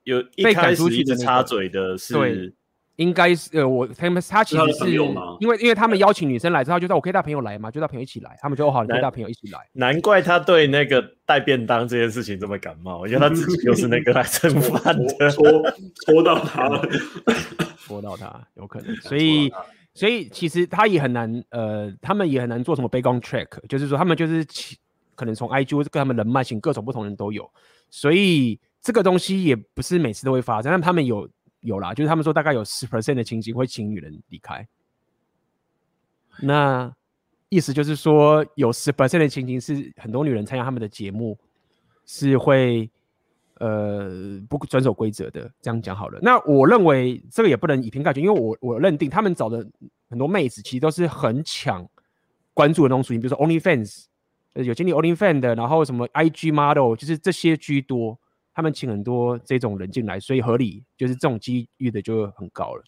[0.05, 2.15] 有被赶出去的插嘴的是。
[2.15, 2.53] 对。
[2.97, 9.59] 应该是呃，我他们他其实是因为因为他们邀请女生来之后，就说我可以带朋友来嘛，就带朋友一起来，他们就好，你可以带朋友一起来。
[9.74, 15.44] 难怪他对那个带便当这件事情这么感冒，因为他自己就是那个来 蹭饭的，戳
[16.07, 16.89] 戳到他了，
[17.86, 18.97] 戳到他有可能。
[19.03, 19.53] 所以
[19.97, 24.78] 所以其实他也很难呃，他们也很难做什么 background check，就是说他们就是请
[25.16, 27.51] 可能从 IG 跟他们人脉型各种不同人都有，
[27.90, 31.28] 所以这个东西也不是每次都会发生，但他们有。
[31.60, 34.64] 有啦，就是他们说大概有十 percent 的情形会请女人离开，
[36.40, 36.94] 那
[37.48, 41.36] 意思就是说有十 percent 的情形是很多女人参加他们的节目
[42.05, 42.89] 是会
[43.61, 46.19] 呃不遵守规则的，这样讲好了。
[46.23, 49.66] 那我认为这个也不能以偏概全，因为我我认定他们找的
[50.09, 51.87] 很多妹子其实都是很抢
[52.55, 54.05] 关注的那种属性，比如说 OnlyFans，
[54.55, 58.19] 呃有经历 OnlyFans 的，然后什么 IG model，就是这些居多。
[58.55, 62.83] 他们请很多这种人进来，所以合理就是这种机遇的就很高了。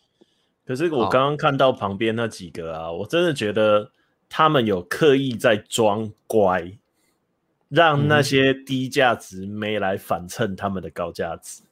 [0.64, 3.90] 可是我刚刚看到旁边那几个啊，我真的觉得
[4.30, 6.72] 他们有刻意在装乖，
[7.68, 11.62] 让那些低价值没来反衬他们的高价值，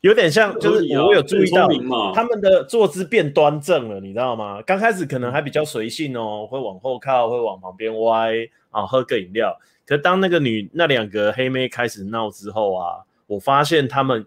[0.00, 1.68] 有点像就是我有注意到
[2.14, 4.62] 他们的坐姿变端正了，你知道吗？
[4.62, 8.34] 刚开始可能还比较随性哦，会往后靠，会往旁边歪
[8.70, 9.58] 啊，喝个饮料。
[9.86, 13.04] 可当那个女那两个黑妹开始闹之后啊。
[13.28, 14.24] 我发现他们，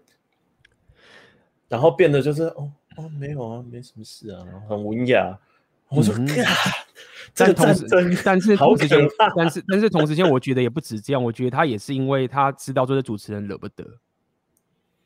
[1.68, 4.38] 然后变得就是哦哦没有啊，没什么事啊，
[4.68, 5.36] 很文雅。
[5.94, 6.26] 我说，嗯、
[7.34, 8.98] 这个战争，但是同时间，
[9.36, 11.22] 但是但是同时间，我觉得也不止这样。
[11.22, 13.84] 我觉得他也是因为他知道这些主持人惹不得，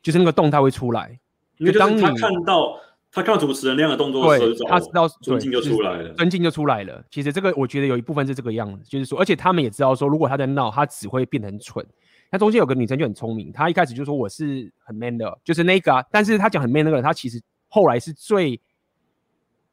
[0.02, 1.18] 就是那个动态会出来。
[1.58, 2.78] 就当你他看到
[3.10, 7.02] 他看到主持人那样的动作的时候，他知道尊敬就出来了，尊敬就出来了。
[7.10, 11.84] 其实这个我觉得有一部分是这个样子，就是说，而且他们也知道说，如果他在闹，他只会变得很蠢。
[12.28, 16.04] 那中间有个女生就很聪明，她一开始就说我是很 man 的，就是那个啊。
[16.10, 18.60] 但是她讲很 man 那个人，她其实后来是最，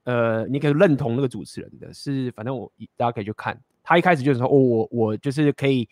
[0.03, 3.59] 呃，你可以认同那个主持人的，是反正我大家可以去看。
[3.83, 5.87] 他一开始就是说，哦，我我就是可以，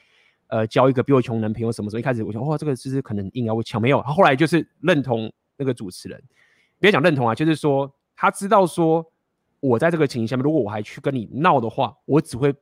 [0.47, 1.99] 呃，交一个比我穷男朋友什么时候？
[1.99, 3.81] 一开始我想，哇，这个是不是可能硬要我抢？
[3.81, 6.21] 没有，他后来就是认同那个主持人。
[6.79, 9.05] 别讲认同啊，就是说他知道说，
[9.59, 12.53] 我在这个情形下面，如果我还去跟你闹的话，我只会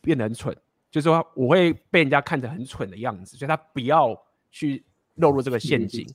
[0.00, 0.56] 变得很蠢。
[0.90, 4.18] 就是说，我会被人家看着很蠢的样子，所以他不要
[4.50, 4.82] 去
[5.16, 6.06] 落入这个陷阱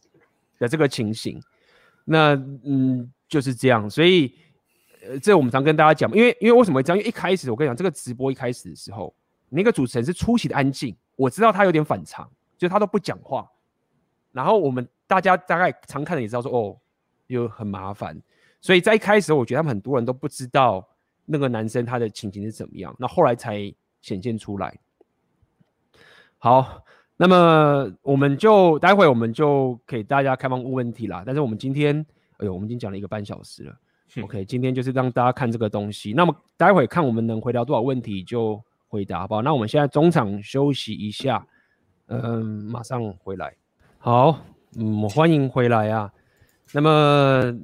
[0.57, 1.39] 的这个情形。
[2.03, 2.33] 那
[2.63, 3.89] 嗯，就是这样。
[3.89, 4.31] 所以，
[5.05, 6.97] 呃，这我们常跟大家讲，因为因为为什么会这样？
[6.97, 9.13] 因为一开始我跟你讲，这个直播一开始的时候，
[9.49, 10.95] 那个主持人是出奇的安静。
[11.15, 13.49] 我知道他有点反常，就他都不讲话。
[14.31, 16.77] 然后我们大家大概常看的也知道说，哦，
[17.27, 18.21] 又很麻烦。
[18.61, 20.87] 所以在一开始，我觉得他们很多人都不知道
[21.25, 22.95] 那个男生他的情形是怎么样。
[22.97, 23.73] 那后来才。
[24.03, 24.77] 显现出来。
[26.37, 26.83] 好，
[27.15, 31.23] 那么我们就待会我们就给大家开放问问题啦。
[31.25, 32.05] 但是我们今天，
[32.37, 33.75] 哎呦，我们已经讲了一个半小时了。
[34.21, 36.13] OK，今天就是让大家看这个东西。
[36.13, 39.41] 那么待会看我们能回答多少问题就回答，好不好？
[39.41, 41.45] 那我们现在中场休息一下，
[42.07, 43.55] 嗯，马上回来。
[43.97, 44.39] 好，
[44.77, 46.11] 嗯，欢迎回来啊。
[46.73, 47.55] 那么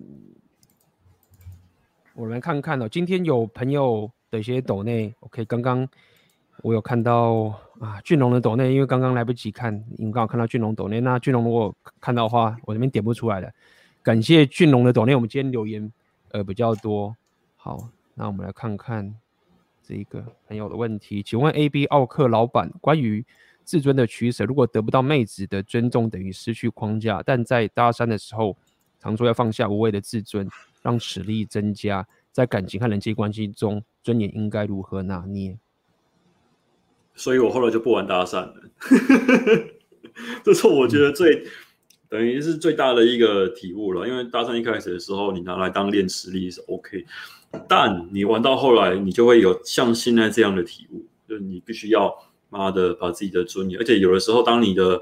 [2.15, 5.87] 我们来看看哦，今天有朋友的一些抖内，OK，刚刚。
[6.61, 10.99] 我有看到啊，俊龙的抖内，因为刚刚来不及看，因为刚好看到俊龙抖内。
[10.99, 13.49] 那俊龙如果看到的话，我这边点不出来了。
[14.09, 15.93] 感谢俊龙的抖内，我们今天留言
[16.31, 17.15] 呃比较多。
[17.55, 19.13] 好，那我们来看看
[19.83, 23.23] 这一个朋友的问题，请问 AB 奥克老板，关于
[23.63, 28.57] 自尊的取舍，如果得不到妹子的尊重，等于失去框架，但在搭讪的时候，
[28.99, 30.49] 常说要放下无谓的自尊，
[30.81, 35.55] 让实力增加，在感情和人际关系中，尊严应该如何拿捏？
[37.13, 38.55] 所以我后来就不玩搭讪了，
[40.43, 41.45] 这是我觉得最、
[42.09, 44.07] 等于是最大的一个体悟了。
[44.07, 47.05] 因为搭讪一开始的时候，你拿来当练实力是 OK，
[47.67, 52.13] 但你玩到后来，你就会有像现在这样的体悟，就是你必须要
[52.49, 55.01] 妈的把自己的尊严，而且有的时候，当你的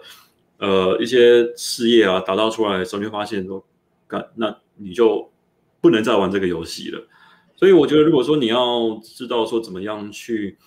[0.58, 3.66] 呃一些事业啊打造出来的时候，你会发现说，
[4.08, 5.32] 干那你就
[5.82, 7.08] 不能再玩这个游戏了。
[7.56, 10.58] 所以我觉得，如果说你要知道说怎么样去。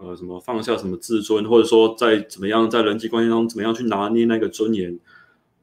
[0.00, 4.96] 呃，什么放下什么自尊，或者说在怎么样在人际关系中怎么样去拿捏那个尊严？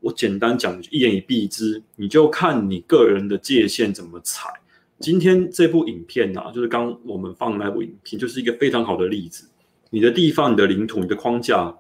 [0.06, 4.54] 我简单讲，一言以蔽之，你就看你个人的界限怎么踩。
[5.00, 9.50] 今天这部影片啊，就是刚我们放那部影片，就是一个非常好的例子。
[9.90, 11.76] 你的地方、你的领土、你的框架，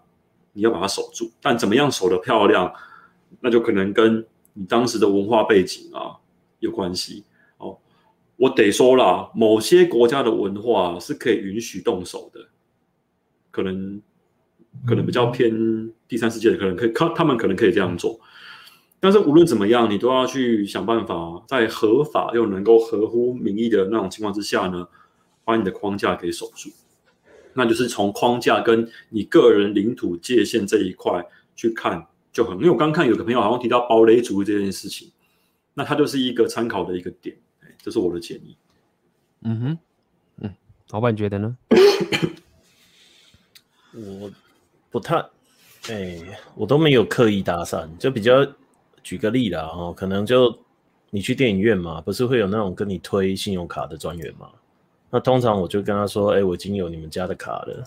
[0.53, 1.31] 你要把它守住。
[1.39, 2.73] 但怎么样守得漂亮，
[3.41, 6.17] 那就可能跟你当时的文化背景啊
[6.61, 7.23] 有关系。
[7.57, 7.77] 哦
[8.37, 12.39] 我得说啦，某些国家的文化是可以允许动手的，
[13.51, 14.01] 可能
[14.83, 18.19] 可能比较偏第三世界的，可能可以，他他们可能可以这样做。
[18.99, 24.87] 但是无论怎么样，你都要去想办法，在合法又能够合乎民意的那种情况之下呢，
[25.43, 26.69] 把你的框架给守住。
[27.53, 31.25] 那就是从框架跟你个人领土界限这一块
[31.55, 32.57] 去看就很。
[32.57, 35.11] 因为我刚看有个朋友好像提到堡垒主义这件事情，
[35.73, 37.37] 那它就是一个参考的一个点。
[37.81, 38.57] 这是我的建议。
[39.43, 39.77] 嗯哼，
[40.41, 40.55] 嗯，
[40.89, 41.55] 老板觉得呢？
[43.93, 44.31] 我
[44.89, 45.23] 不太，
[45.91, 46.17] 哎、
[46.55, 48.45] 我都没有刻意搭讪，就比较
[49.03, 50.57] 举个例啦，哦，可能就
[51.09, 54.47] 你去电影院嘛，不是会有那种跟你推信用卡的专员嘛？
[55.11, 57.83] 那通常我就跟他说，哎、我已经有你们家的卡了。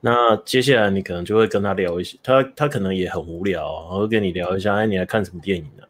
[0.00, 5.84] 那接下来你可能就会跟他聊一些，他他可能也很无聊，然后跟你聊一下，哎，你来看什么电影呢？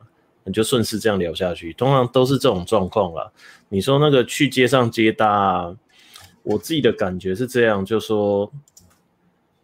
[0.44, 3.30] 你就顺势这样聊下去，通常都是这种状况啦。
[3.68, 5.74] 你说那个去街上接搭，
[6.42, 8.50] 我自己的感觉是这样，就说，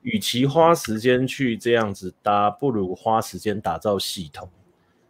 [0.05, 4.49] 与其花时间去这样子搭，不如花时间打造系统。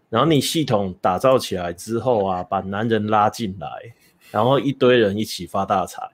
[0.08, 3.68] 然后你系统打造起来之后啊，把男人拉进来，
[4.30, 6.08] 然后一堆人一起发大财，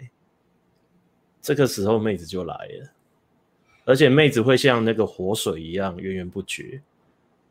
[1.42, 2.90] 这个时候妹子就来了，
[3.84, 6.80] 而且妹子会像那个活水一样源源不绝。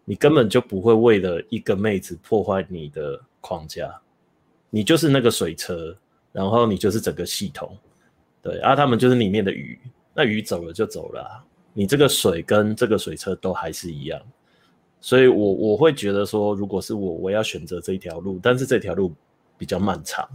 [0.06, 4.02] 你根本就不会为了一个妹子破坏你的框架，
[4.72, 5.96] 你就是那个水车，
[6.32, 7.78] 然后你就是整个系统，
[8.42, 9.80] 对啊，他们就是里面的鱼，
[10.20, 11.42] 那鱼走了就走了，
[11.72, 14.22] 你这个水跟这个水车都还是一样，
[15.00, 19.14] 所以我我会觉得说，如果是我，我要选择这一条路，但是这条路
[19.58, 20.28] 比较漫长，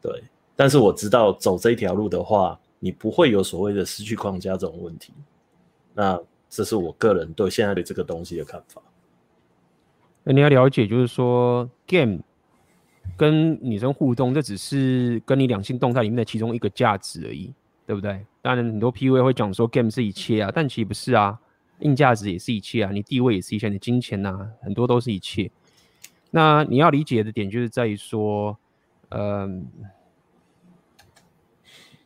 [0.00, 0.24] 对，
[0.56, 5.12] 但是我知道走这一条路的话，你不会有所谓的失去框架这种问题，
[5.92, 6.18] 那。
[6.48, 8.80] 这是我个人对现在的这个东西的看法。
[10.22, 12.20] 那你要了解，就是说，game
[13.16, 17.52] 跟女生互动，这只是跟你两性动态里面的其中一个价值而已。
[17.86, 18.26] 对不对？
[18.42, 21.38] 当然很多 PUA 会讲说 game 是一切啊，但其实不是啊，
[21.80, 25.50] 硬价值也是一切啊，你地位也是一切，你金钱呐、很多都是一切。
[26.30, 28.58] 那你要理解的点就是在于说，
[29.10, 29.66] 嗯、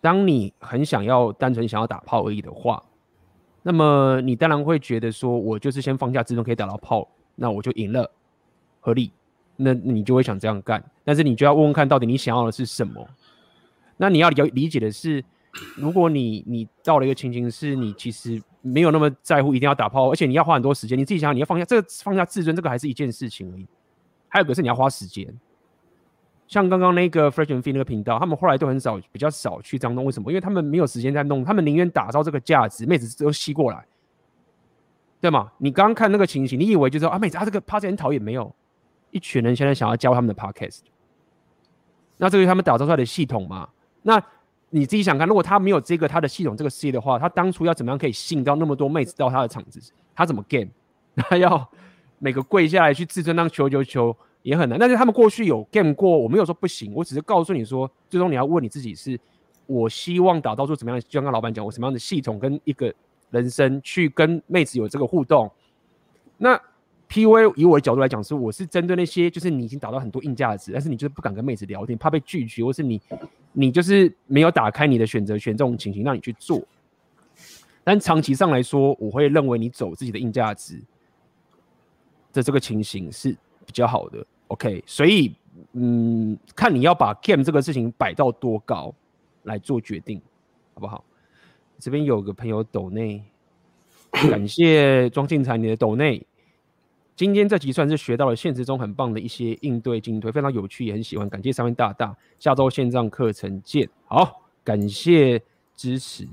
[0.01, 2.83] 当你很想要单纯想要打炮而已的话，
[3.63, 8.11] 那么你当然会觉得说，我就是先放下自尊可以打到炮，那我就赢了，
[8.81, 9.13] 合理。
[9.63, 13.07] 那你就会想这样干，但是你就要问问看到底你想要的是什么。
[13.99, 15.23] 那你要理理解的是，
[15.77, 23.67] 如果你你到了一个情形，是你其实没有那么在乎一定要打炮，而且你要花很多时间，你自己想想，你要放下这个放下自尊，这个还是一件事情而已。
[24.29, 25.27] 还有个是你要花时间，
[26.47, 30.31] 像刚刚那个 Fresh and Fit 那个频道，他们后来都很少比较少去这样弄，为什么？
[30.31, 33.85] 因为他们没有时间在弄，他们宁愿打造这个价值，妹子都吸过来，
[35.21, 35.51] 对吗？
[35.59, 38.55] 你刚刚看那个情形，你以为就是说啊，妹子、啊、这个 Podcast 很讨厌，没有。
[39.11, 40.83] 一群人现在想要教他们的 podcast，
[42.19, 43.69] 那这个是他们打造出来的系统嘛？
[44.03, 44.23] 那
[44.71, 49.81] 你自己想看，如果他没有这个他的系统这个事业的话，他当初要怎么样可以吸引到那么多妹子到他的场子？
[50.15, 50.69] 他怎么 game？
[51.17, 51.69] 他要
[52.19, 54.79] 每个跪下来去自尊当求求求也很难。
[54.79, 59.19] 但是他们过去有 game 过，我没有说不行，我只是告诉你说，最终你要问你自己是：
[59.67, 61.01] 我希望打造出怎么样？
[61.01, 62.95] 就像跟老板讲，我什么样的系统跟一个
[63.31, 65.51] 人生去跟妹子有这个互动？
[66.39, 66.61] 那。
[67.13, 73.03] PUA 以我的角度来讲，是我是针对那些就是你已经达到很多硬价值，但是你就是不敢跟妹子聊天，怕被拒绝，或是你
[73.53, 76.63] 你就是没有打开你的选择权这种情形，让你去做。
[77.83, 80.81] 但长期上来说，我会认为你走自己的硬价值
[82.33, 83.33] 的这个情形是
[83.67, 84.25] 比较好的。
[84.49, 85.35] OK，所以
[85.73, 88.95] 嗯，看你要把 game 这个事情摆到多高
[89.45, 90.21] 来做决定，
[90.75, 91.05] 好不好？
[91.79, 93.23] 这边有个朋友抖内，
[94.11, 96.25] 感谢庄进才你的抖内。
[97.21, 101.29] 今天这集算是学到了现实中很棒的一些应对进退，非常有趣，也很喜欢。
[101.29, 103.87] 感谢三位大大，下周线上课程见。
[104.07, 105.39] 好，感谢
[105.77, 106.27] 支持。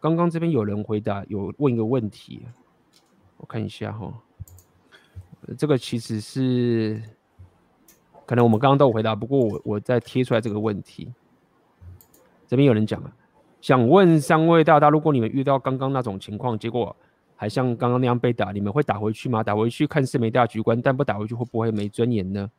[0.00, 2.44] 刚刚这边有人回答，有问一个问题，
[3.36, 4.12] 我看一下哈。
[5.56, 7.00] 这个其实是
[8.26, 11.12] 可能我们刚刚都有回答，不过我我再贴出来这个问题。
[12.48, 13.12] 这边有人讲了，
[13.60, 16.96] 想问三位大大，如果你们遇到刚刚那种情况，结果。
[17.44, 19.42] 还像刚刚那样被打，你们会打回去吗？
[19.42, 22.50] 打回去看似没大局观，但不打回去会不会没尊严呢？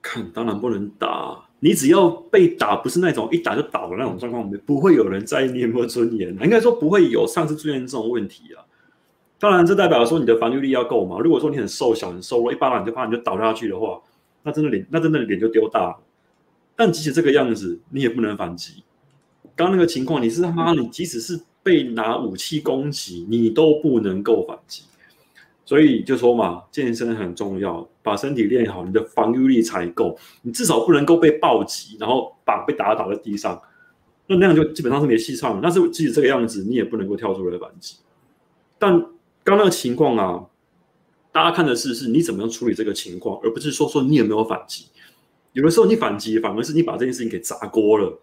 [0.00, 1.38] 看，当然不能打。
[1.58, 6.30] 你只要被打，不是那种一打就倒的那种状况，不会有人在意你有没有尊严。
[6.42, 8.64] 应该说不会有上次出现这种问题啊。
[9.38, 11.18] 当然，这代表说你的防御力要够嘛。
[11.18, 14.00] 如果说你很瘦小、很瘦弱，一巴掌就怕你就倒下去的话，
[14.42, 15.94] 那真的脸，那真的脸就丢大。
[16.74, 18.82] 但即使这个样子，你也不能反击。
[19.54, 21.38] 刚那个情况，你是他妈，你即使是。
[21.62, 24.82] 被拿武器攻击，你都不能够反击，
[25.64, 30.18] 所以就说嘛，健身很重要，把身体练好，你的防御力才够。
[30.42, 33.60] 你至少不能够被暴击，然后把被打倒在地上，
[34.26, 35.60] 那那样就基本上是没戏唱了。
[35.62, 37.96] 但是即使这个样子，你也不能够跳出来反击。
[38.78, 38.98] 但
[39.44, 40.46] 刚那个情况啊，
[41.30, 44.86] 大家看的是是你怎么样处理这个情况，而不是说说你有没有反击。
[45.52, 48.18] 有的时候你反击，反而是你把这件事情给砸锅了。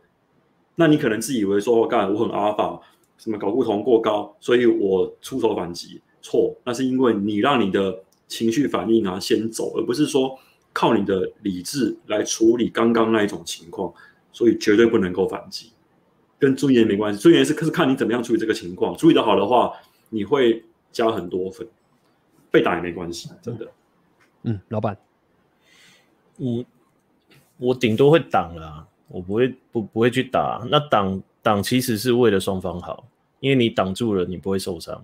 [0.76, 2.80] 那你可能自以为说我干，我很阿法。
[3.18, 10.38] 什么睾固酮过高，所以我出手反击，错，那是因为你让你的情绪反应啊先走，而不是说
[10.72, 13.92] 靠你的理智来处理刚刚那一种情况，
[14.32, 15.72] 所以绝对不能够反击，
[16.38, 19.74] 跟尊严没关系，尊严是是看你怎么样处理这个情况，处理得好的话，
[20.10, 21.68] 你会加很多分，
[22.52, 23.68] 被打也没关系，真的。
[24.44, 24.96] 嗯，老板，
[26.38, 26.64] 我
[27.58, 31.22] 我顶多会挡了，我不会不不会去打，那挡。
[31.48, 33.08] 挡其实是为了双方好，
[33.40, 35.02] 因为你挡住了，你不会受伤。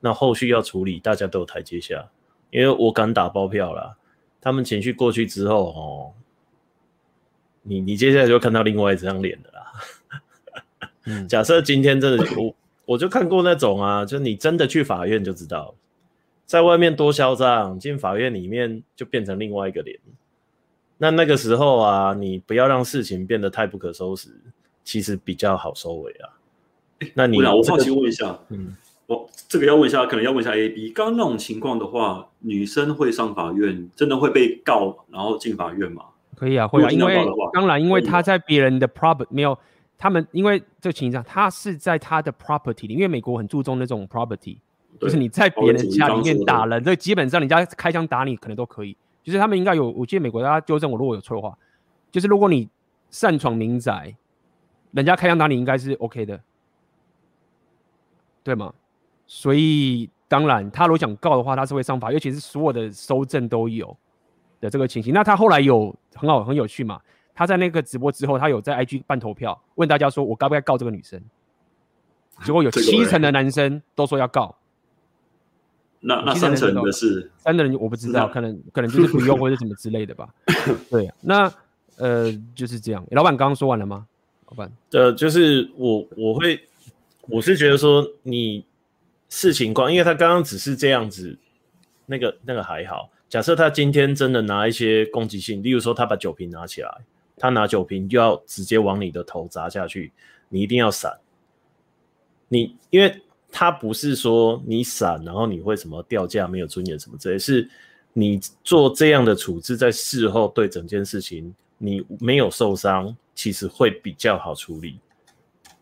[0.00, 2.08] 那后续要处理，大家都有台阶下。
[2.50, 3.96] 因为我敢打包票啦，
[4.40, 6.12] 他们情绪过去之后，哦，
[7.62, 9.72] 你你接下来就看到另外一张脸的啦。
[11.04, 12.54] 嗯， 假设今天真的我
[12.84, 15.72] 我就看过那种啊，就你真的去法院就知道，
[16.46, 19.96] 在外面多嚣张，进法院里面就变成另外一个脸。
[20.98, 24.30] 那那个时候啊，你不要让事情变得太不可收拾。
[24.86, 26.30] 其实比较好收尾啊。
[27.12, 28.74] 那你，我好奇问一下，嗯，
[29.06, 30.90] 我这个要问一下，可能要问一下 A B。
[30.92, 36.04] 刚刚那种情况的话，女生会上法院，真的会被告，然后进法院吗？
[36.36, 37.18] 可以啊，会啊，因为
[37.52, 39.58] 当然，因为他在别人的 property 没有，
[39.98, 44.56] 他们因为这个情况下，他是在他的 property 里，因为美国很注重那种 property，
[45.00, 48.96] 就是你在别人家里面打人，这基本上人家开枪打你可能都可以。
[49.24, 51.58] 就是他们应该有，我记得美国大家纠正我，如果有错的话，
[52.12, 52.68] 就是如果你
[53.10, 54.14] 擅闯民宅。
[54.96, 56.40] 人家开枪打你应该是 OK 的，
[58.42, 58.72] 对吗？
[59.26, 63.94] 所以当然，他如果想告的话，他是会上法，尤其是所有的收证都有
[64.58, 65.12] 的这个情形。
[65.12, 66.98] 那他后来有很好很有趣嘛？
[67.34, 71.22] 他在那个直播之后，他有在 IG 办投票，问大家说我该不该告这个女生？
[72.42, 74.56] 结果有七成的男生都说要告。
[76.00, 80.28] 那那三成的是三的人我不知道，可能可能就是不用或者什么之类的吧。
[80.90, 81.52] 对，那
[81.98, 83.04] 呃就是这样。
[83.10, 84.06] 老板刚刚说完了吗？
[84.46, 86.60] 老板，呃，就是我我会
[87.22, 88.64] 我是觉得说你
[89.28, 91.36] 视情况，因为他刚刚只是这样子，
[92.06, 93.10] 那个那个还好。
[93.28, 96.90] 假设他今天真的拿一些攻击性，例如说他把酒瓶拿起来，
[97.36, 100.12] 他拿酒瓶就要直接往你的头砸下去，
[100.48, 101.18] 你一定要闪。
[102.48, 103.22] 你因为。
[103.48, 107.66] 他不是说你闪，然后你会什么掉价没有尊严什么之类，是
[108.12, 114.98] 你做这样的处置，在事后对整件事情你没有受伤，其实会比较好处理。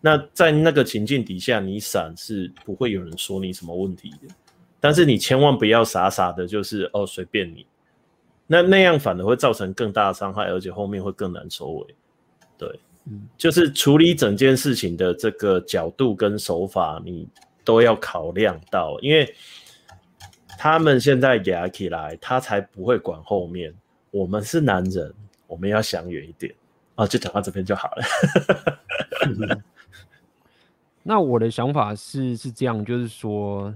[0.00, 4.34] 那在那个情境底下，你闪是不会有人说你什么问题的。
[4.80, 7.66] 但是你千万不要傻傻的，就是哦随便你，
[8.46, 11.94] 那那样反而会造成更大的伤害，而且后面会更难收尾。
[12.58, 17.28] 对，嗯，就是处理整件事情的这个角度跟手法，你。
[17.66, 19.34] 都要考量到，因为
[20.58, 23.74] 他们现在压起来，他才不会管后面。
[24.10, 25.14] 我们是男人，
[25.46, 26.54] 我们要想远一点
[26.94, 28.04] 啊，就讲到这边就好了。
[31.02, 33.74] 那我的想法是是这样，就是说，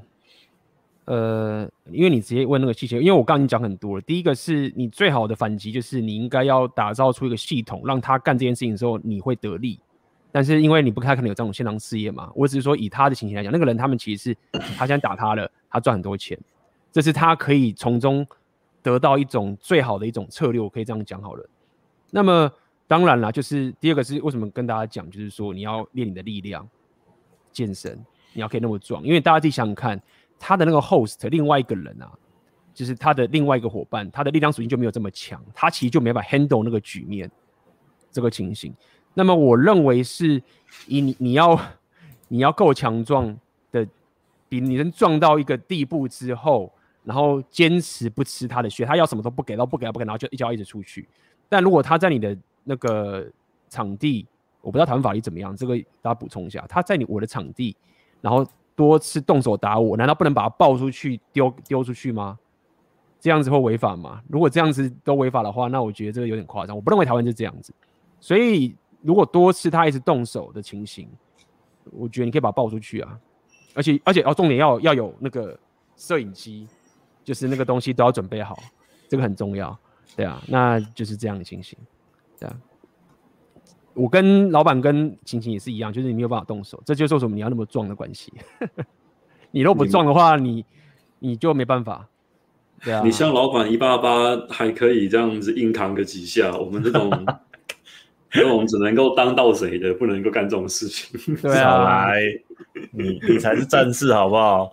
[1.04, 4.00] 呃，因为你直接问那个细节，因为我刚刚已经讲很多了。
[4.02, 9.78] 第一个是你最好的反击，就是你应该要打造出一个系统，让他干这件事情的时候，你会得利。
[10.30, 14.36] 但是因为你不太可能有这种线上事业嘛，我只是说以他的情形来讲，那个人他们其实是
[14.76, 16.38] 他现在打他了，他赚很多钱，
[16.92, 18.26] 这是他可以从中
[18.82, 21.48] 得到一种最好的一种策略，我可以这样讲好了。
[22.10, 22.50] 那么
[22.86, 26.66] 当然啦，就是第二个是为什么跟大家讲，就是说你要练你的力量，
[27.52, 27.98] 健身，
[28.32, 30.00] 你要可以那么壮，因为大家自己想想看，
[30.38, 32.10] 他的那个 host 另外一个人啊，
[32.72, 37.30] 就是他的另外一个伙伴，他的力量属性就没有这么强，他其实就没法 handle 那个局面，
[38.10, 38.74] 这个情形。
[39.14, 40.42] 那么我认为是
[40.86, 41.60] 以你你要
[42.28, 43.36] 你要够强壮
[43.72, 43.86] 的，
[44.48, 46.72] 比你能壮到一个地步之后，
[47.04, 51.08] 然后坚持不吃他的血，他要什么都不给，都不给，不给，然后就一脚一直出去。
[51.48, 53.26] 但如果他在你的那个
[53.68, 54.26] 场地，
[54.60, 56.64] 我不知道台湾法律怎么样，这个大家补充一下。
[56.68, 57.76] 他在你我的场地，
[58.20, 62.38] 然后多次动手打我，难道不能把他抱出去丢丢出去吗？
[63.20, 64.22] 这样子会违法吗？
[64.28, 66.76] 如果这样子都违法的话，那我觉得这个有点夸张。
[66.76, 67.72] 我不认为台湾是这样子，
[68.20, 68.76] 所以。
[69.00, 71.08] 如果多次他一直动手的情形，
[71.92, 73.16] 我觉得你可以把他抱出去啊，
[73.72, 75.56] 而且而且哦，重点要要有那个
[75.96, 76.66] 摄影机，
[77.22, 78.58] 就是那个东西都要准备好，
[79.08, 79.78] 这个很重要，
[80.18, 81.78] 对啊，那就是这样的情形，
[82.40, 82.56] 对啊。
[83.94, 88.32] 我跟老板跟晴晴也是一样，就是你没有办法动手，这就是为什么你要那么壮的关系。
[89.52, 90.66] 你如果不壮的话，你
[91.20, 92.08] 你就没办法，
[92.82, 93.00] 对啊。
[93.04, 97.08] 你像老板一八八还可以这样子硬扛个几下，我们这种。
[98.34, 101.34] 因为我们只能够当盗贼的，不能够干这种事情。
[101.36, 102.20] 对啊，来，
[102.92, 104.72] 你你才是战士，好不好？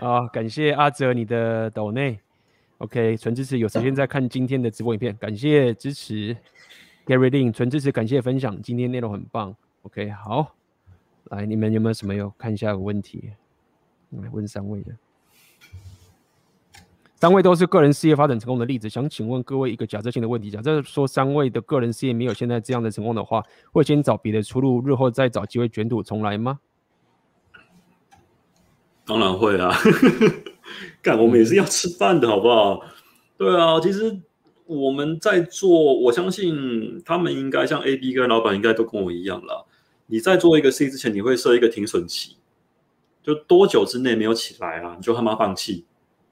[0.00, 2.18] 啊，感谢阿哲你的抖内
[2.78, 6.34] ，OK，纯支持，有时间再看今天的直播影片，感谢支持
[7.06, 10.54] ，Gary Lin，纯支持，感谢分享，今天内容很棒，OK，好，
[11.24, 13.30] 来，你们有没有什么要看一下有问题？
[14.10, 14.92] 来问三位的。
[17.20, 23.42] 三位都是个人事业发展成功的例子，想请问各位一个假设性的问题：假设说三位的个人事业没有现在这样的成功的话，
[23.72, 26.60] 会先找别的出路，日后再找机会卷土重来吗？
[29.04, 29.70] 当然会啊，
[31.02, 32.80] 干我们也是要吃饭的好不好？
[33.36, 34.18] 对啊，其实
[34.64, 35.68] 我们在做，
[36.00, 39.66] 我相信他们应该像 A、B 跟老板应该都跟我一样啦。
[40.06, 42.36] 你在做一个事业之前，你会设一个停损期，
[43.22, 45.84] 就多久之内没有起来啊，你就他妈放弃。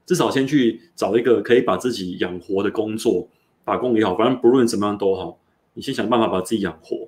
[0.09, 3.29] 至少先去找一个可以把自己养活的工作，
[3.63, 5.37] 打工也好，反正不论怎么样都好，
[5.75, 7.07] 你先想办法把自己养活，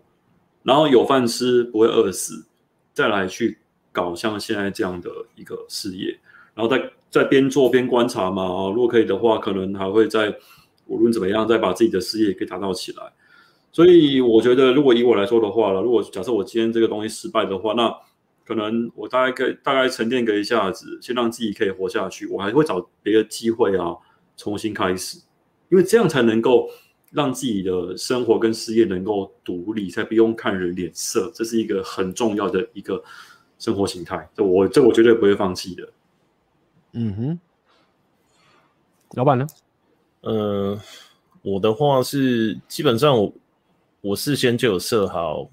[0.61, 2.45] 然后有饭吃，不会饿死，
[2.93, 3.57] 再来去
[3.91, 6.15] 搞像现在这样的一个事业，
[6.53, 8.69] 然后再再边做边观察嘛。
[8.69, 10.31] 如果可以的话，可能还会再
[10.85, 13.11] 无论怎么样，再把自己的事业给打造起来。
[13.71, 17.91] 所以我觉得，如果以我来说的话了，如果假设我今天这个东西失败的话，那
[18.51, 22.27] 可能我大概可以大概沉淀个一下子，先让自己可以活下去。
[22.27, 23.95] 我还会找别的机会啊，
[24.35, 25.19] 重新开始，
[25.69, 26.69] 因为这样才能够
[27.11, 31.31] 让自己的生活跟事业能够独立，才不用看人脸色。
[31.33, 33.01] 这是一个很重要的一个
[33.57, 34.29] 生活形态。
[34.35, 35.89] 这我这我绝对不会放弃的。
[36.91, 37.39] 嗯哼，
[39.13, 39.47] 老板呢？
[40.19, 40.77] 呃，
[41.41, 43.33] 我的话是基本上我
[44.01, 45.49] 我事先就有设好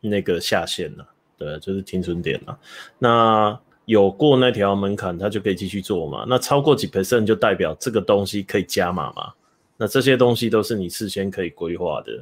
[0.00, 1.06] 那个下限了。
[1.38, 2.58] 对，就是停损点了。
[2.98, 6.26] 那有过那条门槛，它就可以继续做嘛。
[6.28, 9.32] 那超过几 percent 就代表这个东西可以加码嘛。
[9.76, 12.12] 那这些东西都是你事先可以规划的。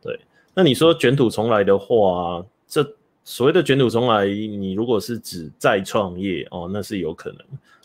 [0.00, 0.20] 对，
[0.54, 2.86] 那你说卷土重来的话，这
[3.24, 7.40] 所谓的卷土重来，你如果是指再创业哦，那是有可能。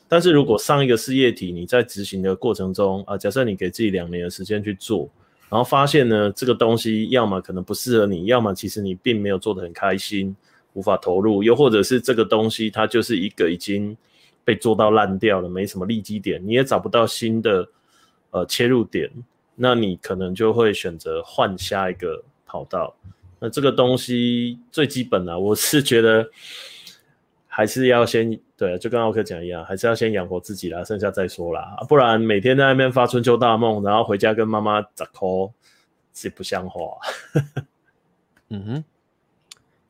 [0.07, 5.09] 但是如果上一个事业体你在执行的过程中啊，假设你给自己两年的时间去做，
[5.49, 10.35] 然后发现呢，这个东西要么可能不适合你，要么其实你并没有做得很开心，
[10.73, 13.95] 无法投入，又或者是这个东西它就是一个已经
[14.43, 17.67] 被做到烂掉了，没什么利基点，你也找不到新的
[18.31, 19.09] 呃切入点，
[19.55, 22.95] 那你可能就会选择换下一个跑道。
[23.39, 26.29] 那这个东西最基本的，我是觉得。
[27.55, 31.77] 还是要先对，就跟奥克讲一样，还是要先养活自己啦，剩下再说啦。
[31.87, 35.53] 不然每天在那边发春秋大梦，然后回家跟妈妈砸抠，
[36.15, 36.97] 是不像话。
[38.49, 38.83] 嗯哼，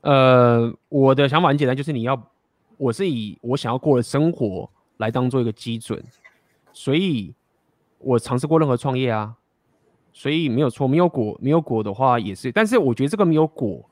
[0.03, 2.31] 呃，我的想法很简单，就是你要，
[2.77, 6.01] 我是以我想要过的生活来当做一个基准，
[6.71, 7.33] 所以
[7.97, 9.35] 我尝试过任何创业啊，
[10.13, 13.83] 所以没有错，没有果，没有果的话也是，但是我觉得这个没有果。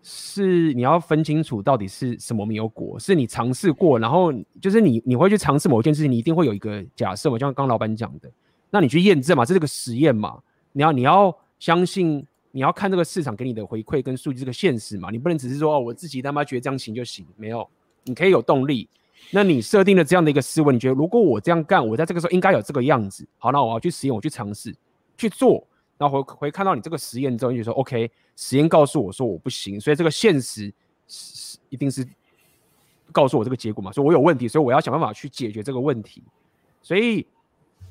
[0.00, 4.32] 是你要分清楚到底是什么没有果，是你尝试过，然后
[4.62, 8.30] 就是你你会去尝试某件事情，你一定会有一个假设嘛，就像刚老板讲的，
[8.70, 10.38] 那你去验证嘛，这是个实验嘛，
[10.72, 17.68] 你要你要相信，你要看这个市场给你的回馈跟数据这个现实嘛，你不能只是说哦，我自己他妈觉得这样行就行，没有，
[18.04, 18.88] 你可以有动力。
[19.30, 24.74] 那你设定了这样的一个思维，你觉得如果我这样干，我在这个时候应该有这个样子，好，那我要去实验，我去尝试
[25.16, 25.66] 去做。
[25.98, 30.72] 然后回回看到你这个实验之后，你就说 OK，实验告诉我说我不行，所以这个现实
[31.08, 32.06] 是一定是
[33.10, 36.22] 告诉我这个结果嘛，所以我有问题，所以我要想办法去解决这个问题。
[36.80, 37.26] 所以，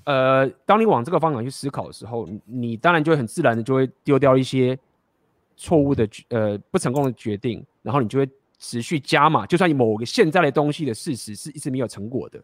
[0.08, 4.80] 呃，当你往这个方向去思考的时候，你，你当然就会很自然的就会丢掉一些
[5.58, 12.42] 错误的呃不成功的决定，然后你就会持续加码，就算你某个现在的东西的事实是一直没有成果的，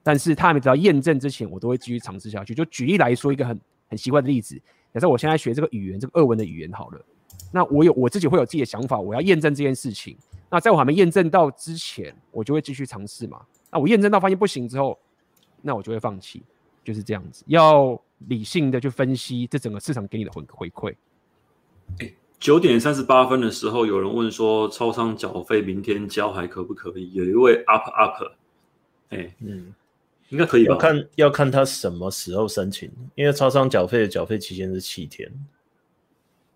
[0.00, 2.54] 但是他还没得到验证之前，我都会继续尝试下去。
[2.54, 4.56] 就举例来说，一个很很奇怪的例子。
[4.94, 7.04] 假设我现在学这个语言，这个俄文的语言好了，
[7.50, 10.16] 那我有我自己会有自己的想法，我要验证这件事情。
[10.48, 13.40] 那在我还没验证到之前，我就会继续尝试嘛。
[13.72, 14.96] 那我验证到发现不行之后，
[15.62, 16.42] 那我就会放弃，
[16.84, 17.44] 就是这样子。
[17.46, 20.94] 要理性的去分析这整个市场给你的回回馈。
[22.00, 27.12] 哎，九点三十八分的时候，有人问说，超商缴费明天交还可不可以？
[27.12, 28.24] 有一位 up up，
[29.10, 29.74] 哎，嗯。
[30.28, 30.72] 应该可以吧？
[30.72, 35.30] 要看要看他什么时候申请，因为超商缴费的缴费期限是七天。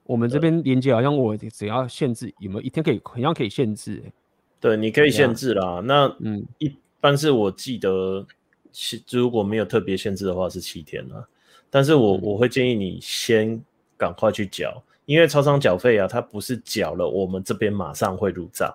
[0.04, 4.02] 我们这边连接好像我只要限制有没有一天可以，好像可以限制。
[4.60, 5.82] 对，你可以限制啦。
[5.84, 8.26] 那嗯，一般是我记得，
[9.10, 11.26] 如果没有特别限制的话是七天啦。
[11.70, 13.60] 但是我我会建议你先
[13.96, 18.74] 赶快去缴，因为超商缴费啊，它不是缴了，我们这边马上会入账，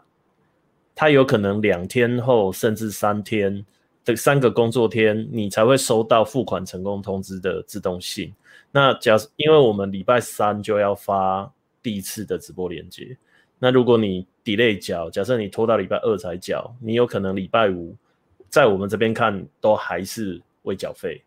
[0.95, 3.65] 它有可能两天后甚至三天。
[4.03, 8.34] 的三个工作天，你才会收到付款成功通知的自动信。
[8.72, 11.53] 那假设，因为我们礼拜三就要发
[11.84, 13.15] 第一次的直播链接，
[13.60, 17.95] 那如果你 delay 缴，假设你拖到礼拜二才缴，你有可能礼拜五
[18.52, 21.23] 在我们这边看都还是未缴费，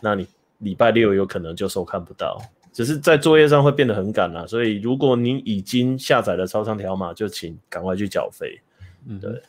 [0.00, 0.26] 那你
[0.58, 2.40] 礼拜六有可能就收看不到，
[2.72, 4.46] 只是在作业上会变得很赶啊。
[4.46, 8.60] 所以如果你已经下载了超商条码，就请赶快去缴费。
[9.06, 9.42] 嗯，对。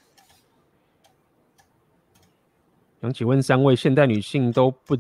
[3.02, 4.98] 想请问三位，现代女性都不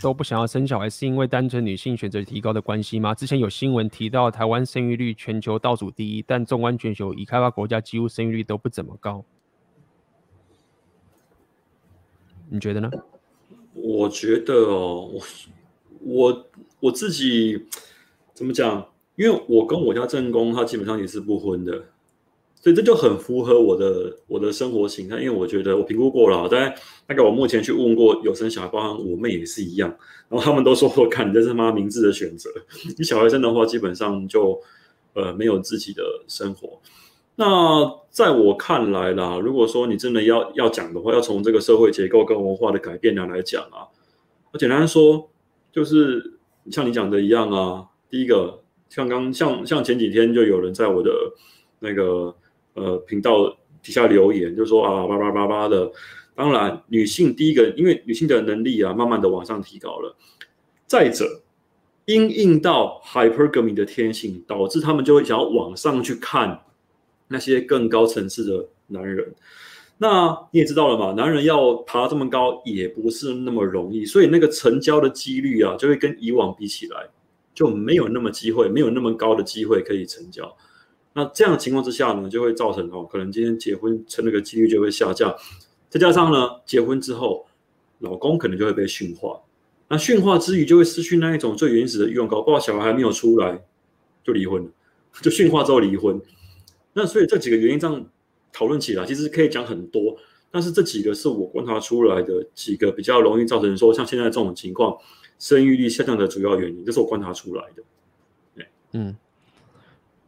[0.00, 3.12] 都不想要生小孩，是因为单纯女性选择提高的关系吗？
[3.14, 9.24] 之前有新闻提到，台湾生育率全球倒数第一，但纵观全球，已开发国家几乎生育率都不怎么高。
[12.50, 12.90] 你觉得呢？
[13.74, 15.22] 我觉得哦，我
[16.00, 16.46] 我
[16.80, 17.66] 我自己
[18.32, 18.86] 怎么讲？
[19.16, 21.84] 因为我跟我家正宫，他基本上也是不婚的。
[22.54, 26.74] 所以这就很符合我的我的生活形态，因为我觉得我评估过了，但
[27.06, 29.88] 大概我目前去问过有生小孩，包含我妹也是一样，
[30.28, 32.50] 然后他们都说我看你这是妈明智的选择，
[32.98, 34.60] 你小孩生的话，基本上就
[35.14, 36.80] 呃没有自己的生活。
[37.36, 37.86] 那
[38.16, 43.84] 在我看来啦，如果说你真的要要讲的话，要从这个社会结构跟文化的改变来来讲啊，
[44.52, 45.28] 我简单说
[45.70, 46.38] 就是
[46.70, 51.10] 像你讲的一样啊，第一个像刚像像前几天就有人在我的
[51.80, 52.34] 那个。
[52.78, 53.48] 呃，频道
[53.82, 55.90] 底下留言就说啊，叭叭叭叭的。
[56.34, 60.14] 当然，女性第一个，因为女性的能力啊，慢慢的往上提高了。
[60.86, 61.24] 再者，
[62.04, 66.64] 因应到 hypergamy 的天性，导致他们就会想要往上去看
[67.28, 69.34] 那些更高层次的男人。
[69.98, 77.08] 那你也知道了嘛，男人要爬这么高也不是那么容易，所以那个成交的几率啊，就会跟以往比起来
[77.54, 80.54] 就没有那么机会，没有那么高的机会可以成交。
[81.14, 85.34] 那这样的情况之下呢，就会造成哦，可能今天结婚成那个几率就会下降，
[85.88, 87.46] 再加上呢，结婚之后，
[88.00, 89.40] 老公可能就会被驯化，
[89.88, 93.64] 那驯化之余就会失去那一种最原始的欲望，搞不好小孩还没有出来
[94.22, 94.70] 就离婚了，
[95.22, 96.20] 就驯化之后离婚。
[96.96, 98.06] 那所以这几个原因这样
[98.50, 100.16] 讨论起来，其实可以讲很多。
[100.50, 104.96] 但是这几个是我观察出来的几个比较容易造成说像现在这种情况，
[105.38, 108.64] 生育率下降的主要原因，这是我观察出来的。
[108.92, 109.14] 嗯，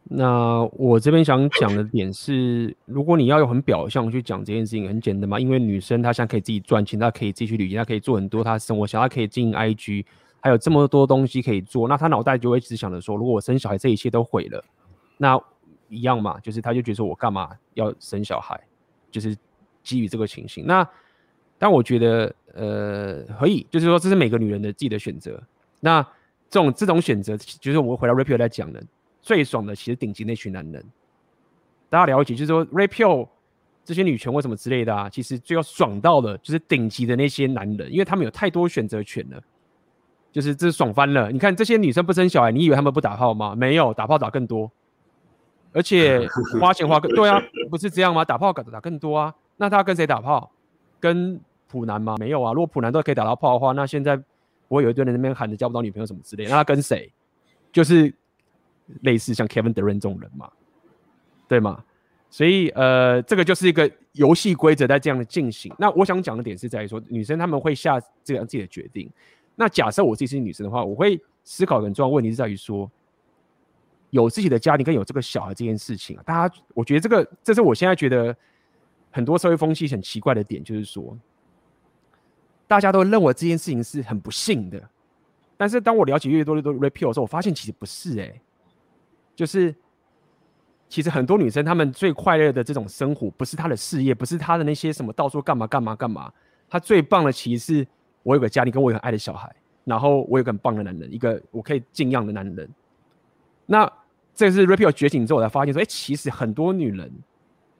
[0.03, 10.05] 那我这边想讲的点是，如果你要有很表象去讲这件事情，很简单嘛，因为女生她现在可以自己赚钱，她可以自己去旅行，她可以做很多她生活想，她可以经营 IG，
[10.41, 14.63] 还有这么多东西可以做，那她脑袋就会一直想着说，如果我生小孩，这一切都毁了，
[15.17, 15.41] 那
[15.89, 18.59] 一样嘛，就是她就觉得说我干嘛要生小孩，
[19.11, 19.35] 就是。
[19.81, 20.87] 基于这个情形，那
[21.57, 25.41] 但我觉得，呃，可以，就是说，这是每个女人的自己的选择。
[25.79, 26.01] 那
[26.49, 28.83] 这种这种选择，就是我回到 Rapio 来讲的，
[29.21, 30.85] 最爽的其实顶级那群男人，
[31.89, 33.27] 大家了解，就是说 Rapio
[33.83, 39.41] 这些女权或什么之类的啊，其实最要爽到的，就是顶级的那些男人，因为他们有太多选择权了，
[40.31, 41.31] 就是这爽翻了。
[41.31, 43.55] 你看这些女生不生小孩，你以为他们不打炮吗？
[43.55, 44.69] 没有，打炮打更多，
[45.71, 46.27] 而且
[46.59, 48.25] 花钱花更对啊，不是这样吗？
[48.25, 49.33] 打炮打打更多啊。
[49.57, 50.51] 那他跟谁打炮？
[50.99, 52.15] 跟普男吗？
[52.19, 52.53] 没有啊。
[52.53, 54.15] 如果普男都可以打到炮的话，那现在
[54.67, 56.49] 不会有一堆人那边喊着交不到女朋友什么之类的。
[56.49, 57.11] 那他跟谁？
[57.71, 58.13] 就是
[59.01, 60.49] 类似像 Kevin Durant 这种人嘛，
[61.47, 61.83] 对吗？
[62.31, 65.73] 所以呃，这个就是一个游戏规则在这样的进行。
[65.77, 69.09] 那我想讲的点是在于说，女生他们会下这样自己的决定。
[69.55, 72.89] 那假设我自己是女生的话，我会思考很重要问题是在于说，
[74.09, 78.35] 有自己的家庭跟有这个小孩这件事情啊，大家我觉得这个这是我现在觉得。
[79.11, 81.17] 很多社会风气很奇怪的点，就是说，
[82.67, 84.79] 大家都认为这件事情是很不幸的。
[85.57, 88.41] 但是当我了解越多越多 Rapio 的时候，我发现其实不是诶、欸，
[89.35, 89.73] 就是
[90.87, 96.31] 其实很多女生她们最快乐的这种生活，不是她的事业，不是她的那些什么到处干嘛干嘛干嘛，
[96.69, 97.87] 她最棒的其实是
[98.21, 99.51] 我有个家庭，跟我很爱的小孩，
[99.85, 102.69] 然后我有个很棒的男人，一个我可以敬仰的男人。
[103.65, 103.91] 那
[104.39, 107.11] 这是 Rapio 觉醒之后，我才发现说，哎、其实很多女人。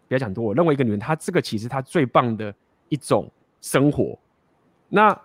[0.09, 2.53] 不要讲多，我认为一个女人，她这个其实她最棒的
[2.89, 3.31] 一种
[3.61, 4.19] 生活。
[4.89, 5.17] 那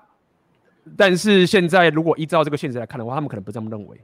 [0.97, 3.99] 但是现在如果依照这个现实来看的话，他们可能不这么认为，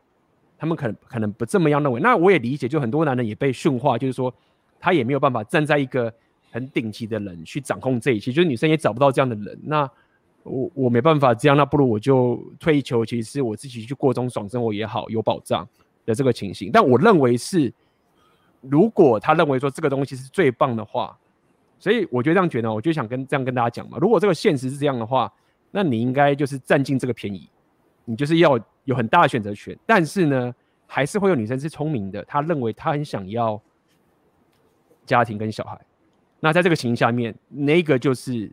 [0.58, 2.00] 他们可能可能不这么样认为。
[2.00, 4.34] 那我也理解，就很多男人也被驯化，就是说
[4.80, 6.12] 他也没有办法站在一个
[6.50, 9.56] 很顶级的人去掌控这一切，就是女生也找不到这样的人。
[9.62, 9.88] 那
[10.42, 15.68] 我我没办法这样，那不如我就退一球，其实我自己去过中爽生活也好，有保障
[16.10, 16.70] 的这个情形。
[16.70, 17.72] 但我认为是。
[18.62, 21.18] 如果他认为说这个东西是最棒的话，
[21.78, 23.96] 所以我觉得这样觉得，我就想跟这样跟大家讲嘛。
[23.98, 25.32] 如果这个现实是这样的话，
[25.70, 27.48] 那你应该就是占尽这个便宜，
[28.04, 29.74] 你就是要有很大的选择权。
[29.86, 30.54] 但是呢，
[30.86, 33.58] 还是会有女生是聪明的，她认为她很想要
[35.06, 35.80] 家庭跟小孩。
[36.38, 38.52] 那在这个情形下面，那个就是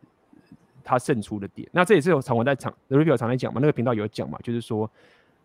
[0.85, 1.67] 他胜出的点。
[1.73, 4.89] 那这也是有常我在场 Rapio 常来讲嘛，那个频道有讲嘛，就是说，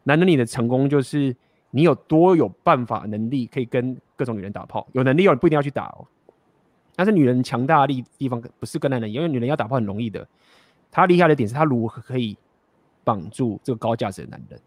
[0.04, 1.34] 男人你的成功就是。
[1.72, 4.86] 你有多有办法、能力可以跟各种女人打炮？
[4.92, 6.06] 有能力有人不一定要去打哦。
[6.94, 10.24] 但是女人强大的地地方不是跟男人，因为女人要打炮很容易的。
[10.90, 12.36] 她厉害的点是她如何可以
[13.02, 14.60] 绑住这个高价值的男人。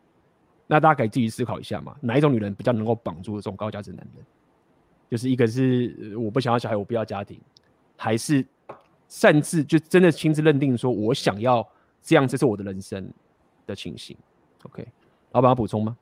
[0.68, 4.26] 那大家可以自己思考一下嘛，哪一种女人比较能够绑住这种高价值的男人？
[5.08, 7.40] 就是一个是我不想要小孩，我不要家庭，
[7.96, 8.44] 还是
[9.08, 11.66] 擅自就真的亲自认定说我想要
[12.02, 13.08] 这样，这是我的人生
[13.68, 14.18] 的情形。
[14.64, 14.84] OK，
[15.34, 15.96] 老板要补充吗？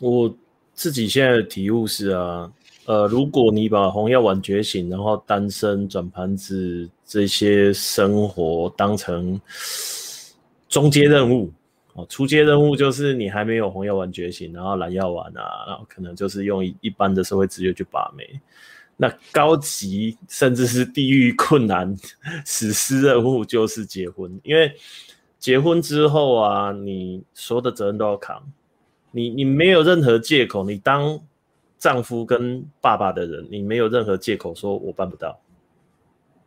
[0.00, 0.32] 我
[0.74, 2.52] 自己现在的体悟是啊，
[2.84, 9.40] 呃，如果你把红药丸觉醒，然后单身转盘子这些生活当成
[10.68, 11.50] 中阶任务
[11.94, 18.40] 哦，初阶任务就是你还没有红药丸觉醒，然后蓝药丸啊，然后可能就是用一般的社会资源去把妹。
[18.96, 21.96] 那高级甚至是地狱困难
[22.44, 24.72] 史诗任务就是结婚，因为
[25.38, 28.42] 结婚之后啊，你所有的责任都要扛。
[29.18, 31.18] 你你没有任何借口，你当
[31.76, 35.36] 丈夫跟爸爸的人，你没有任何借口说我办不到，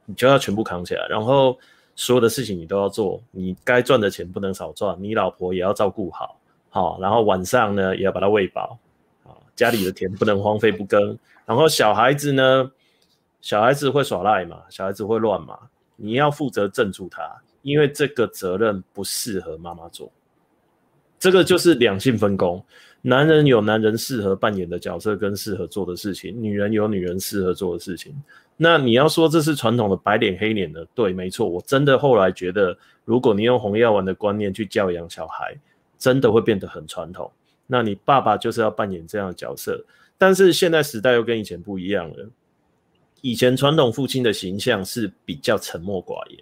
[0.06, 1.60] 你就要全部扛起来，然后
[1.98, 6.40] 所有的事情你都要做，你该赚的钱不能少赚，你老婆也要照顾好，
[6.70, 8.80] 好，然后晚上呢也要把她喂饱，
[9.26, 12.72] 啊，家里的田不能荒废不耕，然后小孩子呢，
[13.42, 15.60] 小孩子会耍赖嘛，小孩子会乱嘛，
[15.98, 17.22] 你要负责镇住他，
[17.64, 20.10] 因为这个责任不适合妈妈做。
[21.22, 22.66] 这个就是两性分工，
[23.04, 28.12] 男人有男人适合扮演的角色跟适合做的事情，女人有女人适合做的事情。
[28.58, 31.48] 那你要说这是传统的白脸黑脸的，对，没错。
[31.48, 32.76] 我真的后来觉得，
[33.06, 35.56] 如果你用红药丸的观念去教养小孩，
[36.00, 37.32] 真的会变得很传统。
[37.68, 39.86] 那你爸爸就是要扮演这样的角色，
[40.18, 42.28] 但是现在时代又跟以前不一样了。
[43.22, 46.40] 以前传统父亲的形象是比较沉默寡言，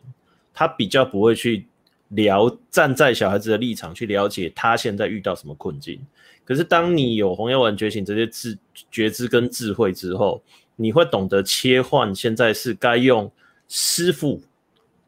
[0.54, 1.66] 他比较不会去。
[2.10, 6.00] 聊站在小孩子的立场去了解他现在遇到什么困境。
[6.44, 8.58] 可是当你有红药丸觉醒这些智
[8.90, 10.42] 觉知跟智慧之后，
[10.76, 13.32] 你会懂得切换，现在是该用
[13.68, 14.42] 师傅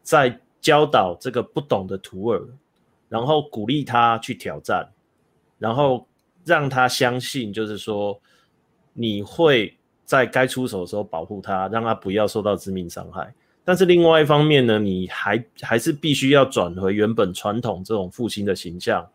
[0.04, 2.48] 在教导这个不懂的徒儿，
[3.10, 4.88] 然后鼓励他去挑战，
[5.58, 6.08] 然后
[6.46, 8.20] 让他相信，就是说
[8.94, 9.76] 你会
[10.06, 13.34] 在该出手的时候保护他，让他不要受到致命伤害。
[13.72, 19.10] 但是另外一方面呢，你还还是必须要转回原本传统这种父亲的形象，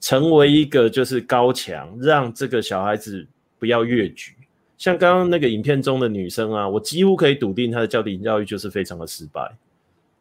[0.00, 3.28] 成为一个就是高墙，让这个小孩子
[3.58, 4.34] 不要越矩。
[4.78, 9.54] 像刚刚那个影片中的女生啊，我几乎可以笃定她的家庭教育就是非常的失败，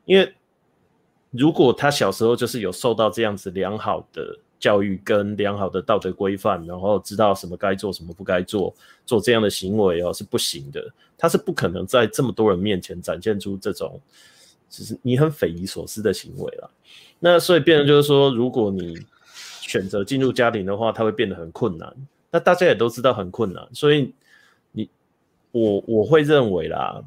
[0.04, 0.34] 因为
[1.32, 8.74] 如果她小时候就是有受到这样子良好的教育跟良好的道德规范，然后知道什么该做什么不该做，
[9.06, 10.86] 做这样的行为哦是不行的，
[11.18, 14.00] 他是不可能在这么多人面前展现出这种
[14.70, 16.70] 就是你很匪夷所思的行为了。
[17.20, 18.98] 那所以变成就是说，如果你
[19.62, 21.96] 选择进入家庭的话，他会变得很困难。
[22.32, 24.14] 那大家也都知道很困难，所以
[24.72, 24.90] 你。
[25.58, 27.02] 我我会认为啦，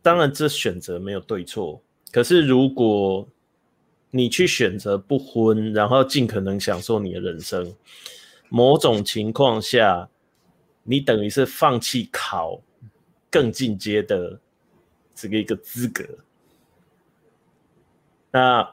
[0.00, 1.78] 当然这选择没有对错，
[2.10, 3.28] 可是如果
[4.10, 7.74] 你去选择不婚，然后尽可能享受你的人生，
[8.48, 10.08] 某种情况下，
[10.82, 12.60] 你等于是放弃考
[13.30, 14.40] 更进阶的
[15.14, 16.04] 这个一个资格，
[18.32, 18.68] 那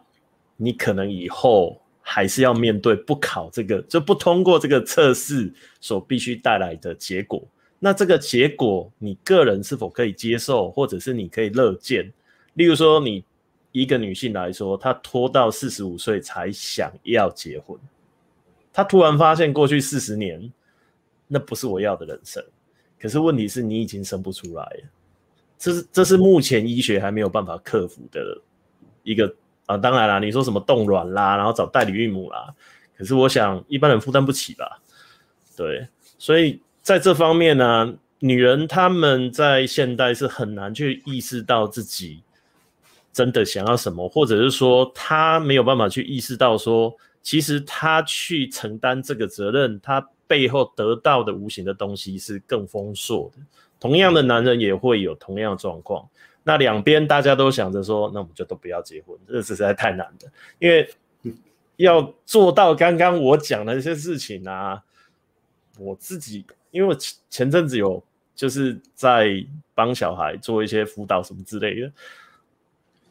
[0.56, 7.48] 你可能以后还是要面对不考这个，就不通过这个测试所必须带来的结果。
[7.80, 12.12] 那这个结果，你个人是否可以接受，或者是你可以乐见？
[12.56, 13.24] 例如说，你
[13.72, 17.78] 一个女性来说，她拖到四十五岁才想要结婚，
[18.72, 20.52] 她突然发现过去四十年，
[21.28, 22.44] 那不是我要的人生。
[23.00, 24.90] 可是问题是你已经生不出来了，
[25.58, 28.42] 这是这是目前医学还没有办法克服的
[29.04, 29.34] 一个
[29.66, 29.78] 啊。
[29.78, 32.54] 当然啦，你说什么冻卵啦，然后找代理孕母啦，
[32.98, 34.82] 可是我想一般人负担不起吧？
[35.56, 35.88] 对，
[36.18, 36.62] 所以。
[36.88, 42.24] 在这方面呢、女人她们在现代是很难去意识到自己
[43.18, 53.42] 真的想要什么，或者是说他没有办法去意识到说，其实他去承担这个责任，他背后得到的无形的东西是更丰硕的。
[53.80, 56.08] 同样的男人也会有同样的状况，
[56.44, 60.88] 那两边大家都想着说，那我们就都不要结婚，这实在太难了，因为
[61.78, 64.84] 要做到刚刚我讲的一些事情啊，
[65.80, 66.46] 我自己。
[66.70, 68.04] 因为我前前阵子有
[68.36, 71.92] 就是在帮小孩做一些辅导什么之类的，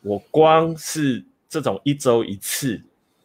[0.06, 2.80] 我光是这种一周一次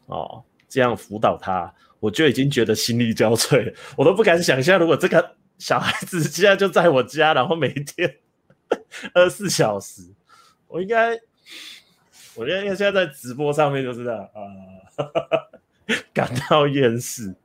[0.08, 8.18] 哦，这样辅导他，我就已经觉得心力交瘁， 我都不敢想象，如果这个小孩子现在就在我家，然后每天
[9.14, 10.02] 二十四小时，
[10.68, 11.12] 我应该，
[12.34, 14.42] 我应该现在在直播上面就是这样啊，
[16.12, 17.36] 感到厌世。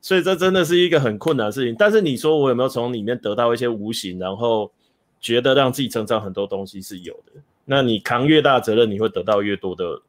[0.00, 4.70] 所以这真的是一个很困难的事情，但是你说我有没有从里面得到一些无形，然后
[5.18, 7.40] 觉得让自己成长很多东西是有的。
[7.64, 10.02] 那你扛越大责任，你会得到越多的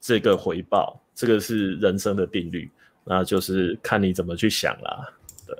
[0.00, 2.70] 这个回报，这个是人生的定律，
[3.04, 5.12] 那就是看你怎么去想啦。
[5.46, 5.56] 对。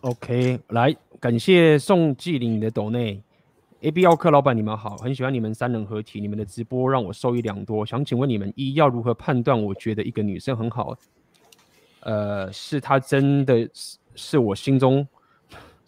[0.00, 3.20] OK，来感谢宋继林的抖内。
[3.80, 7.86] A B 奥客老板，你们好，很喜欢你们三人合体，你们的直播让我受益良多。
[7.86, 9.60] 想请问你们一要如何判断？
[9.60, 10.96] 我觉得一个女生很好，
[12.00, 15.06] 呃，是她真的是是我心中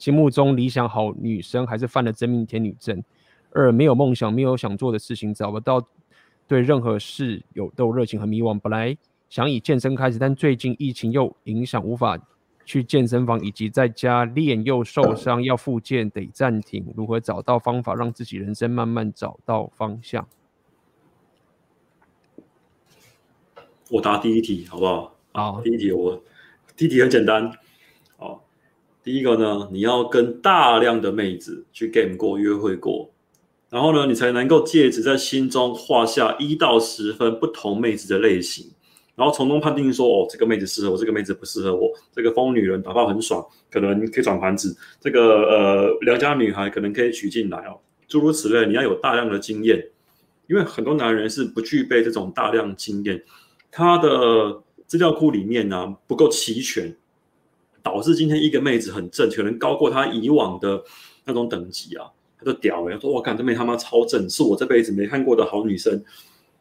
[0.00, 3.04] 心目中理想好女生，还是犯了真命天女症？
[3.52, 5.86] 二没有梦想，没有想做的事情，找不到
[6.48, 8.58] 对任何事有都有热情和迷惘。
[8.58, 8.96] 本来
[9.28, 12.18] 想以健身开始，但最近疫情又影响，无法。
[12.66, 20.28] 去健身房以及在家练又受伤要复健得暂停，如何找到方法让自己人生慢慢找到方向？
[23.90, 25.16] 我答第一题好不好？
[25.32, 26.22] 好，第一题我
[26.76, 27.50] 第一题很简单。
[29.02, 33.10] 第一个呢，你要跟大量的妹子去 game 过、约会过，
[33.70, 38.70] 然后呢，你才能够借此在心中画下一到十分不同妹子的类型。
[39.16, 41.90] 然后从中判定说，哦，这个妹子适合我，这个妹子不适合我。
[42.12, 44.74] 这个疯女人打炮很爽，可能可以转盘子。
[44.98, 47.78] 这个呃良家女孩可能可以娶进来哦，
[48.08, 48.66] 诸如此类。
[48.66, 49.84] 你要有大量的经验，
[50.46, 53.22] 因为很多男人是不具备这种大量经验，
[53.70, 56.96] 他的资料库里面呢、不够齐全，
[57.82, 60.82] 导致今天一个妹子很正，可能高过她以往的
[61.24, 62.06] 那种等级啊，
[62.38, 66.02] 她就屌哎，说我靠，这妹他妈超正，是我这辈子没看过的好女生。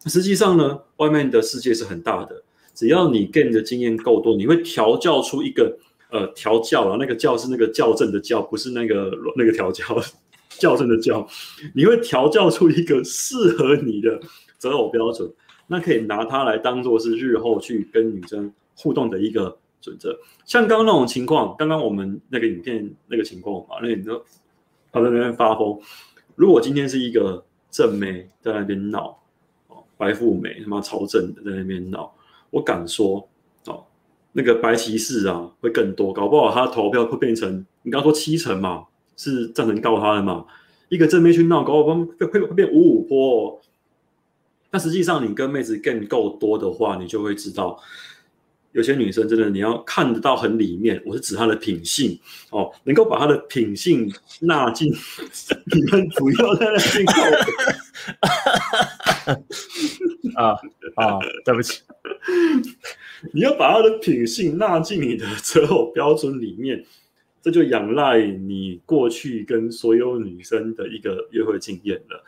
[0.06, 2.44] 实际上呢，外面的世界是很大的。
[2.74, 5.78] 只要你 game 的经验够多，你会调教出一个
[6.12, 9.84] 呃调教啊，那个教是那个校正的教，不是那个那个调教。
[10.50, 11.26] 校正的教，
[11.74, 14.20] 你会调教出一个适合你的
[14.58, 15.32] 择偶标准，
[15.68, 20.18] 那可以拿它来当做是日后去跟女生互动的一个准则。
[20.46, 24.18] 像刚刚那种情况，刚刚我们那个影片那个情况嘛，那你就
[24.92, 25.80] 他在那边发疯。
[26.36, 29.20] 如果今天是一个正妹在那边闹，
[29.68, 32.14] 哦，白富美他妈超正的在那边闹，
[32.50, 33.28] 我敢说
[33.66, 33.84] 哦。
[34.32, 38.86] 那个白骑士啊，会更多，搞不好他投票会变成你刚刚说七成嘛，
[39.18, 40.46] 是赞成告他的嘛？
[40.88, 43.60] 一个正妹去闹，搞不好会会会变五五波哦。
[44.70, 47.80] 但实际上，你跟妹子更够多的话，你就会知道，
[48.72, 52.20] 有些女生真的你要看得到很里面，我是指她的品性
[52.52, 54.92] 哦，能够把她的品性纳进，
[55.74, 57.14] 你们不要在那边搞。
[60.36, 60.52] 啊
[60.96, 61.82] 啊，对不起。
[63.34, 66.86] 你要把她的品性纳进你的择偶标准里面，
[67.42, 72.24] 这就仰赖你过去跟所有女生的一个约会经验了。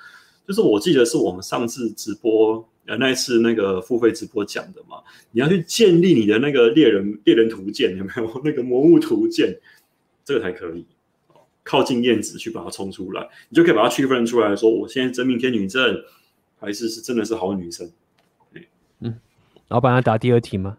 [0.47, 4.97] 就是我记得是我们上次直播呃那一次那个付费直播讲的嘛，
[5.31, 9.57] 你要去建立你的那个猎人猎人图鉴，有没有 那个魔物图鉴？
[10.25, 10.85] 这个才可以
[11.63, 16.03] 靠近燕子去把它冲出来，你就可以把它区分出来说，我现在真命天女症
[16.59, 17.89] 还是是真的是好女生。
[18.99, 19.17] 嗯，
[19.69, 20.77] 老板要答第二题吗？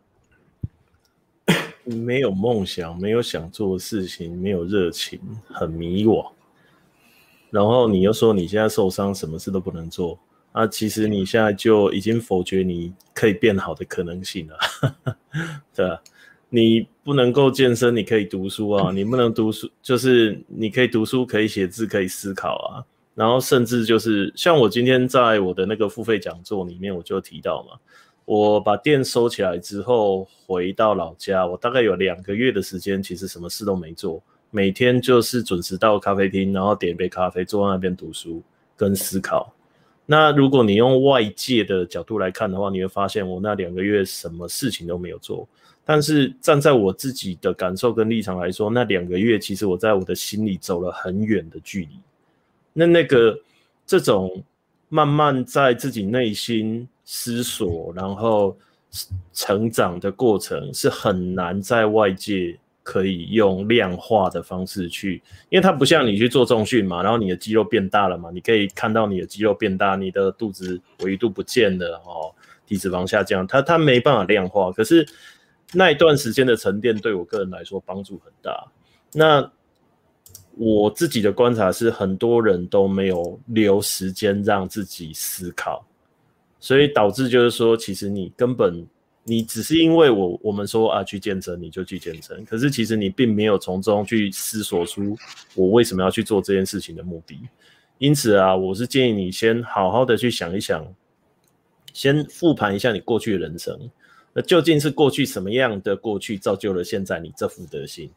[1.83, 6.31] 没有梦想，没有想做的事情，没有热情，很迷惘。
[7.51, 10.19] 然后你又说你现在受伤，什么事都不能做
[10.53, 10.67] 啊？
[10.67, 14.59] 其实你现在就已经否决你可以变好的可能性了，
[15.75, 16.01] 对吧？
[16.49, 18.93] 你不能够健身，你可以读书啊。
[18.93, 22.85] 你不能读书，就是你可以读书，可以写字，可以思考啊。
[23.15, 27.79] 然后甚至就是像我今天在我的那个付费讲座里面，我就提到嘛。
[28.25, 38.43] 我把店收起来之后，回到老家，我大概有两个月的时间，其实什么事都没做，每天就是准时到咖啡厅，然后点一杯咖啡，坐在那边读书
[38.77, 39.53] 跟思考。
[40.07, 45.49] 那如果你用外界的角度来看的话，你会发现我那两个月什么事情都没有做。
[45.85, 51.99] 但是站在我自己的感受跟立场来说，那两个月其实我在我的心里走了很远的距离。
[52.73, 53.39] 那那个
[53.87, 54.43] 这种
[54.89, 56.89] 慢慢在自己内心。
[57.05, 58.57] 思索，然后
[59.35, 72.35] 成长的过程是很难在外界可以用量化的方式去，因为它不像你去做重训嘛，然后你的肌肉变大了嘛，你可以看到你的肌肉变大，你的肚子维度不见了哦，
[72.67, 74.73] 体脂肪下降，它它没办法量化。
[74.73, 75.07] 可是
[75.73, 78.67] 那一段时间的沉淀对我个人来说帮助很大。
[79.13, 79.51] 那
[80.57, 85.87] 我自己的观察是，很多人都没有留时间让自己思考。
[86.61, 88.87] 所以导致就是说，其实你根本
[89.25, 95.17] 你只是因为我我们说啊去健身，你就去健身，可是其实你并没有从中去思索出
[95.55, 97.39] 我为什么要去做这件事情的目的。
[97.99, 100.85] 因此啊，我是建议你先好好的去想一想，
[101.93, 103.79] 先复盘一下你过去的人生，
[104.33, 108.11] 那究竟是过去什么样的过去造就了现在你这副德行？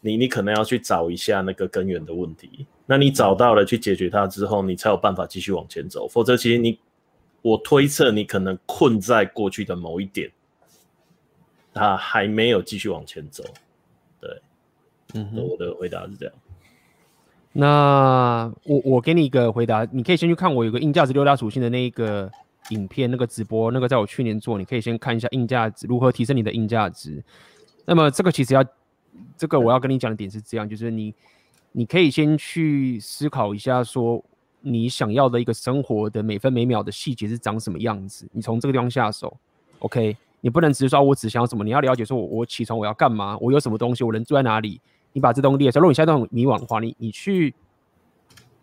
[0.00, 2.66] 你你可能要去找一下那个根源的问题。
[2.86, 6.78] 那你找到了去解决它之后，你才有办法继续往前走，否则其实你。
[7.44, 10.32] 我推测你可能困在过去的某一点，
[11.74, 13.44] 他还没有继续往前走。
[14.18, 14.42] 对，
[15.12, 16.34] 嗯，我的回答是这样。
[17.52, 22.32] 那我我给你一个回答，你可以先去看我有个硬价值六大属性的那一个
[22.70, 27.22] 影片，那个直播，那个在我去年做，你可以先看一下硬价值如何提升你的硬价值。
[27.84, 28.64] 那么这个其实要，
[29.36, 31.14] 这个我要跟你讲的点是这样，就是你
[31.72, 34.24] 你可以先去思考一下说。
[34.66, 38.26] 你想要的一个生活的每分每秒的细节是长什么样子？
[38.32, 39.36] 你从这个地方下手
[39.80, 40.16] ，OK？
[40.40, 44.80] 你不能只是说我只想要什么，你要了解说我我起床我要干嘛，我有什么东西，我能住在哪里？
[45.12, 45.80] 你把这东西列出来。
[45.80, 47.54] 如果你现在都很迷惘的话，你你去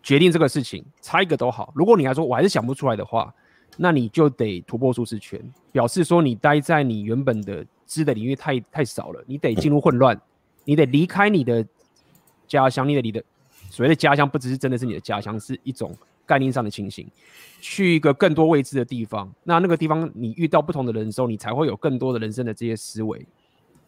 [0.02, 1.72] 决定这个事情，猜一个都好。
[1.74, 3.32] 如果你还说我还是想不出来的话，
[3.76, 10.20] 那你就得突破舒适圈，表示说你待在你原本的知的领域太太少了，你得进入混乱，
[10.64, 11.64] 你得离开你的
[12.46, 13.22] 家乡，你得离的。
[13.72, 15.96] 所谓的家乡，不只是真的是你的家乡，是一种
[16.26, 17.08] 概念上的情形。
[17.58, 23.26] 去一个更多未知的地方，那那个地方你遇到不同的人的时候，你才会有更多的人生的这些思维。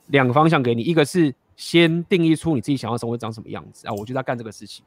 [0.06, 4.82] 两个方向给你，一个是先定义出你自己想要生活长什么样子啊，我就在干这个事情，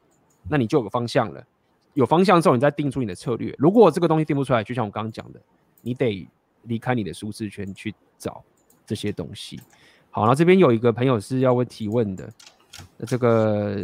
[0.50, 1.46] 那你就有个方向了。
[1.94, 3.54] 有方向之后，你再定出你的策略。
[3.60, 5.40] 如果这个东西定不出来，就像我刚刚讲的，
[5.84, 6.28] 你得
[6.64, 8.44] 离开你的舒适圈去找
[8.84, 9.60] 这些东西。
[10.10, 12.28] 好，那这边有一个朋友是要问提问的。
[13.06, 13.76] 这个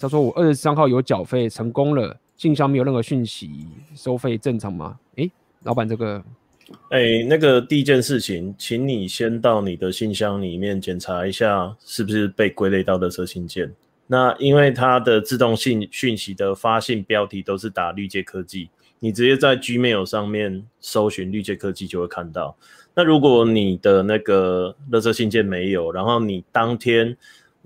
[0.00, 4.98] 他说我二十三号有缴费成功了，信箱没有任何讯息，收费正常吗？
[5.16, 5.30] 诶，
[5.64, 6.22] 老板这个，
[6.90, 13.72] 诶，那个第一件事情，请你先到你的信箱里面检查一下，是不是被归类到垃圾信件。
[14.06, 18.70] 那因为它的自动信讯息的发信标题都是打绿界科技，
[19.00, 22.56] 你直接在 Gmail 上面搜寻绿界科技就会看到。
[22.94, 27.16] 那如果你的那个垃圾信件没有，然后你当天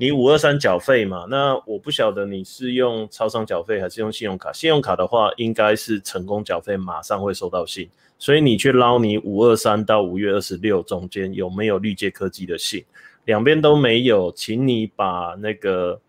[0.02, 4.52] 你五二三缴费嘛，那我不晓得你是用超商缴费还是用信用卡。
[4.52, 7.88] 信用卡的话，应该是成功缴费，马上会收到信。
[8.18, 12.84] 所以你去捞你五二三到五月二十六中间有没有绿界科技的信，
[13.26, 16.00] 两边都没有，请你把那个。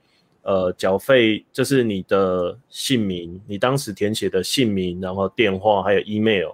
[0.42, 6.50] 呃，缴费就是你的姓名，你当时填写的姓名，然后电话还有 email，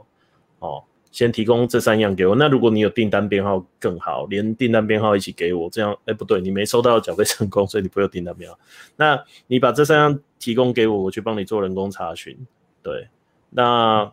[0.60, 2.36] 哦，先提供这三样给我。
[2.36, 8.60] 那如果你有订单编号更好，连订单编号一起给我，这样，哎，不对，你没收到缴费成功， 所以你不会有订单编号。
[8.96, 12.38] 那你把这三样提供给我，我去帮你做人工查询。
[12.82, 13.08] 对，
[13.50, 14.12] 那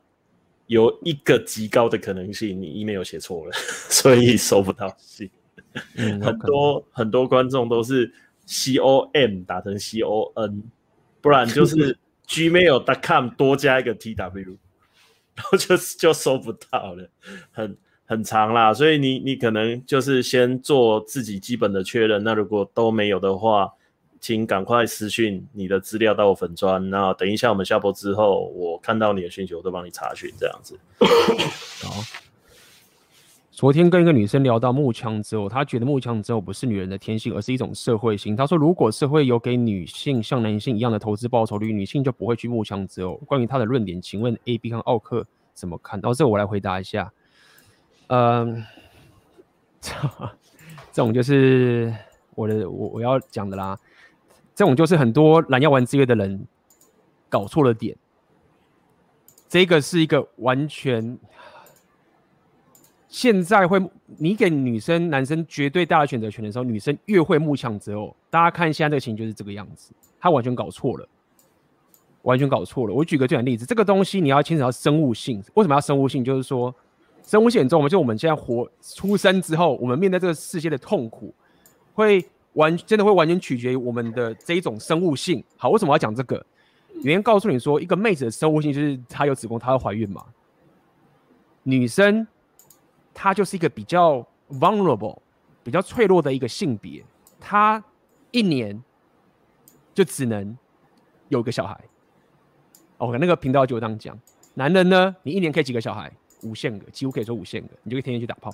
[0.67, 3.53] 有一个极高的可能性，你 email 写错了，
[3.91, 5.31] 所以收不到信。
[5.97, 8.13] 嗯，很多很多观众都是。
[8.49, 10.63] C O M 打成 C O N，
[11.21, 11.99] 不然就是
[12.29, 14.57] Gmail.com 多加一个 T W，
[15.37, 17.09] 然后就就收不到了，
[17.53, 17.77] 很
[18.07, 18.75] 很长啦。
[18.75, 22.25] 所以你你可能就是先做自己基本的确认。
[22.25, 23.71] 那如果都没有的话，
[24.21, 26.91] 请赶快私讯你的资料到我粉专。
[26.91, 30.79] 那等一下我们下播之后，我看到你的需求，我都帮你查询这样子。
[31.87, 32.03] 好。
[33.57, 38.37] 昨天跟一个女生聊到慕强择偶，她觉得慕强择偶不是女人的天性，而是一种社会性。
[38.37, 43.17] 她说，如果社会有给女性像男性一样的投资报酬率，女性就不会去慕强择偶。
[43.27, 45.99] 关于她的论点，请问 A、B 和奥克怎么看？
[46.03, 47.11] 然后这我来回答一下。
[48.09, 48.63] 嗯，
[49.81, 51.95] 这种就是
[52.35, 53.79] 我的我我要讲的啦。
[54.55, 56.47] 这种就是很多懒药丸之约的人
[57.31, 57.97] 搞错了点。
[59.49, 61.19] 这个是一个完全。
[63.17, 63.81] 现在会，
[64.19, 68.15] 你给女生、男生绝对大的选择权的时候，女生越会慕强择偶。
[68.29, 71.09] 大家看现在这个情形就是这个样子，他完全搞错了，
[72.25, 72.93] 完全搞错了。
[72.93, 76.23] 我举个最简单例子，这个东西你要牵扯到生物性，为什么要生物性？
[76.23, 76.75] 就是说，
[77.23, 81.33] 生物性很重要，就我们现在活出生之后，我们面对这个世界的痛苦，
[81.95, 82.23] 会
[82.53, 85.43] 完真的会完全取决于我们的这一种生物性。
[85.57, 86.45] 好，为什么要讲这个？
[87.03, 90.23] 原因告诉你说，一个妹子的生物性就是她有子宫，她会怀孕嘛。
[91.63, 92.29] 女生。
[93.19, 95.17] 她就是一个比较 vulnerable、
[95.65, 97.03] 比较脆弱的一个性别，
[97.41, 97.83] 她
[98.31, 98.79] 一年
[99.95, 100.55] 就只能
[101.31, 101.81] 有个小孩。
[102.99, 104.19] OK，那个频道就这样讲。
[104.53, 106.13] 男人呢，你一年可以几个小孩？
[106.43, 108.53] 无限个，几乎可以说无限个，你就可以天天去打炮。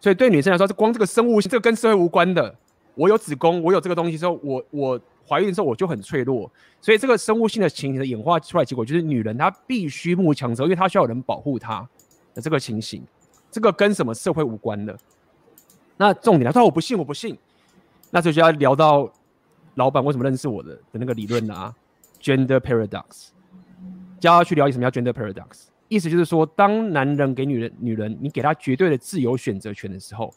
[0.00, 2.52] 所以对女生来说，是光这个生物性，这个跟社会无关的。
[2.96, 6.50] 我有子宫，我有这个东西之后，我我怀孕的时候我就很脆弱。
[6.80, 11.88] 所以这个生物性的情形的演化出来，结果就是女人她必须慕强者，因为她需要有人保护她
[12.34, 13.02] 的这个情形。
[13.50, 14.96] 这个跟什么社会无关的？
[15.96, 17.36] 那重点来说，我不信，我不信。
[18.10, 19.10] 那这就要聊到
[19.74, 21.74] 老板为什么认识我的的那个理论啊
[22.20, 23.28] ，Gender Paradox。
[24.18, 30.32] 就要去了解什么叫 Gender Paradox，意思就是说，当男人给女人，女人你给她绝对的自由选择权的时候，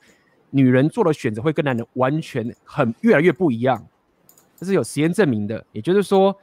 [0.49, 3.81] 女人做的选择会跟男人完全很越来越不一样。
[4.57, 5.65] 这是有实验证明的。
[5.71, 6.35] 也就是说，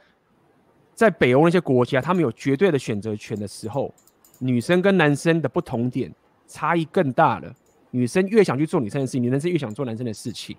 [0.95, 3.93] 在北欧那些国家，他们有绝对的选择权的时候，
[4.39, 6.11] 女生跟男生的不同点。
[6.47, 7.53] 差异更大了，
[7.91, 10.55] 女生越想去做女生的事情，男生越想做男生的事情，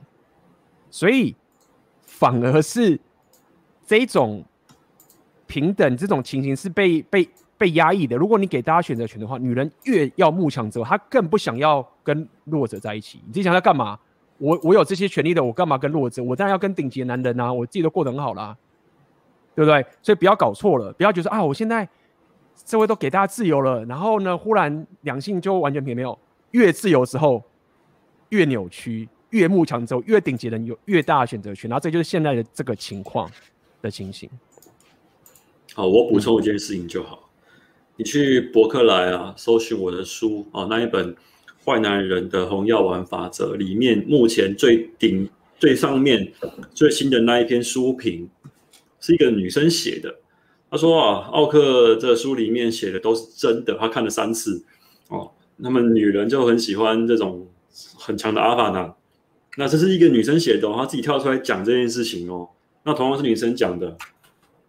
[0.91, 1.35] 所以
[2.03, 3.01] 反而是
[3.87, 4.45] 这种
[5.47, 8.17] 平等这种情形是被被被压抑的。
[8.17, 13.21] 如果你给大家选择权的话，女人越要慕强者，她更不想要跟弱者在一起。
[13.27, 13.99] 你自己想要干嘛？
[14.37, 16.23] 我我有这些权利的，我干嘛跟弱者？
[16.23, 17.53] 我当然要跟顶级的男人啊！
[17.53, 18.57] 我自己都过得很好啦，
[19.55, 19.85] 对不对？
[20.03, 21.89] 所以不要搞错了，不要觉得啊，我现在。
[22.67, 26.19] 社会都给大家自由了，然后呢，忽然两性就完全没有，
[26.51, 27.43] 越自由之后
[28.31, 33.31] 越扭曲，越慕强之后越顶级人有越大的选择权，然后这就是现在的这个情况
[33.81, 34.29] 的情形。
[35.75, 37.31] 好，我补充一件事情就好，
[37.97, 41.15] 你去博客来啊，搜寻我的书啊，那一本
[41.65, 45.29] 《坏男人的红药丸法则》里面，目前最顶
[45.59, 46.33] 最上面
[46.75, 48.29] 最新的那一篇书评，
[49.01, 50.15] 是一个女生写的。
[50.71, 54.65] 他说啊，奥克这书里面写的都是真的，他看了三次
[55.09, 55.31] 哦。
[55.57, 57.49] 那么女人就很喜欢这种
[57.97, 58.95] 很强的阿法男。
[59.57, 62.49] 那这是一个女生写的，她自己跳出来讲这件事情哦。
[62.85, 63.97] 那同样是女生讲的，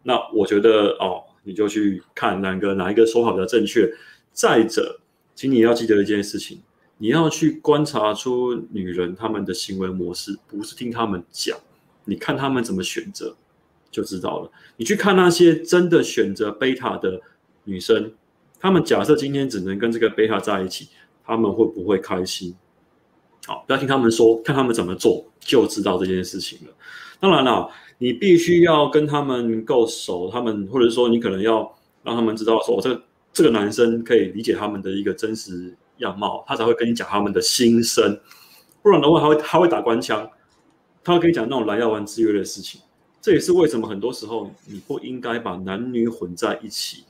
[0.01, 3.87] 那我觉得哦，你就去看哪个哪一个说法比较正确。
[4.31, 4.99] 再者，
[5.35, 6.61] 请你要记得一件事情，
[6.97, 11.55] 你要去观察出女人她们的行为模式，不是听她们讲，
[12.05, 13.35] 你看她们怎么选择。
[13.91, 14.51] 就知道了。
[14.77, 17.21] 你去看那些真的选择贝塔的
[17.63, 18.11] 女生，
[18.59, 20.89] 她们假设今天只能跟这个贝塔在一起，
[21.25, 22.55] 她们会不会开心？
[23.47, 26.73] 好，不要听他们说，看他们怎么做，就知道这件事情了。
[27.19, 33.01] 当然了，你必须要跟他们够熟，他们或者说你可能要让他们知道说，我这个
[33.33, 38.19] 这个男生可以理解他们的一个真实样貌，他才会跟你讲他们的心声。
[38.81, 40.29] 不然的话，他会他会打官腔，
[41.03, 42.79] 他会跟你讲那种来要玩制约的事情。
[43.21, 47.03] 这也是为什么很多时候你不应该把男女混在一起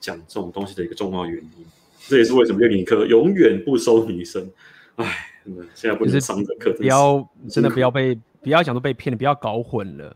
[0.00, 1.66] 讲这种东西的一个重要原因。
[2.06, 4.50] 这也是为什么练理科永远不收女生。
[4.96, 5.26] 哎，
[5.74, 10.14] 现在不能上的课，不要真的不要被不要讲都被骗了，不要搞混了。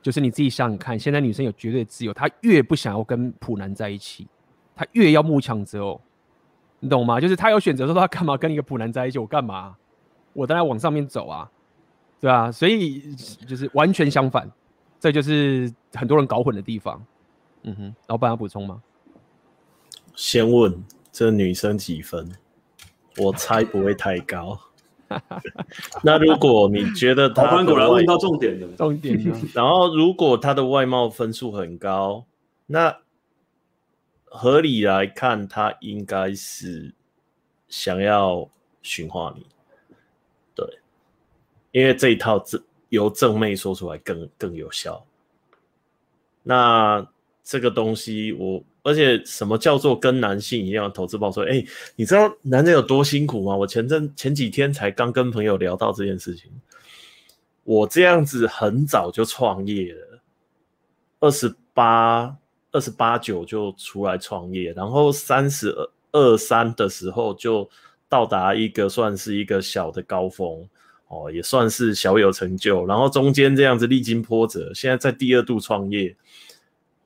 [0.00, 4.26] 就是你自己想想看，现在女生有绝对自由，她越不想要跟普男在一起，
[4.76, 6.00] 她越要慕强择偶，
[6.80, 7.20] 你懂吗？
[7.20, 9.74] 就是她有选择说她干嘛跟一个普男在一起，我干嘛？
[10.34, 11.50] 我当然往上面走啊，
[12.20, 13.14] 对啊，所以
[13.46, 14.50] 就是完全相反。
[15.04, 17.04] 这就是很多人搞混的地方。
[17.64, 18.82] 嗯哼，老板要补充吗？
[20.16, 20.82] 先问
[21.12, 22.32] 这女生几分？
[23.18, 24.58] 我猜不会太高。
[26.02, 29.22] 那如果你觉得她果然问到重点了，重点。
[29.52, 32.24] 然后如果她的外貌分数很高，
[32.64, 32.96] 那
[34.24, 36.94] 合理来看，她应该是
[37.68, 38.48] 想要
[38.80, 39.44] 驯化你。
[40.54, 40.78] 对，
[41.72, 42.64] 因为这一套字。
[42.94, 45.04] 由正妹说出来更更有效。
[46.42, 47.06] 那
[47.42, 51.42] 这个东西我，而且什么叫做跟男性一样投资报酬？
[51.42, 51.64] 哎，
[51.96, 53.54] 你知道男人有多辛苦吗？
[53.54, 56.50] 我前阵前几天才刚跟朋友聊到这件事情。
[57.64, 60.20] 我这样子很早就创业了，
[61.20, 62.36] 二十八、
[62.72, 67.68] 二十八九就出来创业，然后三十二、二三的时候就
[68.06, 70.68] 到达一个算是一个小的高峰。
[71.08, 76.16] 哦，也算是小有成就，然后中间这样子历经波折，现在在第二度创业，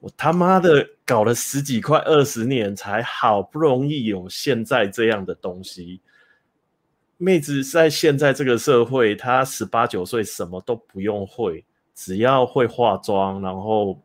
[0.01, 6.01] 我他妈的搞了十几块二十年，才好不容易有现在这样的东西。
[7.17, 11.65] 妹子在现在这个社会，她十八九岁什么都不用会，
[11.95, 14.01] 只要会化妆，然后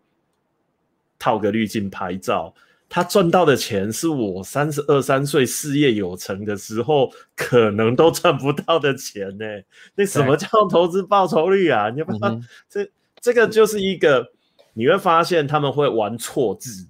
[1.19, 2.53] 套个滤镜拍照。
[2.95, 9.65] 他赚到的钱是我三十二三岁事业有成的时候可能都赚不到的钱呢、欸。
[9.97, 11.89] 那什么叫投资报酬率啊？
[11.89, 12.39] 你要不要？
[12.69, 12.87] 这
[13.19, 14.31] 这个就是一个，
[14.73, 16.87] 你会发现他们会玩错字，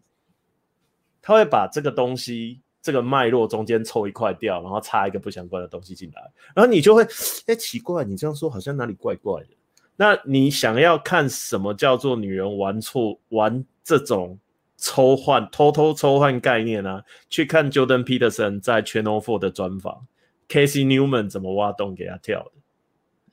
[1.21, 6.21] 他会把这个东西这个脉络中间抽一块掉，然后插一个不相关的东西进来，
[6.53, 7.07] 然后你就会哎、
[7.53, 9.47] 欸、奇怪，你这样说好像哪里怪怪的。
[9.95, 14.37] 那你想要看什么叫做女人玩错玩这种？
[14.83, 17.01] 抽换，偷偷抽换概念啊！
[17.29, 20.05] 去看 Jordan Peterson 在 Channel Four 的专访
[20.49, 22.51] ，Casey Newman 怎么挖洞给他跳的？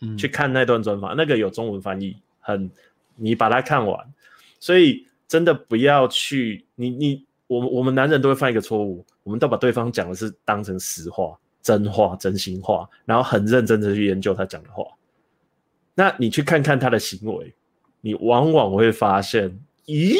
[0.02, 2.70] 嗯，去看那段专访，那个有中文翻译，很，
[3.16, 3.98] 你把它看完。
[4.60, 14.85] 所以真的不要去，你你我我们男人都会犯一个错误，我们都把对方讲的是当成实话、真话、真心话，然后很认真的去研究他讲的话。
[15.97, 17.52] 那你去看看他的行为，
[18.01, 19.51] 你往往会发现，
[19.86, 20.14] 咦？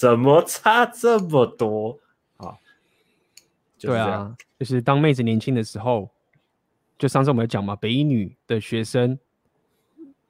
[0.00, 1.98] 怎么差这么多
[2.38, 2.56] 啊？
[3.78, 6.08] 对啊，就是当妹子年轻的时候，
[6.98, 9.18] 就上次我们有讲嘛，北一女的学生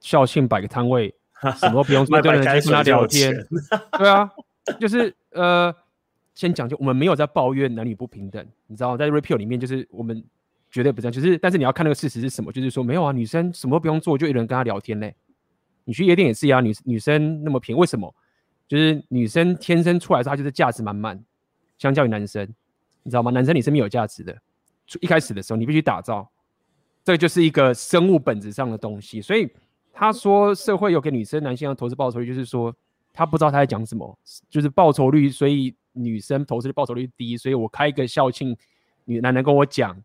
[0.00, 1.14] 校庆摆个摊位，
[1.56, 3.32] 什么都不用做，就能跟他聊天。
[3.96, 4.28] 对啊，
[4.80, 5.72] 就是呃，
[6.34, 10.20] 先讲就我们没有在抱怨男女不平等，你知道，在 Repeal 里面就是我们
[10.68, 15.14] 绝对不这样，就是但是你要看那个事实是什么，就是说没有啊，女生什么都不用做，就有人跟她聊天嘞。
[15.84, 18.12] 你去夜店也是啊，女女生那么平，为什么？
[18.70, 21.20] 就是女生天生出来的时候，她就是价值满满，
[21.76, 22.46] 相较于男生，
[23.02, 23.32] 你知道吗？
[23.32, 24.40] 男生你是没有价值的，
[25.00, 26.30] 一开始的时候你必须打造，
[27.02, 29.20] 这就是一个生物本质上的东西。
[29.20, 29.50] 所以
[29.92, 32.72] 他说社会有给女生、男性要投资报酬率，就是说
[33.12, 34.16] 他不知道他在讲什么，
[34.48, 38.56] 就是报酬率，所以女生投资的报酬率低，所以我开一个校庆，
[39.04, 40.00] 女男人跟我讲，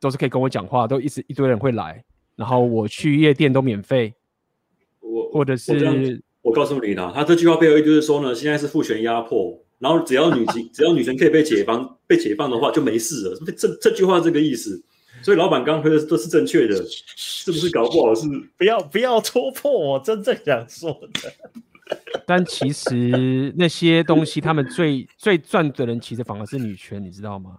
[0.00, 2.02] 都是可以跟我讲话，都一直一堆人会来，
[2.34, 4.14] 然后我去夜店都免费，
[5.00, 6.24] 我或者是。
[6.48, 13.38] 我告诉你啦，他这句话背后就是说呢，现在是父权压迫，然后只要女性 只要女生可以被解放被解放的话，就没事了。
[13.56, 14.82] 这这句话这个意思，
[15.22, 17.68] 所以老板刚刚说的都是正确的，是不是？
[17.70, 18.26] 搞不好是
[18.56, 21.32] 不要不要戳破我真正想说的。
[22.26, 27.58] 但其实那些东西，他们最最赚的人，其实反而是女权，你知道吗？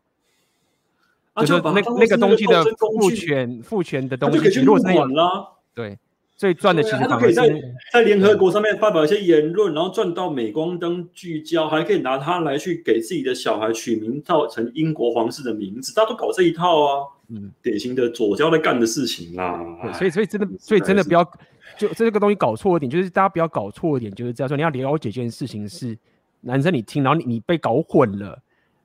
[1.34, 2.64] 啊、就是那那个东西的
[3.00, 5.98] 父权父权的东西，如果是管啦，对。
[6.40, 7.50] 最赚的其实他们可以在
[7.92, 19.60] 在联合国上面发表一些言论，然后赚到镁光灯聚焦，还可以拿它来去给自己的小孩取名造成英国皇室的名字，大家都搞这一套啊，嗯，典型的左交在干的事情啦。
[19.94, 21.30] 所以所以真的，所以真的不要
[21.78, 24.56] 就这个东西搞错一点，就是大家不要搞错一点，就是这样说。
[24.56, 25.98] 你要了解一件事情是
[26.40, 28.42] 男生，你听，然后你你被搞混了，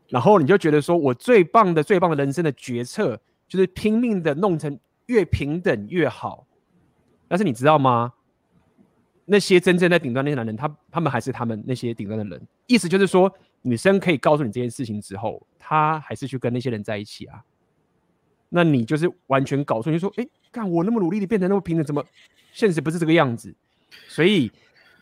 [0.08, 3.16] 然后你就觉得说我最棒的最棒的人生的决策
[3.46, 4.76] 就是拼命的弄成
[5.06, 6.44] 越平等越好。
[7.28, 8.12] 但是你知道吗？
[9.26, 12.46] 那些真正在顶端那些男人，他他们还是他们那些顶端的人。
[12.66, 13.32] 意思就是说，
[13.62, 17.42] 女生可以告诉你这件事情之后，她还是去跟那些人在一起啊。
[18.50, 22.04] 那你就是完全搞错，你就说，哎，看我那么努力的变成那么平等，怎么
[22.52, 23.54] 现实不是这个样子？
[24.08, 24.52] 所以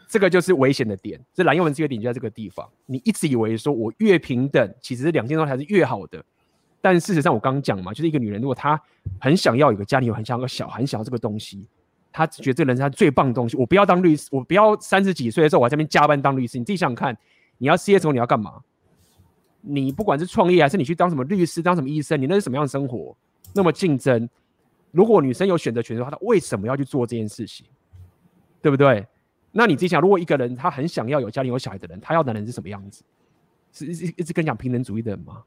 [0.07, 1.21] 这个就是危险的点。
[1.35, 2.69] 这蓝又文这个点就在这个地方。
[2.87, 6.25] 你一直以为说我越平等，其实两件事才是越好的。
[6.81, 8.81] 但事实上，我刚刚讲嘛，就是一个女人，如果她
[9.19, 11.67] 很想要有个家庭，有很想要个小孩，很想要这个东西。
[12.13, 13.57] 他觉得这个人是他最棒的东西。
[13.57, 16.59] 我不要当律师，我不要三十几岁的时候我在那边加班当律师。
[16.59, 17.17] 你自己想想看，
[17.59, 18.61] 你要失业之后你要干嘛？
[19.63, 23.17] 你不管是创业还是你去当什么律师、当什么医生，你那是什么样的生活？
[23.55, 24.29] 那么竞争，
[24.91, 27.67] 如果女生有选择权的话，她为什么要去做这件事情？
[28.61, 29.07] 对不对？
[29.51, 33.03] 那你自己想，如果一个人他很想要有家庭有小孩的人，他要的人是什么样子？
[33.73, 35.43] 是一直一直跟讲平等主义的人吗？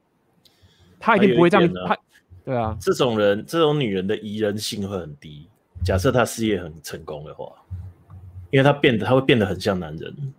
[0.99, 1.71] 他一定不会这样。
[1.87, 1.97] 他
[2.43, 5.49] 对啊，这种人，这种女人的宜人性会很低。
[5.83, 7.51] 假设他事业很成功的话，
[8.51, 10.33] 因为他变得他会变得很像男人，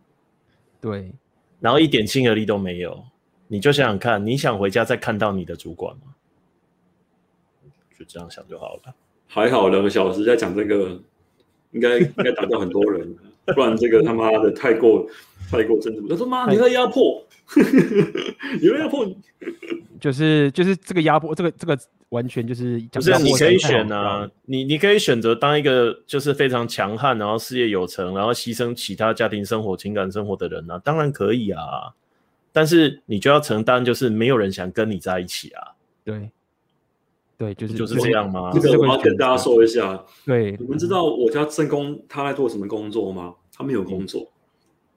[0.80, 1.12] 对，
[1.60, 3.04] 然后一点亲和力都没有。
[3.48, 6.14] 你就想想看，你想回家再看到你的主管吗？
[7.96, 8.94] 就这样想就好了。
[9.28, 11.00] 还好两个小时在讲这个，
[11.70, 13.16] 应该应该打掉很多人，
[13.54, 15.06] 不然这个他妈的太过
[15.50, 16.02] 太过真实。
[16.08, 17.24] 他说妈，你在压迫，
[18.60, 19.06] 有人压迫，
[20.00, 21.78] 就是就是这个压迫，这个这个。
[22.10, 31.60] 完全就是不是你可以选啊，你你可以选择当一个就是非常强悍，然后事业有成，然后牺牲其他家庭生活、情感生活的人啊，当然可以啊。
[32.52, 35.74] 但是你就要承担，就是没有人想跟你在一起啊。
[36.04, 36.30] 对，
[37.38, 38.50] 对，就是就是这样吗？
[38.52, 40.02] 这个我要跟大家说一下。
[40.24, 43.34] 对，你们知道我家正宫他在做什么工作吗？
[43.52, 44.26] 他没有工作，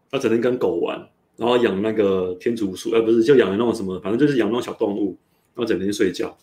[0.09, 5.17] 他整天跟狗玩，然后养那个天竺鼠，呃，不是，就养那种什么，反正就是养那种小动物，
[5.53, 6.37] 然后整天睡觉。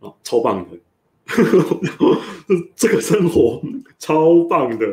[0.00, 0.78] 哦，超棒的，
[2.74, 3.60] 这个生活
[3.98, 4.86] 超棒的，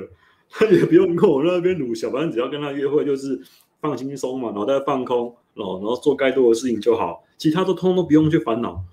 [0.49, 3.41] 他也不用跟我那边鲁小，反正只要跟他约会就是
[3.79, 8.83] 放轻松嘛，脑袋放空，然后然后做该做的事情就好，其他都通通都不用去烦恼。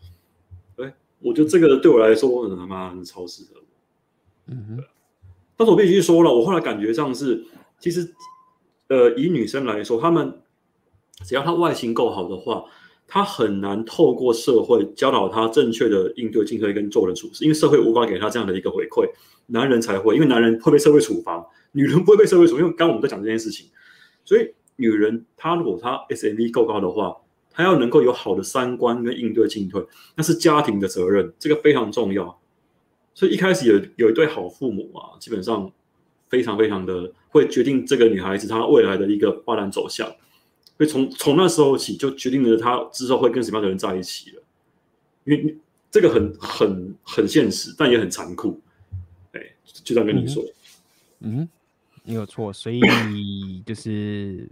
[1.25, 3.61] 哎，我觉得这个对我来说，他妈超适合。
[4.47, 4.85] 嗯哼，
[5.57, 7.45] 但是我必须说了，我后来感觉上是，
[7.79, 8.15] 其实，
[8.89, 10.41] 呃，以女生来说，她们
[11.25, 12.65] 只要她外形够好的话。
[13.07, 19.07] 她很难透过社会教导她正确的应对进退跟做人处事，因为社会无法给她这样的一个回馈，
[19.49, 22.61] 男人才会，因为男人会被社会处罚，女人不会被社会处罚。
[22.61, 23.69] 因为刚刚我们在讲这件事情，
[24.25, 27.15] 所以女人她如果她 SMV 够高的话，
[27.55, 29.83] 她要能够有好的三观跟应对进退，
[30.17, 32.39] 那是家庭的责任，这个非常重要。
[33.15, 35.71] 所以一开始有有一对好父母啊，基本上
[36.29, 40.07] 非常非常的会决定这个女孩子她未来的一个发展走向。
[40.77, 44.43] 所以从从那时候起就决定了她之后会跟什么样的人在一起了，
[45.23, 45.57] 因为
[45.93, 48.61] 这个很很很现实，但也很残酷。
[49.31, 50.43] 哎，就这样跟你说，
[51.21, 51.49] 嗯，嗯，
[52.03, 52.53] 没有错。
[52.53, 52.81] 所以
[53.65, 54.51] 就是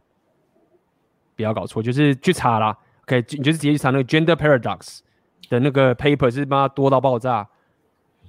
[1.35, 2.79] 不要搞错，就是去查啦。
[3.19, 5.01] OK，你就是直接去查那个 Gender Paradox
[5.49, 7.47] 的那个 paper 是把它多到爆炸，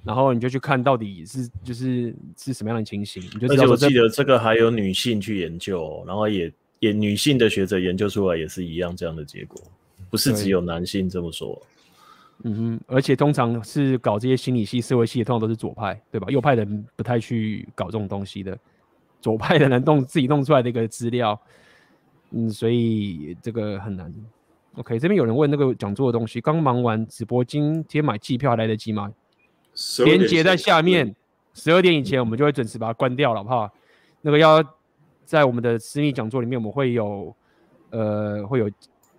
[0.03, 3.23] 然后你就去看到底是就是是什么样的情形。
[3.33, 6.51] 你就而且我记得这个还有女性去研究，然后也。
[6.79, 9.57] 也女性的学者研究出来也是一样这样的结果，
[10.09, 11.57] 不是只有男性这么说。
[12.43, 16.27] 嗯哼，而且通常是搞这些心理系、社会系，通常都是左派，对吧？
[16.29, 18.59] 右派的人不太去搞这种东西的，
[19.21, 21.39] 左派的人弄自己弄出来的一个资料，
[22.31, 24.13] 嗯，所以这个很难。
[24.75, 29.11] OK，这边有人问那个讲座的东西，刚忙完直播，今天买机票还来得及吗？
[30.05, 31.15] 连接在下面，
[31.53, 33.69] 十二点以前我们就会准时把它关掉了，好不好？
[34.21, 34.63] 那个要。
[35.25, 37.33] 在我们的私密讲座里面，我们会有，
[37.91, 38.69] 呃，会有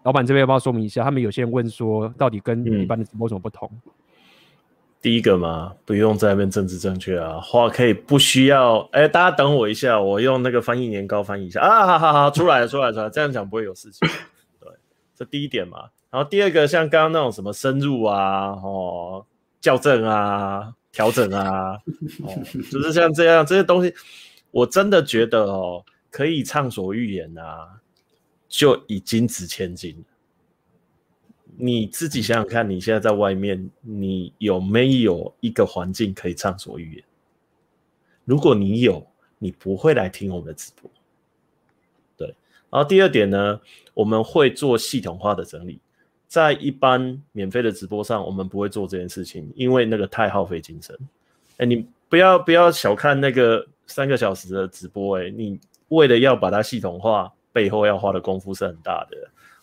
[0.03, 1.03] 老板这边要不要说明一下？
[1.03, 3.69] 他们有些人问说，到底跟一般的直播有什么不同？
[3.87, 3.91] 嗯、
[5.01, 8.81] 第一个嘛，不用在那边政治正确啊，话可以不需要。
[8.93, 14.07] 哎、欸，大家等我一下，我用那个翻译年糕翻译一下啊，好好好，出来了，出来了，出来了，这样讲不会有事情。
[15.15, 15.91] 对，这第一点嘛。
[16.11, 19.25] 然后第二个，像刚刚那种什么深入啊，哦，
[19.61, 21.75] 校正啊，调整啊，
[22.23, 23.95] 哦， 就是像这样这些东西，
[24.51, 25.85] 我真的觉得哦。
[26.17, 27.81] 可以畅所欲言啊，
[28.47, 30.05] 就已经值千金了。
[31.57, 37.05] 你自己想想看，你现在在外面，你有没有一个环境可以畅所欲言？
[38.25, 39.05] 如果你有，
[39.41, 40.89] 你不会来听我们的直播。
[42.75, 43.61] 然后第二点呢，
[43.95, 45.79] 我们会做系统化的整理，
[46.27, 50.99] 在一般免费的直播上，我们不会做这件事情，因为那个太耗费精神。
[51.59, 55.61] 哎，你不要不要小看那个三个小时的直播，哎，你。
[55.89, 59.17] 为了要把它系统化，背后要花的功夫是很大的。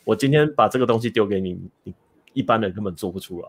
[0.06, 1.94] 我今天把这个东西丢给你，你
[2.32, 3.48] 一般人根本做不出来。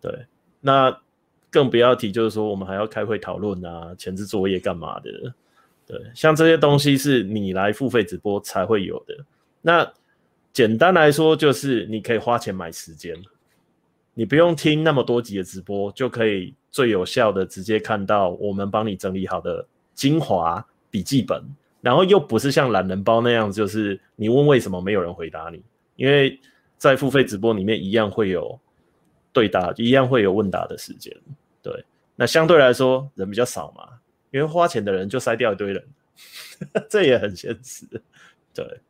[0.00, 0.24] 对，
[0.60, 0.96] 那
[1.50, 5.34] 更不要提，就是说我们还要开会讨论啊，前置作业干嘛的？
[5.92, 9.14] 对，像这些东西是你来付费直播才会有的。
[9.60, 9.92] 那
[10.50, 13.14] 简单来说，就是你可以花钱买时间，
[14.14, 21.42] 你不用听那么多集的直播，就可以最有效的直接看到我们帮你整理好的精华笔记本，
[21.82, 25.62] 然后又不是像懒人包那样，就是你问为什么没有人回答你，
[25.96, 26.40] 因为
[26.78, 28.58] 在付费直播里面一样会有
[29.30, 31.14] 对答，一样会有问答的时间。
[31.62, 31.84] 对，
[32.16, 33.88] 那相对来说人比较少嘛，
[34.32, 35.88] 因为花钱的人就筛掉一堆人，
[36.90, 37.86] 这也很现实。
[38.52, 38.80] 对。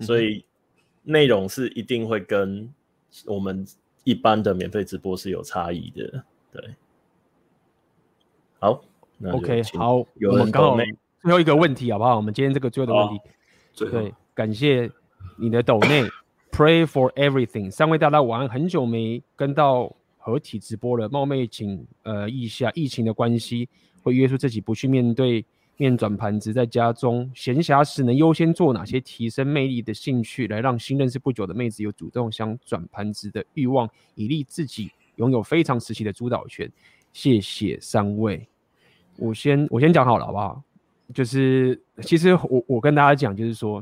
[0.00, 0.44] 所以
[1.02, 2.72] 内容是一定会跟
[3.26, 3.66] 我们
[4.04, 6.74] 一般的免费直播是有差异的，对。
[8.60, 8.84] 好
[9.32, 10.06] ，OK，好，我
[10.36, 10.76] 们刚好
[11.22, 12.14] 最后一个问题好不好？
[12.16, 14.88] 我们今天这个最后的问题，哦、对，感谢
[15.36, 16.04] 你的抖内
[16.52, 19.94] ，Pray for everything，三位大大晚安，很久没跟到
[20.28, 23.68] 合体直播了，冒昧请呃意下疫情的关系，
[24.02, 25.44] 会约束自己不去面对。
[25.80, 36.68] 面转盘子，在家中闲暇时能优先做哪些提升魅力的兴趣，来让新认识不久的妹子有主动想转盘子的欲望，以利自己拥有非常时期的主导权。
[37.12, 38.48] 谢谢三位，
[39.18, 40.60] 我先我先讲好了，好不好？
[41.14, 43.80] 就是其实我我跟大家讲，就是说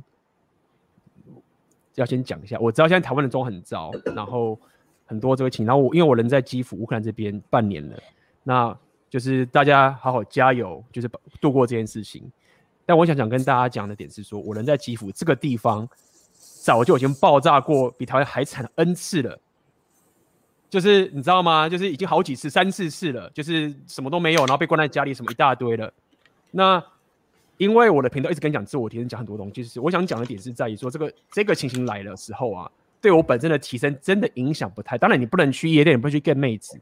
[1.94, 4.60] 要先讲一下，我知道现在台湾的状况很糟，然后
[5.06, 7.96] 很多这个情，然后我因为我人在基辅乌克兰这边半年了，
[8.42, 8.76] 那。
[9.08, 11.08] 就是大家好好加油，就是
[11.40, 12.30] 度过这件事情。
[12.84, 15.88] 但我想想跟大家讲的点是说，我人在基辅这个地方，
[16.34, 19.38] 早就已经爆炸过，比台湾还惨 N 次了。
[20.68, 21.68] 就是你知道吗？
[21.68, 25.90] 就是已经好几次、三四次了，就是什么都没有，然后被关在家里，什么一大堆了。
[26.50, 26.82] 那
[27.58, 32.70] 因为我的频道一直跟你讲自我提升，讲很多东西，就是我想讲的点是在于说，这个这个情形来的时候啊，
[33.00, 34.98] 对我本身的提升真的影响不太。
[34.98, 36.80] 当然，你不能去夜店，你不能去 get 妹子。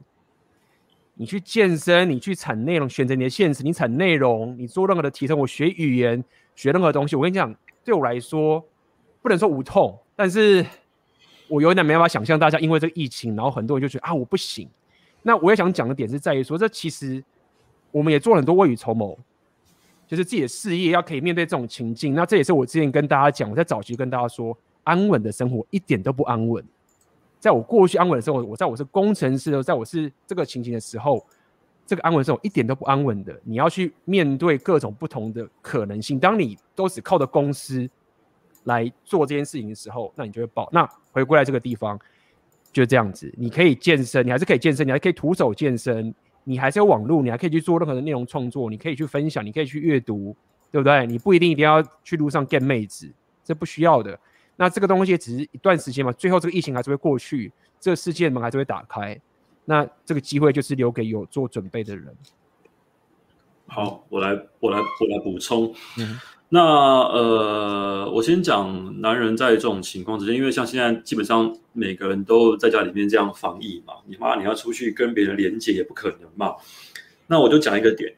[1.17, 6.21] 你去健身，你去产内容，选择你的现实，你产内容，你做任何的提升，我学语言，
[6.55, 7.55] 学任何东西，我跟你讲，
[7.85, 8.61] 对我来说，
[9.21, 10.65] 不能说无痛，但是
[11.47, 14.69] 我有点没办法想象大家因为这个疫情，然后很多人就觉得啊，我不行。
[15.21, 17.23] 那我也想讲的点是在于说，这其实
[17.91, 19.17] 我们也做了很多未雨绸缪，
[20.05, 22.13] 就是自己的事业要可以面对这种情境。
[22.13, 24.55] 那这也是我之前跟大家讲，我在早期跟大家说，
[24.85, 26.63] 安稳的生活一点都不安稳。
[27.37, 31.23] 在我过去安稳的生活，我在我是工程师的，在我是这个情形的时候，
[31.85, 33.39] 这个安稳生活一点都不安稳的。
[33.43, 36.17] 你要去面对各种不同的可能性。
[36.17, 37.87] 当你都只靠着公司
[38.63, 40.67] 来做这件事情的时候，那你就会爆。
[40.71, 41.99] 那回归来这个地方，
[42.71, 43.31] 就这样子。
[43.37, 46.11] 你可以健身，你还是可以健身，你还可以徒手健身，
[46.43, 50.35] 你还是有网络，你还可以去做任何的内容创作，你可以去分享，你可以去阅读，
[50.71, 51.05] 对不对？
[51.05, 53.07] 你不一定一定要去路上见妹子，
[53.43, 54.19] 这不需要的。
[54.57, 59.19] 那这个东西只是一段时间嘛，最后这个疫情还是会过去，这个世界门还是会打开。
[59.65, 62.15] 那这个机会就是留给有做准备的人。
[63.67, 64.29] 好，我来，
[64.59, 65.73] 我来，我来补充。
[65.97, 66.19] 嗯，
[66.49, 76.55] 那呃，我先讲男人在这种情况之下，因为像现在基本上每个人都在家里面这样防疫嘛，你妈你要出去跟别人连接也不可能嘛。
[77.27, 78.13] 那我就讲一个点，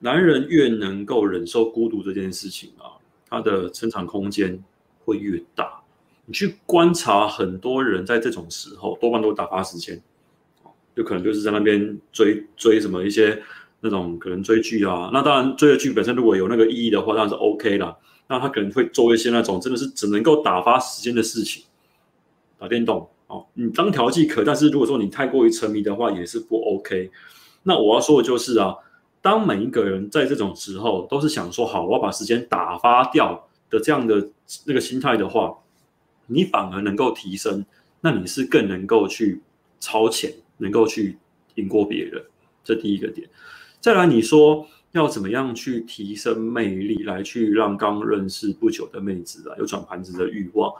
[0.00, 2.98] 男人越能够忍受孤独这件事情啊，
[3.30, 4.62] 他的成长空间。
[5.04, 5.80] 会越大，
[6.26, 10.02] 你去观察很多人在这种时候多半都打发时间，
[10.94, 13.42] 有可能就是在那边追追什么一些
[13.80, 15.10] 那种可能追剧啊。
[15.12, 17.96] 那当然追的剧本身如果有那个意义的话，当然是 OK 啦。
[18.26, 21.64] 那他可能会做一些那种真的是只能够打发时间的事情，
[22.58, 23.44] 打电动哦。
[23.52, 27.10] 你当调剂可，但是如果说你太过于沉迷的话，也是不 OK。
[27.64, 28.74] 那我要说的就是啊，
[29.20, 33.46] 当每一个人在这种时候都是想说好，我要把时间打发掉。
[33.74, 34.28] 的这样的
[34.64, 35.52] 那个心态的话，
[36.26, 37.64] 你反而能够提升，
[38.00, 39.40] 那你是更能够去
[39.80, 41.18] 超前，能够去
[41.56, 42.22] 赢过别人。
[42.62, 43.28] 这第一个点。
[43.80, 50.72] 再来，你说要怎么样去提升魅力，来去让刚认识不久的妹子啊有转盘子的欲望。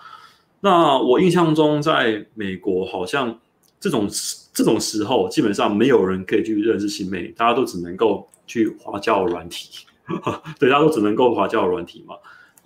[0.60, 3.38] 那我印象中，在美国好像
[3.78, 4.08] 这种
[4.52, 9.84] 这种时候，基本上没有人可以去认识新妹，大家都只能够去滑交友软体，
[10.58, 12.14] 对，大家都只能够滑交友软体嘛。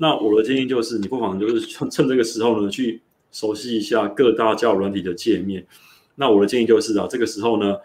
[0.01, 3.03] 那我的建议就是，你不妨就是趁趁这个时候呢，去
[3.33, 5.66] 熟悉一下各大交友软体的界面。
[6.15, 7.77] 那我的建议就是啊，这个时候呢，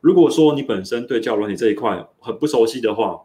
[0.00, 3.20] 如果说你本身对交友软体这一块很不熟悉的话，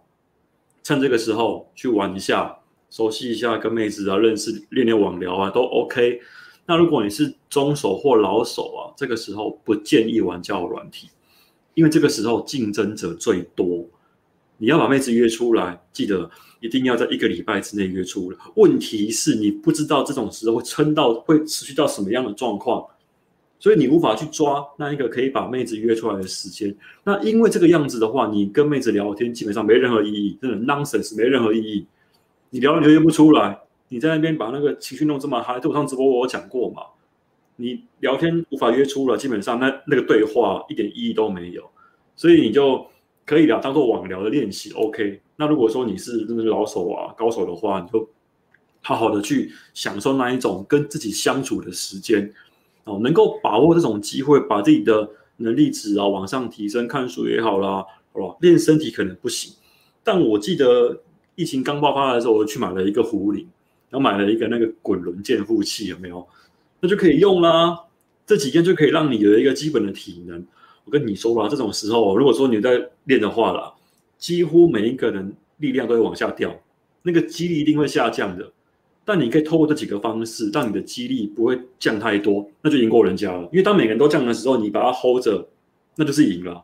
[0.84, 2.60] 趁这个时候去玩一下，
[2.92, 6.22] 熟悉一下跟妹子啊认识、练练网聊啊，都 OK。
[6.68, 11.10] 那如果你是中手或老手啊，这个时候不建议玩交友软体，
[11.74, 13.88] 因为这个时候竞争者最多。
[14.58, 16.30] 你要把妹子约出来，记得
[16.60, 18.38] 一定要在一个礼拜之内约出来。
[18.56, 22.86] 问题是你不知道这种时候会撑到会持续到什么样的状况，
[23.60, 26.76] 所以你无法去抓那一个可以把妹子约出来的时间。
[27.04, 31.86] 那因为这个样子的话，你跟妹子聊天基本上没任何意义，真的 nonsense 没任何意义。
[32.50, 33.60] 你聊你就约不出来，
[33.90, 36.82] 你在那边把那个情绪弄这么嗨，对我上直播我有讲过嘛？
[37.58, 41.64] 你聊天无法约出来，基本上那那个对话一点意义都没有。
[42.16, 42.86] 所以你就
[43.26, 45.22] 可以聊当做网聊的练习，OK。
[45.36, 48.08] 那如果说你是真的是老手啊高手的话，你就
[48.82, 52.32] 好好的去享受那一种跟自己相处的时间。
[52.86, 57.84] 哦，能够把握这种机会，把自己的能力值啊往上提升，看书也好啦，
[58.14, 59.56] 好吧，练身体可能不行。
[60.04, 61.02] 但我记得
[61.34, 63.50] 疫情刚爆发的时候，我去买了一个壶铃，
[63.90, 66.28] 然后买了一个那个滚轮健腹器，有没有？
[66.80, 67.76] 那就可以用啦。
[68.28, 70.46] 这几天就可以让你有一个基本的体能。
[70.86, 73.74] 我跟你说吧，这种时候，如果说你在练的话啦，
[74.18, 76.56] 几乎每一个人力量都会往下掉，
[77.04, 78.52] 那个肌力一定会下降的。
[79.04, 83.44] 但你可以透过这几个方式，让你的肌力不会降太多，那就赢过人家了。
[83.52, 85.48] 因为当每个人都降的时候，你把它 hold 着，
[85.96, 86.64] 那就是赢了。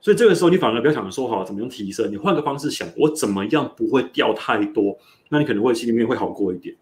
[0.00, 4.98] 所以这个时候你反而不要想说好怎么样提升，你换个方式想，我怎么样不会掉太多，
[5.28, 6.74] 那你可能会心里面会好过一点。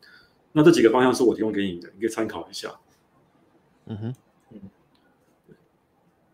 [0.52, 2.68] 那这几个方向是我提供给你的，你可以参考一下。
[3.86, 4.14] 嗯哼，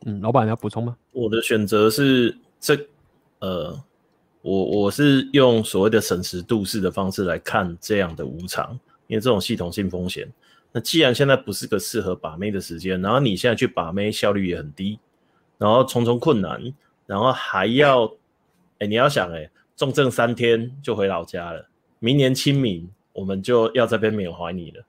[0.06, 0.96] 嗯，老板要补充吗？
[1.12, 2.78] 我的选择是这，
[3.40, 3.82] 呃。
[4.40, 10.32] 我我是用所谓的审时度势的方式来看这样的无常，因为这种系统性风险。
[10.70, 15.00] 那既然现在不是个适合把妹的时间，然后你现在去把妹效率也很低，
[15.58, 16.62] 然后重重困难，
[17.04, 18.10] 然后还要，
[18.78, 21.68] 哎、你要想、欸，哎，重症三天就回老家了，
[21.98, 24.84] 明年清明我们就要这边缅怀你了，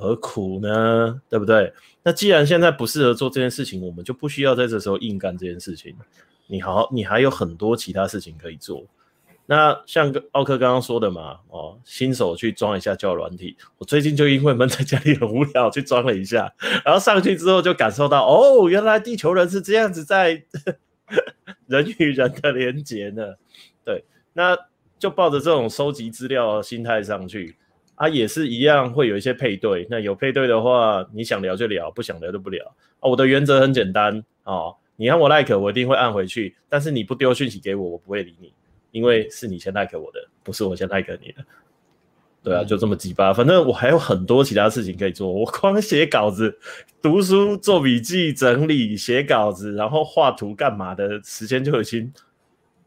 [0.00, 1.20] 何苦呢？
[1.28, 1.72] 对不对？
[2.02, 5.94] 那既然现在不适合做这件事情，我们就不需要在这时候硬干这件事情。
[6.46, 8.86] 你好，你还有很多其他事情可以做。
[9.44, 13.56] 那像奥克刚刚说的嘛，哦，新手去装一下交友软体。
[13.78, 16.52] 我最近就因为闷在家里很无聊，去装了一下，
[16.84, 20.42] 然后上去之后就感受到，哦，原来地球人是这样子在
[21.66, 23.34] 人与人的连接呢。
[23.84, 24.56] 对，那
[24.98, 27.56] 就抱着这种收集资料心态上去，
[28.00, 29.86] 啊，也是一样会有一些配对。
[29.90, 32.64] 那有配对的话，你想聊就聊，不想聊就不聊。
[33.00, 38.54] 哦，我的原则很简单哦，你让我 like，我一定会按回去，但是你不丢讯息给我，我不会理你。
[38.90, 41.44] 因为是你先 like 我的，不是我先 like 你的。
[42.42, 43.34] 对啊，就这么几巴。
[43.34, 45.30] 反正我还有很多其他事情可以做。
[45.30, 46.58] 我光写稿子、
[47.02, 52.10] 读书、做笔记、整理、写稿子，然后画图干嘛的时间就已经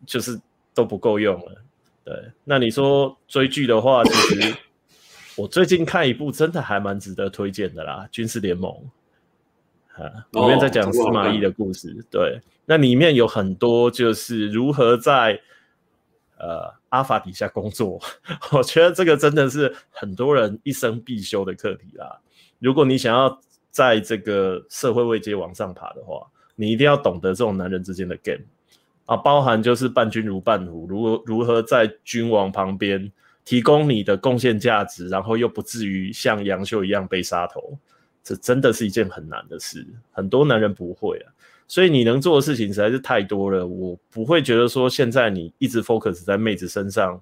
[0.08, 0.42] 就是
[0.74, 1.62] 都不够用了。
[2.04, 4.56] 对，那你说追剧的话，其实
[5.36, 8.72] 我最近看一部真的还蛮值得推荐的啦，《军事联盟》
[10.04, 12.06] 啊，里面在讲司马懿的故事。
[12.12, 15.40] 对，那里面有很多就是如何在
[16.38, 18.00] 呃，阿法底下工作，
[18.52, 22.20] 我觉得这个真的是很多人一生必修的课题啦。
[22.60, 23.40] 如果你想要
[23.72, 28.44] 在这个社会位阶往上爬的话，你一定要懂得这种男人之间的 game
[29.06, 33.12] 啊，包含就是伴君如伴虎，如如何在君王旁边
[33.46, 37.78] 提供你的贡献价值，然后又不至于像杨秀一样被杀头，
[38.24, 41.34] 这真的是一件很难的事，很多男人不会啊。
[41.68, 47.20] 所以你能做的事情实在是太多了，我不会觉得说现在你一直 focus 在妹子身上，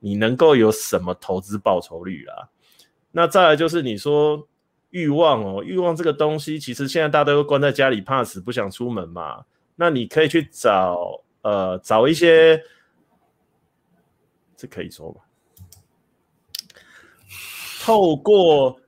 [0.00, 2.48] 你能够有什么投资报酬率啦？
[3.12, 4.48] 那再来就是你说
[4.90, 9.44] 欲望哦，欲望这个东西，其实现在大家都关在家里，怕死不想出门嘛。
[9.76, 12.62] 那你可以去找呃找一些，
[14.56, 15.20] 这可以说吧？
[17.84, 18.78] 透过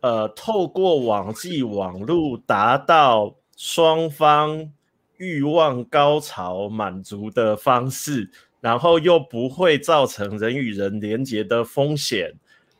[0.00, 3.36] 呃透过网际网路达到。
[3.56, 4.72] 双方
[5.16, 8.28] 欲望高潮满足的方式，
[8.60, 12.32] 然后又不会造成人与人连结的风险，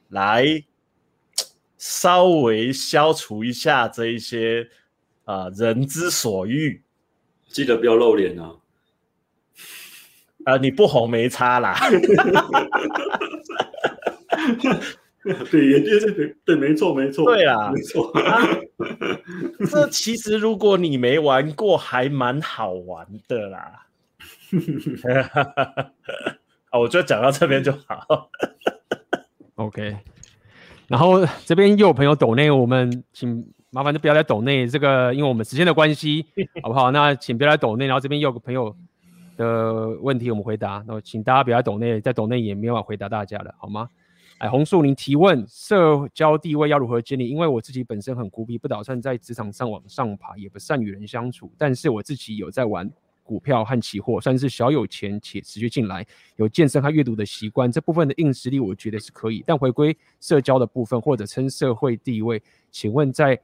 [0.08, 0.64] 来
[1.78, 4.68] 稍微消除一下这一些
[5.24, 6.82] 啊、呃、人之所欲。
[7.46, 8.56] 记得不要露脸啊！
[10.44, 11.78] 啊、呃，你不红没差啦。
[15.50, 18.12] 对，也就是对，对，没错，没错，对啊，没错。
[18.12, 18.46] 啊、
[19.70, 23.86] 这其实如果你没玩过，还蛮好玩的啦。
[26.68, 28.28] 啊，我就讲到这边就好。
[29.54, 29.96] OK。
[30.88, 36.26] 然后这边又有朋友抖内，我们请麻烦就不要来抖内这个，因为我们时间的关系，
[36.62, 36.90] 好不好？
[36.90, 37.86] 那请不要来抖内。
[37.86, 38.76] 然后这边又有个朋友
[39.38, 40.84] 的问题，我们回答。
[40.86, 43.88] 那请大家不要抖内，在抖内也没法回答大家了，好吗？
[44.38, 47.28] 哎，红树林提问：社交地位要如何建立？
[47.28, 51.52] 因为我自己本身很孤僻，不打算在职场上往上爬，也不善与人相处。
[51.56, 52.90] 但是我自己有在玩
[53.22, 56.04] 股票和期货，算是小有钱且持续进来，
[56.36, 57.70] 有健身和阅读的习惯。
[57.70, 59.42] 这部分的硬实力，我觉得是可以。
[59.46, 63.40] 但回归社交的部分，或者称社会地位，请问在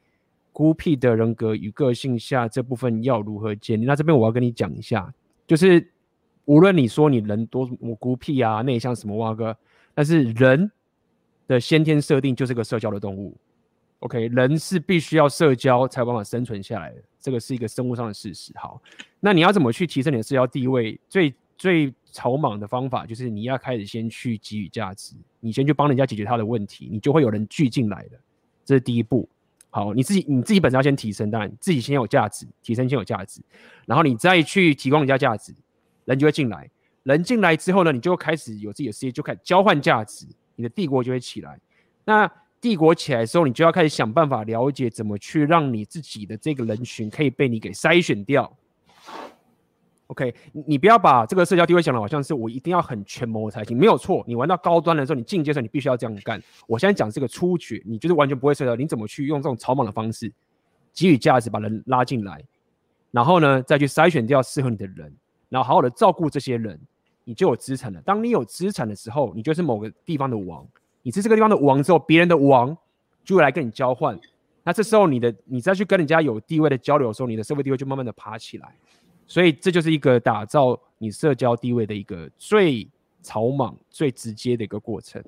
[0.53, 3.85] 孤僻的人格与个性下，这部分要如何建立？
[3.85, 5.15] 那这边我要跟你讲一下，
[5.47, 5.93] 就是
[6.45, 9.57] 无论你说你人多么孤僻啊、内向什么哇哥，
[9.95, 10.71] 但是人
[11.51, 13.37] 的先天设定就是个社交的动物。
[13.99, 18.53] OK，人是必须要社交才有办法生存下来的，这个是一个生物上的事实。
[18.55, 18.81] 好，
[19.19, 20.99] 那你要怎么去提升你的社交地位？
[21.09, 28.19] 最最草莽的方法就是你要开始先去给予价值，你先去帮人家解决他的问题，你就会有人聚进来的，
[28.65, 29.29] 这是第一步。
[29.71, 33.43] 好，你自己你自己本身要先提升，当然自己先有价值，提升先有价值，
[33.87, 35.53] 然后你再去提供人家价值，
[36.05, 36.71] 人就会进来。
[37.03, 41.59] 人进来之后呢，你就会开始有自己的事业，就开始交换价值，你的帝国就会起来。
[42.05, 42.31] 那
[42.61, 48.55] 帝国起来的时候，你就要开始想办法了解怎么去让你自己的这个人群可以被你给筛选掉。
[50.09, 50.35] OK，
[50.67, 54.25] 你不要把这个社交地位想的好像是我一定要很权谋才行，没有错。
[54.27, 56.43] 你玩到高端的时候，你进阶的时候，你必须要这样干。
[56.67, 60.33] 我现在讲这个初学，你就是完全不会社交，你怎么去用这种草莽的方式
[60.93, 62.45] 给予价值，把人拉进来，
[63.13, 65.15] 然后呢，再去筛选掉适合你的人，
[65.49, 66.81] 然后好好的照顾这些人，
[67.25, 68.01] 你就有资产了。
[68.03, 70.67] 当你有资产的时候，你就是某个地方的王。
[71.03, 72.77] 你是这个地方的王之后，别人的王
[73.25, 74.19] 就会来跟你交换。
[74.63, 78.77] 那这时候你的你再去跟人家有地位的交流的时候，你的社会地位就慢慢的爬起来。
[79.27, 82.87] 所以这就是一个打造你社交地位的一个最
[83.23, 85.23] 草莽、最直接的一个过程。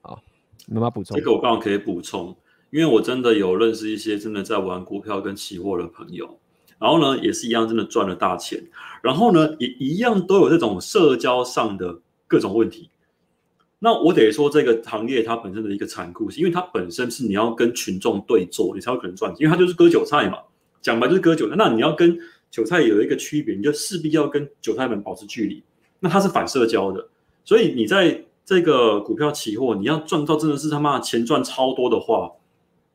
[0.00, 0.20] 好，
[0.66, 1.16] 有没有补充？
[1.16, 2.36] 这个我刚好可以补充，
[2.70, 6.38] 因为我真的有认识一些真的在玩股票跟期货的朋友，
[6.78, 8.62] 然后呢也是一样真的赚了大钱，
[9.02, 12.90] 然后呢也一样都有这种社交上的各种问题。
[13.80, 20.38] 那我得说这个行业它本身的一个残酷，性因为它本身是你要跟群众对坐，你才有可能赚钱，因为它就是割韭菜嘛，
[20.82, 21.54] 讲白就是割韭菜。
[21.56, 22.18] 那你要跟
[22.50, 25.62] 韭菜有一个区别，你就势必要跟韭菜们保持距离。
[26.00, 27.08] 那它是反社交的，
[27.44, 32.32] 所以你在这个股票期货，你要赚到真的是他妈钱赚超多的话，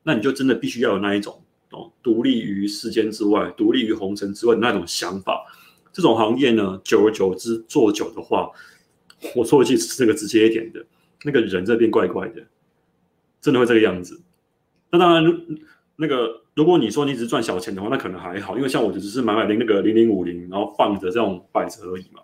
[0.02, 1.40] 那你就真的必须要有那一种
[1.74, 5.44] 哦，独立于世间之外，独立于红尘之外的那种想法。
[5.92, 8.50] 这种行业呢，久而久之做久的话，
[9.34, 10.86] 我说一句这个直接一点的，
[11.24, 12.42] 那个人在变怪怪的，
[13.40, 14.22] 真的会这个样子。
[14.90, 15.46] 那当然。
[15.96, 22.20] 那个，如果你说你只是赚小钱的话，那可能还好，因为像我就只是买买零那个零零五零，然后放着这种摆着而已嘛。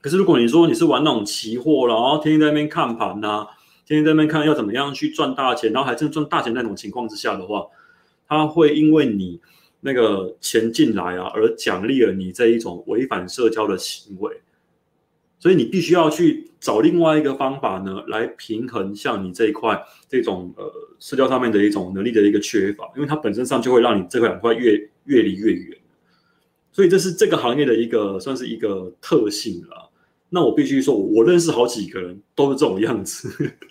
[0.00, 3.46] 可是如果你说你是玩那种期货，然后天天在那边看盘呐，
[3.86, 7.66] 天天在那边看要怎么样去赚大钱，然后还真赚大钱那种情况之下的话，
[8.28, 9.40] 他会因为你
[9.80, 14.40] 那个钱进来啊，而奖励了你这一种违反社交的行为。
[15.40, 24.72] 所以你必须要去找另外一个方法呢，来平衡像你这一块这种呃社交上面的一种能力的一个缺乏，因为它本身上就会让你这块两块越
[25.04, 25.78] 越离越远。
[26.72, 29.90] 所以这是这个行业的一个算是一个特性了。
[30.28, 33.28] 那我必须说，我认识好几个人都是这种样子，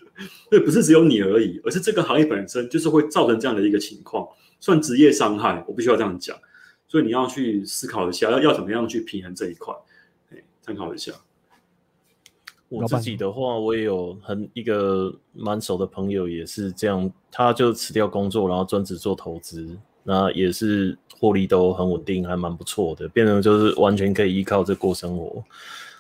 [0.50, 4.26] 对，不是只有你而已，而是这个行业本身就是会造成这样的一个情况，
[4.60, 6.38] 算职业伤害，我必须要这样讲。
[6.88, 9.74] 所以你要去思考一下，要要怎么样去平衡这一块，
[10.32, 11.12] 哎，参考一下。
[12.70, 25.44] 我自己的话，我也有很一个蛮熟的朋友，也是这样，他就辞掉工作，然后专职做投资，那也是获利都很稳定，还蛮不错的，变成就是完全可以依靠这过生活。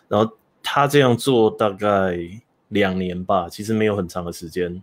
[0.10, 0.30] 然后
[0.61, 2.19] 他这样做大概
[2.69, 4.82] 两年吧，其实没有很长的时间，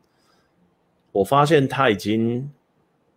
[1.12, 2.50] 我发现他已经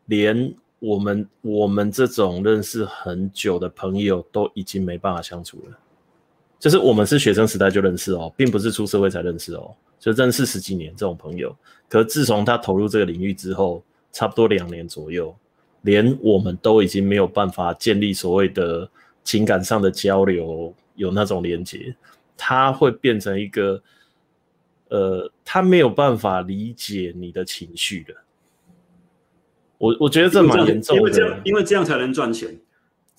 [0.08, 5.78] 连我们我们这种认识很久的朋友都已经没办法相处了。
[6.60, 11.56] 就是我们是学生时代就认识哦，并不是出社会才认识哦，就认识十几年这种朋友。
[11.88, 15.36] 可自从他投入这个领域之后，差不多两年左右，
[15.84, 18.90] 连我们都已经没有办法建立所谓的
[19.24, 21.96] 情感上的交流，有那种连接。
[22.36, 23.82] 他会变成一个，
[24.90, 28.14] 呃，他没有办法理解你的情绪的。
[29.78, 32.60] 我我觉得这蛮严重的，因为这样，因为这样才能赚钱。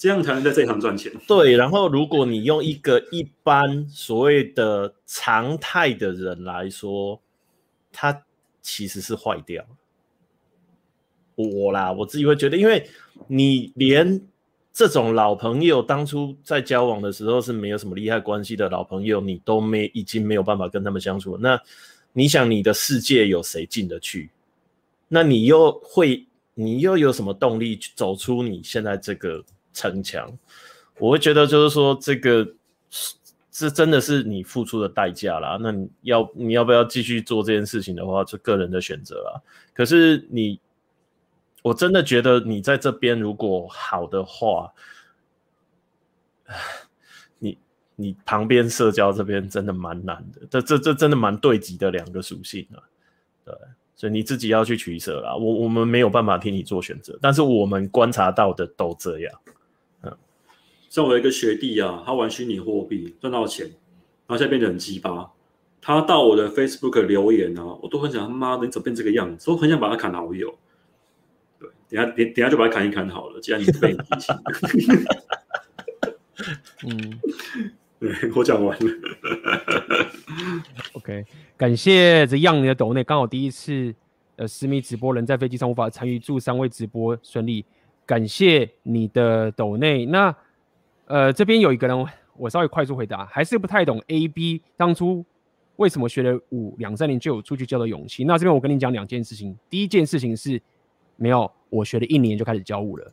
[0.01, 1.11] 这样才能在这一行赚钱。
[1.27, 7.21] 对，然后如果你用一个一般所谓的常态的人来说，
[7.91, 8.23] 他
[8.63, 9.67] 其实是坏掉。
[11.35, 12.89] 我啦，我自己会觉得，因为
[13.27, 14.25] 你连
[14.73, 21.41] 这种老朋友当初在交往的时候是没有什么利害关系的老朋友，你都没已经没有办法跟他们相处了。
[21.43, 21.61] 那
[22.13, 24.31] 你想，你的世界有谁进得去？
[25.09, 26.25] 那你又会，
[26.59, 29.45] 你又有什么动力去走出你现在这个？
[29.75, 30.37] 城墙，
[30.99, 32.53] 我会觉得就是说，这个
[33.49, 35.57] 这真的是你付出的代价啦。
[35.61, 39.41] 那你要你要不要继续做这件事情的话，就个人的选择啦。
[39.73, 40.59] 可是你，
[41.63, 44.73] 我真的觉得你在这边如果好的话，
[47.39, 47.57] 你
[47.95, 50.45] 你旁边社交这边真的蛮难的。
[50.51, 52.83] 这这这真的蛮对极的两个属性啊。
[53.45, 53.55] 对，
[53.99, 55.35] 所以你自己要去取舍啦。
[55.35, 59.41] 我我们没有办法替你做选择，但是我们观察到的都这样。
[60.05, 60.17] 嗯，
[60.89, 65.33] 像我一个学弟啊，他玩虚拟货币赚到钱，然后现在变得很鸡巴。
[65.81, 70.57] 他到我的 Facebook 留言啊，我都很想他妈的你怎么变这个样子，我很想把他砍好友。
[71.59, 74.33] 对，等下等等下就把他砍一砍好了，既然你是被你提醒。
[76.87, 77.19] 嗯，
[77.99, 78.93] 对， 我讲完了。
[80.95, 81.25] OK，
[81.57, 83.95] 感谢这样你的抖内，刚好第一次
[84.37, 87.65] 呃私密直播人在飞机上无法参与，祝三位直播顺利。
[88.07, 90.07] 感谢你的抖内。
[90.07, 90.35] 那
[91.07, 95.25] 呃这边有一个人，我稍微快速回答，还是不太懂 AB 当初
[95.77, 98.25] 为什么学了舞两三年就有出去教的勇气。
[98.25, 100.61] 那这边我跟你讲两件事情，第一件事情是
[101.17, 103.13] 没有，我学了一年就开始教舞了，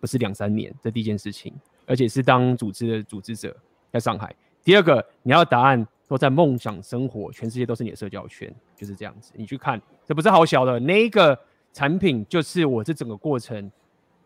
[0.00, 1.54] 不是两三年，这第一件事情。
[1.88, 3.56] 而且是当组织的组织者，
[3.92, 4.34] 在上海。
[4.64, 9.32] 第二个，你要答案都在梦想生活，全世界都是你的社交圈，就是这样子。
[9.36, 11.38] 你去看，这不是好小的那一个
[11.72, 13.70] 产品，就是我这整个过程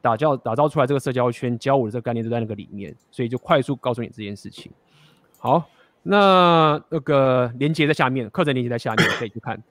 [0.00, 4.72] 打造打造出来这个社交圈，教我的这个概念都在那个里面，所以就快速告诉你这件事情。
[5.38, 5.68] 好，
[6.02, 9.62] 那那个链接在下面，课程链接在下面，可以去看。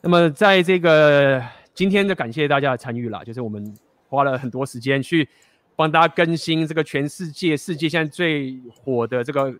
[0.00, 3.74] 那么在这个今天的感谢大家的参与啦，就是我们
[4.08, 5.28] 花了很多时间去。
[5.76, 9.52] 帮大家更新这个全世界世界现在最火的这个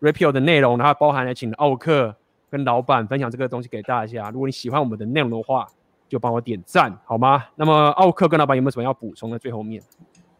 [0.00, 2.14] Rapio 的内容，然后包含了请奥克
[2.50, 4.30] 跟老板分享这个东西给大家。
[4.30, 5.66] 如果你喜欢我们的内容的话，
[6.08, 7.44] 就帮我点赞好吗？
[7.56, 9.38] 那么奥克跟老板有没有什么要补充的？
[9.38, 9.82] 最后面，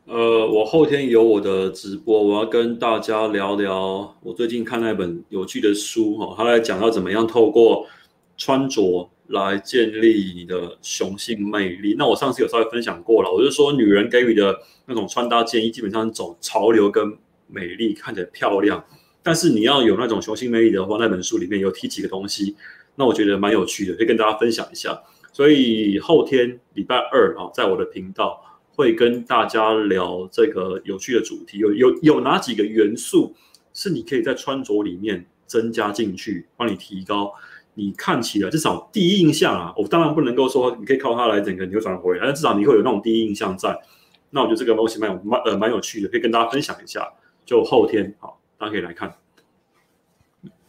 [0.04, 7.86] 呃，我后天有我的直播，我要跟大家聊聊我最近看那本有趣的书哈，他来讲到怎么样透过
[8.36, 9.08] 穿着。
[9.28, 11.94] 来建立你的雄性魅力。
[11.98, 14.56] 那我上次有稍微分享过了，我就说女人给予的
[14.86, 18.84] 那种穿搭建议，基本上走潮流跟美丽，看起来漂亮。
[19.22, 22.54] 但是你要有那种雄性魅力的话，那本书里面有提几个东西，
[22.94, 25.02] 那我觉得蛮有趣的，可以跟大家分享一下。
[25.32, 28.40] 所以后天礼拜二啊，在我的频道
[28.70, 33.34] 会跟大家聊这个有趣的主题，有有有哪几个元素
[33.74, 37.32] 是你可以在穿着里面增加进去，帮你提高。
[37.78, 43.78] 你看起来至少第一印象啊，我当然不能够说你可以靠它来整个扭转回来，但至少你会有那种第一印象在。
[44.30, 47.06] 那我觉得这个东西蛮有蛮呃蛮有趣的，可以跟大家分享一下。
[47.44, 49.14] 就后天好，大家可以来看。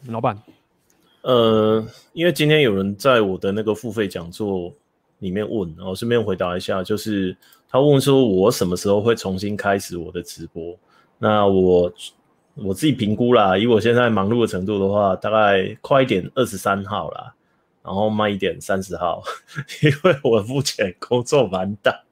[0.08, 0.38] 老板，
[1.22, 4.70] 呃，因为今天有人在我的那个付费讲座
[5.20, 7.34] 里面问，然后顺便回答一下，就是
[7.70, 10.76] 他问说我什么时候会重新开始我的直播？
[11.18, 11.90] 那我。
[12.60, 17.32] 我自己评估啦，以我现在忙碌的程度的话，大概快一点二十三号啦，
[17.84, 19.22] 然后慢一点三十号，
[19.82, 22.02] 因为我目前工作蛮大。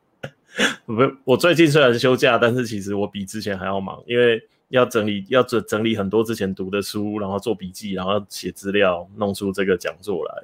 [0.87, 0.95] 不，
[1.25, 10.35] 我最近虽然休假，但是其实我比之前还要忙，因为要整理要整整理很多之前读的书，然后做笔记，然后写资料，弄出这个讲座来。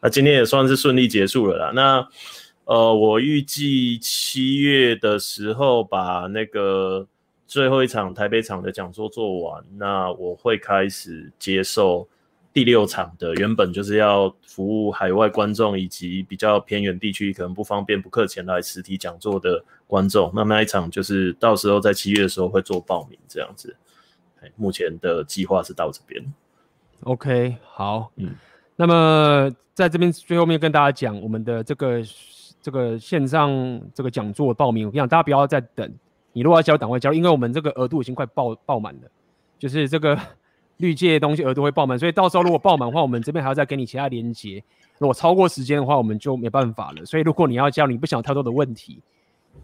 [0.00, 1.72] 那今天也算是顺利结束了啦。
[1.74, 2.08] 那
[2.64, 7.06] 呃，我预计七月的时候把那个。
[7.48, 12.06] 最后一场台北场的讲座做完，那我会开始接受
[12.52, 20.30] 第六场的，原本就是要服务海外观众以及比较偏远地区可能不方便不客前来实体讲座的观众。
[20.34, 23.74] 那那一场就是到时候在七月的时候会做报名这样子。
[24.56, 26.22] 目前的计划是到这边。
[27.04, 28.34] OK，好，嗯，
[28.76, 32.02] 那么在这边最后面跟大家讲我们的这个
[32.60, 33.50] 这个线上
[33.94, 35.90] 这个讲座报名，我跟你讲，大家不要再等。
[36.38, 39.10] 你如果要加入，赶快加入，因为我们这个额度已经快爆爆满了，
[39.58, 40.16] 就是这个
[40.78, 44.62] 绿界东西额度会爆满，所以到时候如果爆满的话，我们这边还要再给你其他连接。
[44.98, 47.04] 如果超过时间的话，我们就没办法了。
[47.04, 49.02] 所以如果你要加入，你不想太多的问题，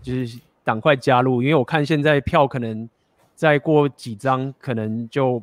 [0.03, 2.89] 就是赶快加入，因为我看现在票可能
[3.36, 5.41] 再过几张可能就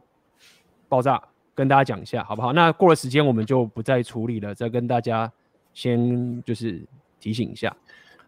[0.89, 1.21] 爆炸，
[1.55, 2.51] 跟大家讲一下好不好？
[2.51, 5.31] 那过了时间我们就不再处理了，再跟大家
[5.73, 6.85] 先就是
[7.21, 7.73] 提醒一下。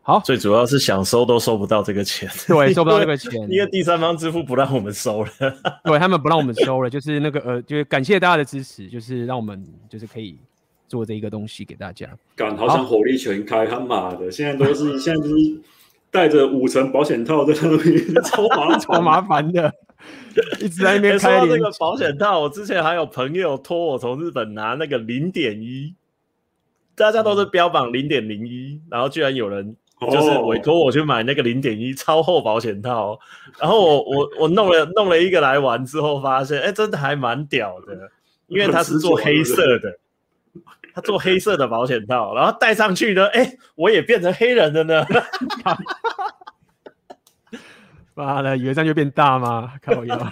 [0.05, 5.29] 好，最主要是想收都收不到这个钱，对，收不到这个钱，因为第三方支付不让我们收了，
[5.85, 10.37] 对，他们不让我们收了，就是那个呃，就是感谢大家的支持，就是让我们就是可以
[10.89, 12.05] 做这一个东西给大家。
[12.35, 15.61] 干，好像火力全开，他妈的，现在都是现在就是
[16.11, 19.73] 带着五层保险套在那边，超麻 超麻烦的，
[20.59, 21.39] 一直在那边开。
[21.39, 25.93] 说到这个保险套，我之前还有朋友托我从日本拿那个零点一，
[26.93, 29.77] 大家都是标榜零点零一，然后居然有人。
[30.01, 33.17] 就是委托我去买那个零点一超厚保险套，
[33.59, 38.11] 然后我我我弄了弄了一个来玩之后，发现哎，真的还蛮屌的，
[38.47, 39.97] 因为它是做黑色的，
[40.93, 45.05] 它做黑色的保险套，然后戴上去呢，哎，我也变成黑人了呢。
[48.15, 49.73] 妈的，以为这样就变大吗？
[49.81, 50.29] 靠腰。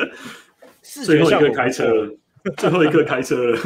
[0.80, 2.14] 最后一个开车了，
[2.56, 3.56] 最后一刻开车了，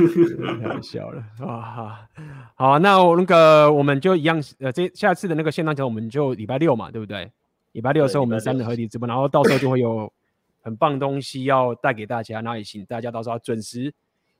[0.60, 2.09] 太好笑了啊！
[2.55, 7.31] 好，那我那个我们就一样，呃，这下次的那个线上节我们就礼拜六嘛，对不对？
[7.73, 10.12] 礼拜六的时候我们三个合体直播，然后到时候就会有
[10.60, 13.92] 很棒东西要带给大家，那也请大家到时候要准时，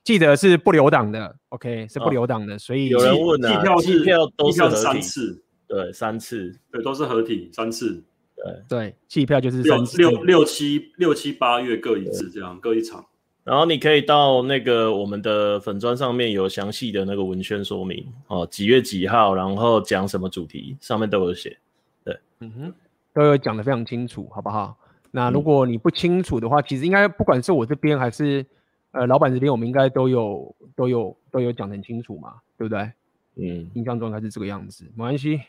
[0.05, 8.05] 记得是不留档的，OK，是不留档的，所以有人问啊，机票机票都是三次，对，三次，对，都是合体三次。
[8.35, 13.05] 对对，机票就是六六六七六七八月各一次，这样各一场。
[13.45, 21.59] 然后你可以到那个我们的粉砖上面有详细的那个文宣说明哦，几月几号，然后讲什么主题，上面都有写。
[22.05, 22.75] 对，嗯哼，
[23.13, 24.77] 都有讲的非常清楚，好不好？
[25.11, 28.47] 那如果你不清楚的话，嗯、其实应该不管是我这边还是
[28.93, 32.91] 呃老板这边，我们应该都有都有都有讲得很清楚嘛，对不对？
[33.35, 35.41] 嗯，印象中应该是这个样子，没关系，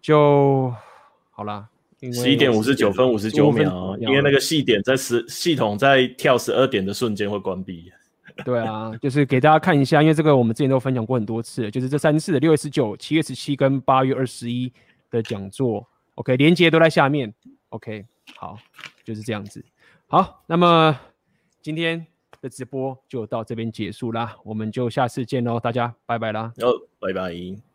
[0.00, 0.74] 就
[1.30, 1.68] 好了。
[2.12, 7.92] 十一点五十九分五十九秒，因为那个系点在十系统在跳十二点的瞬间会关闭。
[8.42, 14.72] 对啊，就是给大家看一下，因为这个我们之前都分享过很多次，就是这三次的六月十九、七月十七跟八月二十一
[15.10, 17.34] 的讲座，OK，连接都在下面
[17.68, 18.06] ，OK，
[18.36, 18.56] 好，
[19.04, 19.62] 就是这样子。
[20.06, 20.98] 好，那么
[21.60, 22.06] 今天
[22.40, 27.69] 的直播就到这边结束啦，我们就下次见喽，大家拜拜啦，哦，拜拜。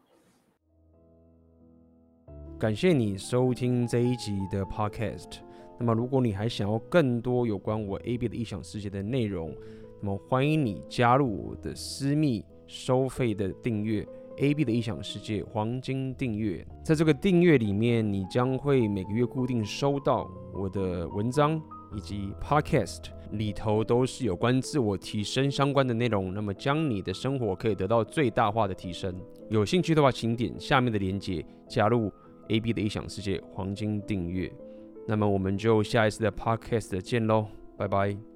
[2.66, 5.38] 感谢你收听这一集的 Podcast。
[5.77, 9.56] 那么，如果你还想要更多有关我 AB 的异想世界的内容，
[10.02, 14.03] 那么欢迎你加入我的私密收费的订阅
[14.38, 16.66] AB 的异想世界黄金订阅。
[16.84, 21.61] 在这个订阅里面，你将会每个月固定收到我的文章
[21.95, 23.02] 以及 Podcast
[23.34, 26.34] 里头都是有关自我提升相关的内容。
[26.34, 29.16] 那么，将你的生活可以得到最大化的提升。
[29.52, 32.11] 有兴趣的话，请点下面的链接加入。
[32.49, 34.51] AB 的异想世界黄金订阅，
[35.07, 38.34] 那么我们就下一次的 Podcast 见喽，拜拜。